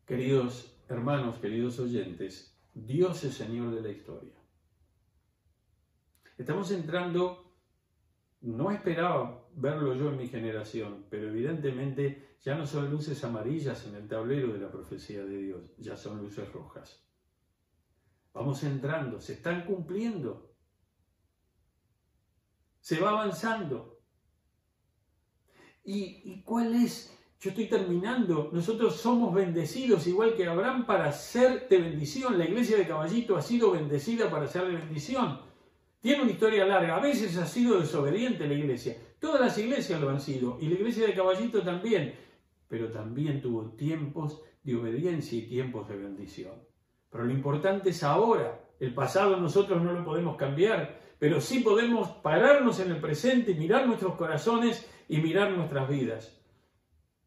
Queridos 0.04 0.76
hermanos, 0.88 1.38
queridos 1.38 1.78
oyentes, 1.78 2.58
Dios 2.74 3.22
es 3.22 3.34
Señor 3.34 3.76
de 3.76 3.82
la 3.82 3.90
historia. 3.90 4.34
Estamos 6.36 6.72
entrando, 6.72 7.52
no 8.40 8.72
esperaba 8.72 9.47
verlo 9.60 9.94
yo 9.94 10.10
en 10.10 10.16
mi 10.16 10.28
generación, 10.28 11.06
pero 11.10 11.28
evidentemente 11.28 12.36
ya 12.42 12.56
no 12.56 12.66
son 12.66 12.90
luces 12.90 13.22
amarillas 13.24 13.86
en 13.86 13.96
el 13.96 14.08
tablero 14.08 14.52
de 14.52 14.60
la 14.60 14.70
profecía 14.70 15.24
de 15.24 15.36
Dios, 15.38 15.62
ya 15.78 15.96
son 15.96 16.18
luces 16.18 16.50
rojas. 16.52 17.04
Vamos 18.32 18.62
entrando, 18.62 19.20
se 19.20 19.32
están 19.32 19.64
cumpliendo. 19.64 20.54
Se 22.80 23.00
va 23.00 23.10
avanzando. 23.10 24.00
¿Y, 25.84 26.42
cuál 26.42 26.74
es? 26.74 27.18
Yo 27.40 27.50
estoy 27.50 27.66
terminando. 27.68 28.50
Nosotros 28.52 28.96
somos 28.96 29.34
bendecidos 29.34 30.06
igual 30.06 30.36
que 30.36 30.46
Abraham 30.46 30.86
para 30.86 31.10
ser 31.12 31.68
de 31.68 31.78
bendición. 31.78 32.38
La 32.38 32.44
iglesia 32.44 32.76
de 32.76 32.86
Caballito 32.86 33.36
ha 33.36 33.42
sido 33.42 33.72
bendecida 33.72 34.30
para 34.30 34.46
ser 34.46 34.66
de 34.66 34.76
bendición. 34.76 35.40
Tiene 36.00 36.22
una 36.22 36.30
historia 36.30 36.64
larga. 36.64 36.96
A 36.96 37.00
veces 37.00 37.36
ha 37.38 37.46
sido 37.46 37.80
desobediente 37.80 38.46
la 38.46 38.54
iglesia. 38.54 38.96
Todas 39.20 39.40
las 39.40 39.58
iglesias 39.58 40.00
lo 40.00 40.10
han 40.10 40.20
sido. 40.20 40.58
Y 40.60 40.68
la 40.68 40.74
iglesia 40.74 41.06
de 41.06 41.14
Caballito 41.14 41.62
también. 41.62 42.14
Pero 42.68 42.90
también 42.90 43.40
tuvo 43.40 43.70
tiempos 43.72 44.42
de 44.62 44.76
obediencia 44.76 45.38
y 45.38 45.48
tiempos 45.48 45.88
de 45.88 45.96
bendición. 45.96 46.52
Pero 47.10 47.24
lo 47.24 47.32
importante 47.32 47.90
es 47.90 48.02
ahora. 48.02 48.60
El 48.78 48.94
pasado 48.94 49.36
nosotros 49.38 49.82
no 49.82 49.92
lo 49.92 50.04
podemos 50.04 50.36
cambiar, 50.36 51.00
pero 51.18 51.40
sí 51.40 51.60
podemos 51.60 52.08
pararnos 52.08 52.78
en 52.80 52.92
el 52.92 53.00
presente 53.00 53.52
y 53.52 53.54
mirar 53.54 53.86
nuestros 53.86 54.14
corazones 54.14 54.88
y 55.08 55.18
mirar 55.18 55.50
nuestras 55.50 55.88
vidas. 55.88 56.38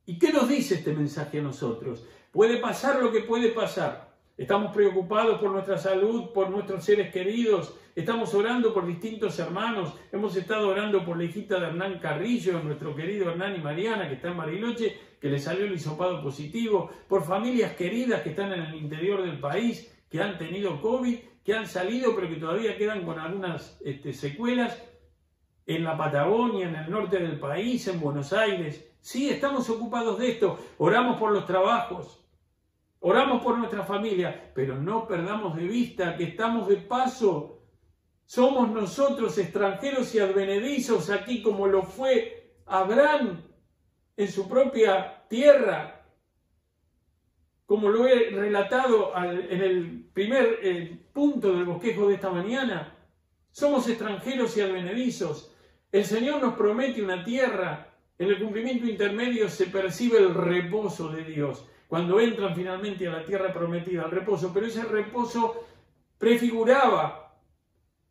¿Y 0.06 0.18
qué 0.18 0.32
nos 0.32 0.48
dice 0.48 0.76
este 0.76 0.94
mensaje 0.94 1.40
a 1.40 1.44
nosotros? 1.44 2.06
Puede 2.32 2.58
pasar 2.58 3.02
lo 3.02 3.12
que 3.12 3.22
puede 3.22 3.50
pasar. 3.50 4.11
Estamos 4.42 4.74
preocupados 4.74 5.40
por 5.40 5.52
nuestra 5.52 5.78
salud, 5.78 6.32
por 6.34 6.50
nuestros 6.50 6.84
seres 6.84 7.14
queridos, 7.14 7.76
estamos 7.96 8.34
orando 8.34 8.74
por 8.74 8.88
distintos 8.88 9.38
hermanos, 9.38 9.94
hemos 10.12 10.36
estado 10.36 10.70
orando 10.70 11.06
por 11.06 11.16
la 11.16 11.26
hijita 11.26 11.60
de 11.60 11.68
Hernán 11.68 12.00
Carrillo, 12.00 12.60
nuestro 12.64 12.96
querido 12.96 13.30
Hernán 13.30 13.56
y 13.56 13.60
Mariana, 13.60 14.08
que 14.08 14.16
está 14.16 14.30
en 14.30 14.38
Mariloche, 14.38 14.98
que 15.22 15.30
le 15.30 15.38
salió 15.38 15.66
el 15.66 15.74
hisopado 15.74 16.24
positivo, 16.24 16.90
por 17.08 17.24
familias 17.24 17.74
queridas 17.74 18.24
que 18.24 18.32
están 18.32 18.52
en 18.52 18.62
el 18.62 18.74
interior 18.74 19.22
del 19.22 19.40
país, 19.40 19.96
que 20.10 20.20
han 20.20 20.40
tenido 20.40 20.82
COVID, 20.82 21.20
que 21.46 21.54
han 21.54 21.68
salido 21.68 22.16
pero 22.16 22.28
que 22.28 22.38
todavía 22.38 22.76
quedan 22.76 23.06
con 23.06 23.20
algunas 23.20 23.80
este, 23.86 24.12
secuelas, 24.12 24.84
en 25.68 25.84
la 25.84 25.96
Patagonia, 25.96 26.68
en 26.68 26.76
el 26.78 26.90
norte 26.90 27.20
del 27.20 27.38
país, 27.38 27.88
en 27.88 28.00
Buenos 28.00 28.34
Aires. 28.34 28.90
Sí, 29.02 29.30
estamos 29.30 29.70
ocupados 29.70 30.18
de 30.18 30.32
esto, 30.32 30.58
oramos 30.80 31.20
por 31.20 31.32
los 31.32 31.46
trabajos, 31.46 32.21
Oramos 33.04 33.42
por 33.42 33.58
nuestra 33.58 33.84
familia, 33.84 34.52
pero 34.54 34.78
no 34.78 35.08
perdamos 35.08 35.56
de 35.56 35.66
vista 35.66 36.16
que 36.16 36.26
estamos 36.26 36.68
de 36.68 36.78
paso. 36.78 37.64
Somos 38.26 38.70
nosotros 38.70 39.40
extranjeros 39.40 40.14
y 40.14 40.20
advenedizos 40.20 41.10
aquí 41.10 41.42
como 41.42 41.66
lo 41.66 41.82
fue 41.82 42.60
Abraham 42.68 43.42
en 44.16 44.28
su 44.32 44.48
propia 44.48 45.26
tierra, 45.28 46.06
como 47.66 47.90
lo 47.90 48.06
he 48.06 48.30
relatado 48.30 49.14
en 49.18 49.62
el 49.62 50.10
primer 50.14 50.60
eh, 50.62 51.04
punto 51.12 51.54
del 51.54 51.66
bosquejo 51.66 52.08
de 52.08 52.14
esta 52.14 52.30
mañana. 52.30 52.96
Somos 53.50 53.90
extranjeros 53.90 54.56
y 54.58 54.62
advenedizos. 54.62 55.56
El 55.92 56.06
Señor 56.06 56.40
nos 56.40 56.54
promete 56.54 57.02
una 57.02 57.24
tierra. 57.24 57.96
En 58.20 58.28
el 58.28 58.40
cumplimiento 58.40 58.86
intermedio 58.86 59.50
se 59.50 59.66
percibe 59.66 60.20
el 60.20 60.36
reposo 60.36 61.10
de 61.10 61.24
Dios 61.24 61.66
cuando 61.92 62.22
entran 62.22 62.56
finalmente 62.56 63.06
a 63.06 63.12
la 63.12 63.26
tierra 63.26 63.52
prometida, 63.52 64.04
al 64.04 64.12
reposo, 64.12 64.54
pero 64.54 64.66
ese 64.66 64.86
reposo 64.86 65.66
prefiguraba 66.18 67.38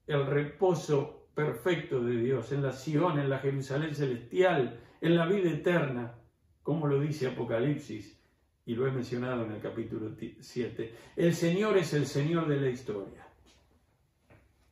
el 0.07 0.27
reposo 0.27 1.31
perfecto 1.35 2.05
de 2.05 2.15
Dios 2.19 2.53
en 2.53 2.63
la 2.63 2.73
Sion, 2.73 3.19
en 3.19 3.31
la 3.31 3.39
Jerusalén 3.39 3.95
celestial, 3.95 4.79
en 5.01 5.17
la 5.17 5.25
vida 5.25 5.51
eterna, 5.51 6.15
como 6.63 6.89
lo 6.89 7.01
dice 7.01 7.29
Apocalipsis, 7.29 8.21
y 8.67 8.75
lo 8.75 8.87
he 8.87 8.91
mencionado 8.91 9.47
en 9.47 9.53
el 9.53 9.63
capítulo 9.63 10.15
7. 10.39 10.95
El 11.17 11.33
Señor 11.33 11.79
es 11.79 11.95
el 11.95 12.05
Señor 12.05 12.49
de 12.49 12.61
la 12.61 12.69
historia. 12.69 13.27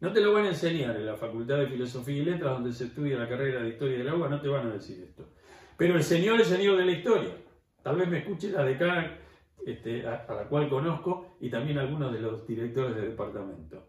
No 0.01 0.13
te 0.13 0.21
lo 0.21 0.35
van 0.35 0.45
a 0.45 0.49
enseñar 0.51 0.95
en 0.97 1.07
la 1.07 1.17
Facultad 1.17 1.57
de 1.57 1.69
Filosofía 1.69 2.19
y 2.19 2.25
Letras, 2.27 2.53
donde 2.53 2.75
se 2.75 2.85
estudia 2.85 3.19
la 3.19 3.27
carrera 3.27 3.63
de 3.63 3.71
Historia 3.71 3.97
del 3.97 4.09
Agua, 4.11 4.29
no 4.29 4.39
te 4.39 4.49
van 4.49 4.67
a 4.67 4.75
decir 4.75 5.03
esto. 5.03 5.31
Pero 5.79 5.97
el 5.97 6.05
Señor 6.05 6.39
es 6.43 6.51
el 6.51 6.59
Señor 6.59 6.77
de 6.77 6.85
la 6.85 6.93
historia. 6.93 7.48
Tal 7.89 7.97
vez 7.97 8.09
me 8.11 8.19
escuche 8.19 8.51
la 8.51 8.65
decana 8.65 9.17
este, 9.65 10.07
a, 10.07 10.27
la 10.29 10.47
cual 10.47 10.69
conozco 10.69 11.39
y 11.41 11.49
también 11.49 11.79
algunos 11.79 12.13
de 12.13 12.21
los 12.21 12.47
directores 12.47 12.95
del 12.95 13.13
departamento. 13.13 13.83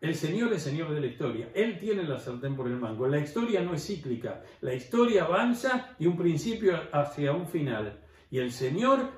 El 0.00 0.16
Señor 0.16 0.52
es 0.52 0.64
Señor 0.64 0.92
de 0.92 1.00
la 1.00 1.06
historia. 1.06 1.48
Él 1.54 1.78
tiene 1.78 2.02
la 2.02 2.18
sartén 2.18 2.56
por 2.56 2.66
el 2.66 2.74
mango. 2.74 3.06
La 3.06 3.20
historia 3.20 3.62
no 3.62 3.72
es 3.72 3.86
cíclica. 3.86 4.42
La 4.62 4.74
historia 4.74 5.26
avanza 5.26 5.94
de 5.96 6.08
un 6.08 6.16
principio 6.16 6.76
hacia 6.90 7.32
un 7.34 7.46
final. 7.46 8.00
Y 8.32 8.40
el 8.40 8.50
Señor 8.50 9.08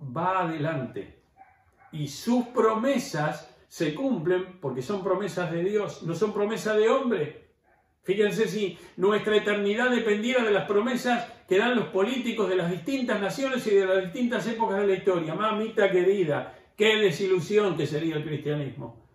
va 0.00 0.40
adelante. 0.40 1.22
Y 1.92 2.08
sus 2.08 2.46
promesas 2.48 3.56
se 3.68 3.94
cumplen 3.94 4.58
porque 4.60 4.82
son 4.82 5.04
promesas 5.04 5.52
de 5.52 5.62
Dios, 5.62 6.02
no 6.02 6.16
son 6.16 6.32
promesas 6.32 6.76
de 6.76 6.88
hombre. 6.88 7.47
Fíjense 8.02 8.48
si 8.48 8.78
nuestra 8.96 9.36
eternidad 9.36 9.90
dependiera 9.90 10.42
de 10.42 10.50
las 10.50 10.66
promesas 10.66 11.30
que 11.46 11.58
dan 11.58 11.76
los 11.76 11.88
políticos 11.88 12.48
de 12.48 12.56
las 12.56 12.70
distintas 12.70 13.20
naciones 13.20 13.66
y 13.66 13.74
de 13.74 13.86
las 13.86 14.02
distintas 14.04 14.46
épocas 14.46 14.80
de 14.80 14.86
la 14.86 14.94
historia. 14.94 15.34
Mamita 15.34 15.90
querida, 15.90 16.58
qué 16.76 16.96
desilusión 16.96 17.76
que 17.76 17.86
sería 17.86 18.16
el 18.16 18.24
cristianismo. 18.24 19.06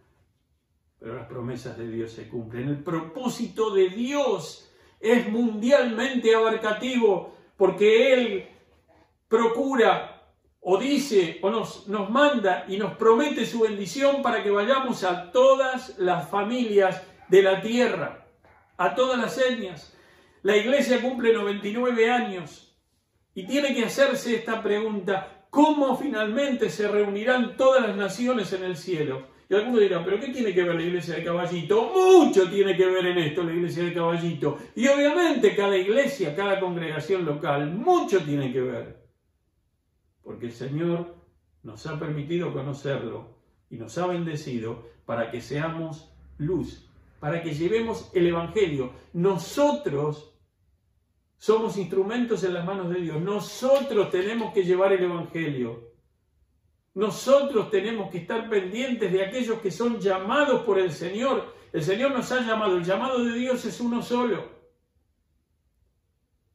Pero 1.00 1.16
las 1.16 1.28
promesas 1.28 1.78
de 1.78 1.90
Dios 1.90 2.12
se 2.12 2.30
cumplen. 2.30 2.70
El 2.70 2.84
propósito 2.84 3.74
de 3.74 3.90
Dios 3.90 4.72
es 5.00 5.28
mundialmente 5.28 6.36
abarcativo 6.36 7.36
porque 7.58 8.14
Él 8.14 8.48
procura 9.28 10.22
o 10.62 10.78
dice 10.78 11.40
o 11.42 11.50
nos, 11.50 11.88
nos 11.88 12.10
manda 12.10 12.66
y 12.68 12.78
nos 12.78 12.96
promete 12.96 13.46
su 13.46 13.62
bendición 13.62 14.22
para 14.22 14.44
que 14.44 14.52
vayamos 14.52 15.04
a 15.04 15.32
todas 15.32 15.98
las 15.98 16.30
familias 16.30 17.04
de 17.28 17.42
la 17.42 17.62
tierra 17.62 18.23
a 18.78 18.96
todas 18.96 19.20
las 19.20 19.38
etnias. 19.38 19.96
La 20.42 20.58
iglesia 20.58 21.02
cumple 21.02 21.34
99 21.34 22.12
años 22.12 22.76
y 23.34 23.46
tiene 23.46 23.74
que 23.74 23.86
hacerse 23.86 24.36
esta 24.36 24.62
pregunta, 24.62 25.48
¿cómo 25.50 25.98
finalmente 25.98 26.70
se 26.70 26.88
reunirán 26.88 27.56
todas 27.58 27.82
las 27.88 27.96
naciones 27.96 28.52
en 28.54 28.64
el 28.64 28.76
cielo? 28.78 29.28
Y 29.50 29.56
algunos 29.56 29.82
dirán, 29.82 30.04
¿pero 30.04 30.20
qué 30.20 30.30
tiene 30.30 30.54
que 30.54 30.64
ver 30.64 30.76
la 30.76 30.84
iglesia 30.84 31.16
de 31.16 31.24
Caballito? 31.24 31.92
Mucho 31.94 32.50
tiene 32.50 32.76
que 32.76 32.86
ver 32.86 33.06
en 33.06 33.18
esto 33.20 33.44
la 33.44 33.54
iglesia 33.54 33.84
de 33.84 33.94
Caballito. 33.94 34.58
Y 34.76 34.88
obviamente 34.88 35.56
cada 35.56 35.78
iglesia, 35.78 36.36
cada 36.36 36.60
congregación 36.60 37.26
local, 37.26 37.72
mucho 37.72 38.22
tiene 38.24 38.52
que 38.52 38.62
ver. 38.62 39.04
Porque 40.24 40.48
el 40.48 40.54
Señor 40.54 41.16
nos 41.64 41.86
ha 41.88 42.00
permitido 42.00 42.54
conocerlo 42.54 43.38
y 43.70 43.78
nos 43.78 43.98
ha 43.98 44.08
bendecido 44.08 44.90
para 45.06 45.32
que 45.32 45.42
seamos 45.42 46.14
luz 46.38 46.90
para 47.24 47.42
que 47.42 47.54
llevemos 47.54 48.12
el 48.14 48.28
Evangelio. 48.28 48.92
Nosotros 49.14 50.30
Somos 51.38 51.78
instrumentos 51.78 52.44
en 52.46 52.54
las 52.54 52.66
manos 52.66 52.90
de 52.90 53.02
Dios. 53.02 53.22
Nosotros 53.22 54.10
tenemos 54.10 54.54
que 54.54 54.64
llevar 54.64 54.94
el 54.94 55.04
Evangelio. 55.04 55.92
Nosotros 56.94 57.70
tenemos 57.70 58.10
que 58.10 58.20
estar 58.20 58.50
pendientes 58.50 59.12
de 59.12 59.26
aquellos 59.26 59.60
que 59.60 59.70
son 59.70 60.00
llamados 60.00 60.64
por 60.64 60.80
el 60.80 60.92
Señor. 60.92 61.54
El 61.74 61.84
Señor 61.84 62.12
nos 62.12 62.32
ha 62.32 62.42
llamado. 62.42 62.78
El 62.78 62.84
llamado 62.84 63.24
de 63.24 63.34
Dios 63.34 63.66
es 63.66 63.80
uno 63.82 64.02
solo. 64.02 64.50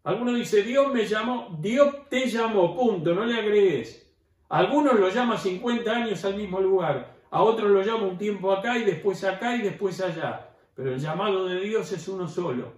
Alguno 0.05 0.33
dice, 0.33 0.63
Dios 0.63 0.91
me 0.93 1.07
llamó, 1.07 1.59
Dios 1.61 2.09
te 2.09 2.27
llamó, 2.27 2.75
punto, 2.75 3.15
no 3.15 3.27
le 3.27 3.39
agregues. 3.39 4.11
Algunos 4.49 4.99
lo 4.99 5.11
llama 5.11 5.37
50 5.37 5.91
años 5.91 6.25
al 6.25 6.37
mismo 6.37 6.61
lugar, 6.61 7.15
a 7.31 7.43
otros 7.43 7.71
lo 7.71 7.83
llama 7.83 8.05
un 8.05 8.17
tiempo 8.17 8.53
acá 8.53 8.79
y 8.79 8.85
después 8.85 9.23
acá 9.25 9.55
y 9.57 9.63
después 9.63 10.01
allá. 10.01 10.48
Pero 10.79 10.95
el 10.95 11.01
llamado 11.01 11.45
de 11.47 11.59
Dios 11.59 11.91
es 11.91 12.07
uno 12.07 12.29
solo. 12.29 12.73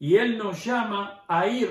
Y 0.00 0.16
Él 0.16 0.36
nos 0.36 0.64
llama 0.64 1.22
a 1.28 1.46
ir. 1.46 1.70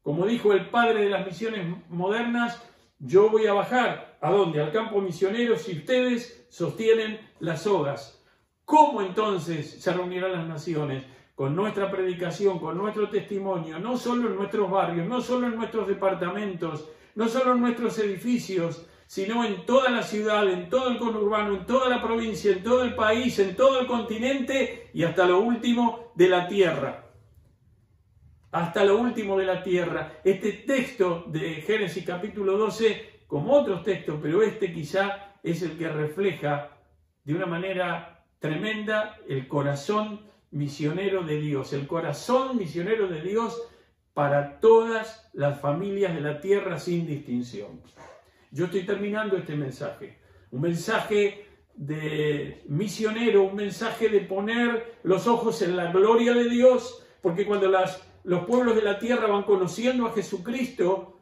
Como 0.00 0.24
dijo 0.24 0.54
el 0.54 0.70
padre 0.70 1.02
de 1.02 1.10
las 1.10 1.26
misiones 1.26 1.66
modernas, 1.90 2.66
yo 2.98 3.28
voy 3.28 3.46
a 3.46 3.52
bajar. 3.52 4.16
¿A 4.22 4.30
dónde? 4.30 4.62
Al 4.62 4.72
campo 4.72 5.02
misionero 5.02 5.58
si 5.58 5.76
ustedes 5.76 6.46
sostienen 6.48 7.20
las 7.40 7.64
sogas. 7.64 8.24
¿Cómo 8.64 9.02
entonces 9.02 9.82
se 9.82 9.92
reunirán 9.92 10.32
las 10.32 10.48
naciones? 10.48 11.04
con 11.34 11.54
nuestra 11.54 11.90
predicación, 11.90 12.58
con 12.58 12.78
nuestro 12.78 13.10
testimonio, 13.10 13.78
no 13.78 13.98
solo 13.98 14.30
en 14.30 14.36
nuestros 14.36 14.70
barrios, 14.70 15.06
no 15.06 15.20
solo 15.20 15.48
en 15.48 15.56
nuestros 15.56 15.86
departamentos, 15.86 16.88
no 17.14 17.28
solo 17.28 17.52
en 17.52 17.60
nuestros 17.60 17.98
edificios, 17.98 18.86
sino 19.06 19.44
en 19.44 19.64
toda 19.64 19.90
la 19.90 20.02
ciudad, 20.02 20.48
en 20.48 20.68
todo 20.68 20.90
el 20.90 20.98
conurbano, 20.98 21.54
en 21.54 21.66
toda 21.66 21.88
la 21.88 22.02
provincia, 22.02 22.52
en 22.52 22.62
todo 22.62 22.82
el 22.82 22.94
país, 22.94 23.38
en 23.38 23.54
todo 23.54 23.80
el 23.80 23.86
continente 23.86 24.90
y 24.92 25.04
hasta 25.04 25.26
lo 25.26 25.40
último 25.40 26.12
de 26.14 26.28
la 26.28 26.48
tierra. 26.48 27.04
Hasta 28.50 28.84
lo 28.84 28.98
último 28.98 29.38
de 29.38 29.44
la 29.44 29.62
tierra. 29.62 30.20
Este 30.24 30.52
texto 30.52 31.24
de 31.28 31.56
Génesis 31.56 32.04
capítulo 32.04 32.56
12, 32.56 33.22
como 33.26 33.52
otros 33.52 33.82
textos, 33.84 34.18
pero 34.20 34.42
este 34.42 34.72
quizá 34.72 35.34
es 35.42 35.62
el 35.62 35.78
que 35.78 35.88
refleja 35.88 36.70
de 37.22 37.34
una 37.34 37.46
manera 37.46 38.24
tremenda 38.38 39.18
el 39.28 39.46
corazón 39.46 40.26
misionero 40.50 41.22
de 41.22 41.40
Dios, 41.40 41.72
el 41.72 41.86
corazón 41.86 42.56
misionero 42.56 43.08
de 43.08 43.20
Dios 43.22 43.60
para 44.14 44.58
todas 44.60 45.28
las 45.32 45.60
familias 45.60 46.14
de 46.14 46.20
la 46.22 46.40
tierra 46.40 46.78
sin 46.78 47.06
distinción. 47.06 47.82
Yo 48.56 48.64
estoy 48.64 48.86
terminando 48.86 49.36
este 49.36 49.54
mensaje, 49.54 50.18
un 50.50 50.62
mensaje 50.62 51.46
de 51.74 52.64
misionero, 52.68 53.42
un 53.42 53.54
mensaje 53.54 54.08
de 54.08 54.20
poner 54.20 54.98
los 55.02 55.26
ojos 55.26 55.60
en 55.60 55.76
la 55.76 55.92
gloria 55.92 56.32
de 56.32 56.48
Dios, 56.48 57.06
porque 57.20 57.44
cuando 57.44 57.70
los 58.24 58.46
pueblos 58.46 58.74
de 58.74 58.80
la 58.80 58.98
tierra 58.98 59.26
van 59.26 59.42
conociendo 59.42 60.06
a 60.06 60.12
Jesucristo, 60.14 61.20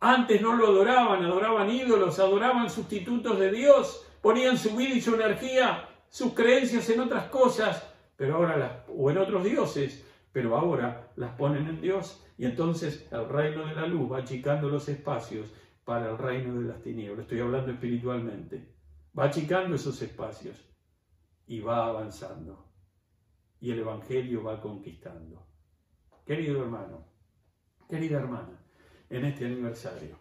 antes 0.00 0.42
no 0.42 0.56
lo 0.56 0.66
adoraban, 0.66 1.24
adoraban 1.24 1.70
ídolos, 1.70 2.18
adoraban 2.18 2.68
sustitutos 2.70 3.38
de 3.38 3.52
Dios, 3.52 4.04
ponían 4.20 4.58
su 4.58 4.74
vida 4.74 4.96
y 4.96 5.00
su 5.00 5.14
energía, 5.14 5.88
sus 6.08 6.34
creencias 6.34 6.90
en 6.90 7.02
otras 7.02 7.26
cosas, 7.26 7.88
pero 8.16 8.34
ahora 8.34 8.56
las, 8.56 8.72
o 8.88 9.12
en 9.12 9.18
otros 9.18 9.44
dioses, 9.44 10.04
pero 10.32 10.56
ahora 10.56 11.12
las 11.14 11.36
ponen 11.36 11.68
en 11.68 11.80
Dios. 11.80 12.26
Y 12.36 12.46
entonces 12.46 13.06
el 13.12 13.28
reino 13.28 13.64
de 13.64 13.76
la 13.76 13.86
luz 13.86 14.10
va 14.10 14.18
achicando 14.18 14.68
los 14.68 14.88
espacios 14.88 15.52
para 15.90 16.08
el 16.08 16.18
reino 16.18 16.60
de 16.60 16.68
las 16.68 16.80
tinieblas. 16.84 17.24
Estoy 17.24 17.40
hablando 17.40 17.72
espiritualmente. 17.72 18.64
Va 19.18 19.24
achicando 19.24 19.74
esos 19.74 20.00
espacios 20.00 20.54
y 21.48 21.58
va 21.58 21.86
avanzando. 21.86 22.64
Y 23.60 23.72
el 23.72 23.80
Evangelio 23.80 24.44
va 24.44 24.60
conquistando. 24.60 25.44
Querido 26.24 26.62
hermano, 26.62 27.08
querida 27.88 28.18
hermana, 28.18 28.56
en 29.08 29.24
este 29.24 29.46
aniversario, 29.46 30.16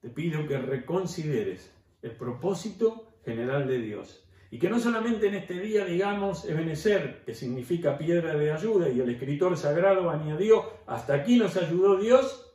te 0.00 0.10
pido 0.10 0.46
que 0.46 0.58
reconsideres 0.58 1.74
el 2.00 2.12
propósito 2.12 3.18
general 3.24 3.66
de 3.66 3.80
Dios 3.80 4.28
y 4.52 4.60
que 4.60 4.70
no 4.70 4.78
solamente 4.78 5.26
en 5.26 5.34
este 5.34 5.58
día 5.58 5.84
digamos 5.84 6.44
Ebenecer, 6.44 7.24
que 7.26 7.34
significa 7.34 7.98
piedra 7.98 8.36
de 8.36 8.52
ayuda, 8.52 8.88
y 8.90 9.00
el 9.00 9.10
escritor 9.10 9.56
sagrado 9.56 10.08
añadió, 10.08 10.70
hasta 10.86 11.14
aquí 11.14 11.36
nos 11.36 11.56
ayudó 11.56 11.96
Dios, 11.96 12.45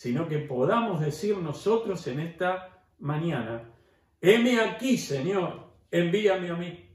sino 0.00 0.26
que 0.26 0.38
podamos 0.38 0.98
decir 1.02 1.36
nosotros 1.36 2.06
en 2.06 2.20
esta 2.20 2.84
mañana, 3.00 3.70
heme 4.18 4.58
aquí, 4.58 4.96
Señor, 4.96 5.66
envíame 5.90 6.48
a 6.48 6.54
mí. 6.54 6.88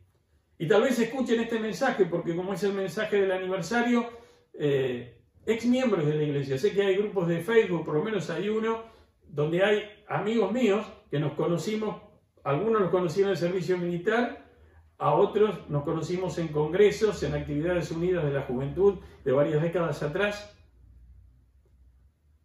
Y 0.57 0.67
tal 0.67 0.81
vez 0.81 0.97
escuchen 0.97 1.39
este 1.39 1.59
mensaje, 1.59 2.05
porque 2.05 2.35
como 2.35 2.55
es 2.55 2.63
el 2.63 2.73
mensaje 2.73 3.21
del 3.21 3.31
aniversario, 3.31 4.09
eh, 4.55 5.19
ex 5.45 5.67
miembros 5.67 6.03
de 6.03 6.15
la 6.15 6.23
iglesia, 6.23 6.57
sé 6.57 6.71
que 6.71 6.81
hay 6.81 6.95
grupos 6.95 7.27
de 7.27 7.41
Facebook, 7.41 7.85
por 7.85 7.93
lo 7.93 8.03
menos 8.03 8.27
hay 8.31 8.49
uno, 8.49 8.81
donde 9.29 9.63
hay 9.63 9.83
amigos 10.07 10.51
míos 10.51 10.83
que 11.11 11.19
nos 11.19 11.33
conocimos, 11.33 12.01
algunos 12.43 12.81
nos 12.81 12.89
conocieron 12.89 13.29
en 13.29 13.33
el 13.33 13.37
servicio 13.37 13.77
militar, 13.77 14.47
a 14.97 15.13
otros 15.13 15.69
nos 15.69 15.83
conocimos 15.83 16.39
en 16.39 16.47
congresos, 16.47 17.21
en 17.21 17.35
actividades 17.35 17.91
unidas 17.91 18.23
de 18.23 18.31
la 18.31 18.41
juventud 18.41 18.95
de 19.23 19.31
varias 19.31 19.61
décadas 19.61 20.01
atrás. 20.01 20.54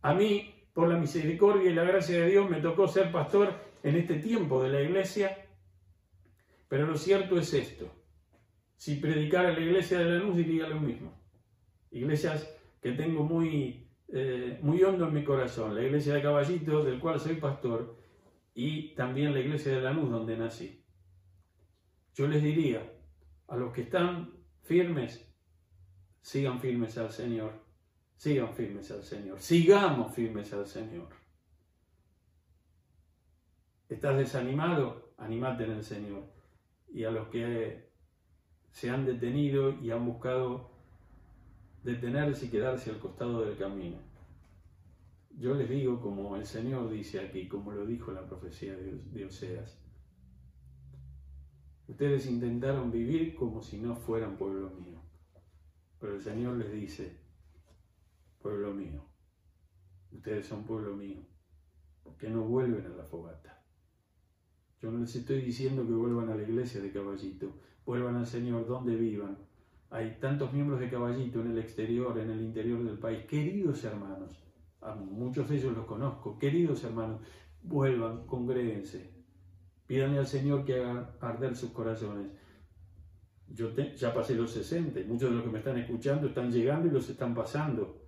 A 0.03 0.14
mí, 0.14 0.55
por 0.72 0.88
la 0.88 0.98
misericordia 0.98 1.70
y 1.70 1.74
la 1.74 1.84
gracia 1.84 2.20
de 2.20 2.30
Dios, 2.30 2.48
me 2.48 2.61
tocó 2.61 2.88
ser 2.88 3.12
pastor 3.12 3.55
en 3.82 3.96
este 3.96 4.16
tiempo 4.16 4.62
de 4.62 4.70
la 4.70 4.82
iglesia. 4.82 5.46
Pero 6.68 6.86
lo 6.86 6.96
cierto 6.96 7.38
es 7.38 7.53
esto. 7.53 7.90
Si 8.76 8.96
predicara 8.96 9.53
la 9.53 9.61
iglesia 9.61 9.98
de 9.98 10.05
la 10.07 10.16
luz 10.16 10.36
diría 10.36 10.68
lo 10.68 10.80
mismo. 10.80 11.12
Iglesias 11.90 12.57
que 12.80 12.92
tengo 12.92 13.24
muy, 13.24 13.90
eh, 14.09 14.59
muy 14.62 14.82
hondo 14.82 15.09
en 15.09 15.14
mi 15.14 15.24
corazón. 15.24 15.74
La 15.74 15.82
iglesia 15.82 16.14
de 16.14 16.22
Caballito, 16.22 16.82
del 16.82 16.98
cual 16.98 17.20
soy 17.20 17.34
pastor, 17.34 17.98
y 18.55 18.94
también 18.94 19.34
la 19.34 19.40
iglesia 19.40 19.72
de 19.72 19.80
la 19.82 19.92
luz, 19.92 20.11
donde 20.11 20.36
nací. 20.36 20.82
Yo 22.14 22.26
les 22.26 22.42
diría 22.42 22.82
a 23.48 23.57
los 23.57 23.72
que 23.72 23.82
están 23.82 24.32
firmes, 24.62 25.30
sigan 26.22 26.61
firmes 26.61 26.96
al 26.98 27.11
Señor, 27.11 27.53
sigan 28.21 28.53
firmes 28.53 28.91
al 28.91 29.03
Señor, 29.03 29.41
sigamos 29.41 30.14
firmes 30.14 30.53
al 30.53 30.66
Señor. 30.66 31.09
¿Estás 33.89 34.18
desanimado? 34.18 35.14
Animate 35.16 35.64
en 35.64 35.71
el 35.71 35.83
Señor. 35.83 36.25
Y 36.93 37.05
a 37.05 37.11
los 37.11 37.29
que 37.29 37.89
se 38.73 38.91
han 38.91 39.07
detenido 39.07 39.73
y 39.81 39.91
han 39.91 40.05
buscado 40.05 40.71
detenerse 41.83 42.45
y 42.45 42.51
quedarse 42.51 42.91
al 42.91 42.99
costado 42.99 43.41
del 43.41 43.57
camino. 43.57 43.97
Yo 45.39 45.55
les 45.55 45.71
digo 45.71 46.03
como 46.03 46.37
el 46.37 46.45
Señor 46.45 46.91
dice 46.91 47.21
aquí, 47.21 47.49
como 47.49 47.73
lo 47.73 47.87
dijo 47.87 48.12
la 48.12 48.27
profecía 48.27 48.77
de 48.77 49.25
Oseas, 49.25 49.81
Ustedes 51.89 52.27
intentaron 52.27 52.93
vivir 52.93 53.35
como 53.35 53.62
si 53.62 53.79
no 53.79 53.97
fueran 53.97 54.37
pueblo 54.37 54.68
mío. 54.71 55.01
Pero 55.99 56.16
el 56.16 56.21
Señor 56.21 56.59
les 56.59 56.71
dice, 56.71 57.20
pueblo 58.41 58.74
mío, 58.74 59.05
ustedes 60.12 60.47
son 60.47 60.64
pueblo 60.64 60.97
mío, 60.97 61.20
¿por 62.03 62.16
qué 62.16 62.28
no 62.28 62.43
vuelven 62.43 62.86
a 62.86 62.97
la 62.97 63.05
fogata? 63.05 63.62
Yo 64.80 64.91
no 64.91 64.99
les 65.01 65.14
estoy 65.14 65.43
diciendo 65.43 65.86
que 65.86 65.93
vuelvan 65.93 66.30
a 66.30 66.34
la 66.34 66.43
iglesia 66.43 66.80
de 66.80 66.91
Caballito, 66.91 67.53
vuelvan 67.84 68.16
al 68.16 68.26
Señor 68.26 68.66
donde 68.66 68.97
vivan. 68.97 69.36
Hay 69.91 70.16
tantos 70.20 70.53
miembros 70.53 70.80
de 70.80 70.88
Caballito 70.88 71.41
en 71.41 71.51
el 71.51 71.59
exterior, 71.59 72.18
en 72.18 72.30
el 72.30 72.41
interior 72.41 72.82
del 72.82 72.99
país. 72.99 73.26
Queridos 73.26 73.84
hermanos, 73.84 74.43
a 74.80 74.95
muchos 74.95 75.49
de 75.49 75.57
ellos 75.57 75.76
los 75.76 75.84
conozco, 75.84 76.38
queridos 76.38 76.82
hermanos, 76.84 77.20
vuelvan, 77.62 78.26
congréguense, 78.26 79.20
Pídanle 79.91 80.18
al 80.20 80.26
Señor 80.28 80.64
que 80.64 80.76
haga 80.76 81.16
arder 81.20 81.57
sus 81.57 81.72
corazones. 81.72 82.28
Yo 83.49 83.74
ya 83.74 84.14
pasé 84.14 84.36
los 84.36 84.53
60, 84.53 85.01
muchos 85.09 85.30
de 85.30 85.34
los 85.34 85.45
que 85.45 85.51
me 85.51 85.59
están 85.59 85.76
escuchando 85.78 86.28
están 86.28 86.53
llegando 86.53 86.86
y 86.86 86.93
los 86.93 87.11
están 87.11 87.34
pasando, 87.34 87.99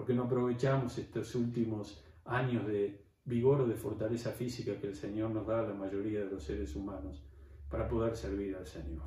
porque 0.00 0.14
no 0.14 0.22
aprovechamos 0.22 0.96
estos 0.96 1.34
últimos 1.34 2.02
años 2.24 2.66
de 2.66 3.04
vigor 3.22 3.60
o 3.60 3.66
de 3.66 3.74
fortaleza 3.74 4.30
física 4.30 4.80
que 4.80 4.86
el 4.86 4.94
Señor 4.94 5.30
nos 5.30 5.46
da 5.46 5.60
a 5.60 5.68
la 5.68 5.74
mayoría 5.74 6.20
de 6.20 6.30
los 6.30 6.42
seres 6.42 6.74
humanos 6.74 7.22
para 7.68 7.86
poder 7.86 8.16
servir 8.16 8.56
al 8.56 8.66
Señor. 8.66 9.02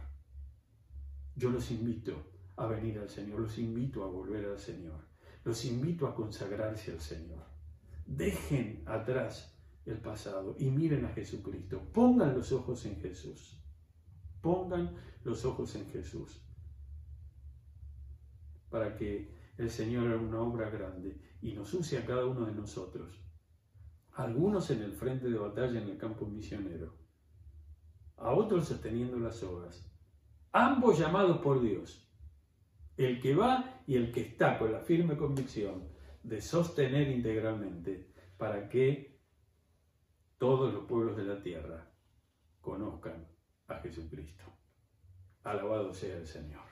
Yo 1.36 1.50
los 1.50 1.72
invito 1.72 2.14
a 2.58 2.68
venir 2.68 3.00
al 3.00 3.10
Señor, 3.10 3.39
los 3.39 3.58
invito 3.58 4.04
a 4.04 4.08
volver 4.08 4.46
al 4.46 4.60
Señor, 4.60 5.00
los 5.44 5.66
invito 5.66 6.06
a 6.06 6.14
consagrarse 6.14 6.91
al 6.91 7.02
Señor. 7.02 7.44
Dejen 8.06 8.84
atrás 8.86 9.52
el 9.88 9.98
pasado 9.98 10.56
y 10.60 10.70
miren 10.70 11.06
a 11.06 11.10
Jesucristo. 11.10 11.82
Pongan 11.91 12.36
los 12.36 12.52
ojos 12.52 12.86
en 12.86 12.98
Jesús. 12.98 13.60
Pongan 14.41 14.94
los 15.24 15.44
ojos 15.44 15.74
en 15.74 15.89
Jesús. 15.89 16.39
Para 18.70 18.96
que 18.96 19.41
el 19.58 19.70
Señor 19.70 20.08
hará 20.08 20.18
una 20.18 20.41
obra 20.41 20.70
grande 20.70 21.20
y 21.41 21.54
nos 21.54 21.74
use 21.74 21.97
a 21.97 22.06
cada 22.06 22.26
uno 22.26 22.45
de 22.45 22.54
nosotros. 22.54 23.20
Algunos 24.14 24.70
en 24.72 24.82
el 24.84 24.93
frente 24.93 25.30
de 25.30 25.38
batalla 25.38 25.82
en 25.82 25.89
el 25.89 25.97
campo 25.97 26.26
misionero, 26.26 26.95
a 28.18 28.32
otros 28.32 28.68
sosteniendo 28.68 29.18
las 29.18 29.41
obras, 29.43 29.91
ambos 30.51 30.99
llamados 30.99 31.39
por 31.39 31.62
Dios, 31.62 32.10
el 32.95 33.20
que 33.20 33.36
va 33.36 33.82
y 33.88 33.95
el 33.95 34.12
que 34.12 34.22
está 34.22 34.60
con 34.60 34.72
la 34.72 34.80
firme 34.80 35.18
convicción 35.18 35.89
de 36.22 36.41
sostener 36.41 37.10
integralmente 37.10 38.14
para 38.38 38.70
que 38.70 39.20
todos 40.38 40.74
los 40.74 40.86
pueblos 40.86 41.18
de 41.18 41.24
la 41.24 41.41
tierra 41.41 41.89
conozcan 42.62 43.28
a 43.68 43.76
Jesucristo. 43.80 44.43
Alabado 45.43 45.93
sea 45.93 46.18
el 46.18 46.28
Señor. 46.28 46.64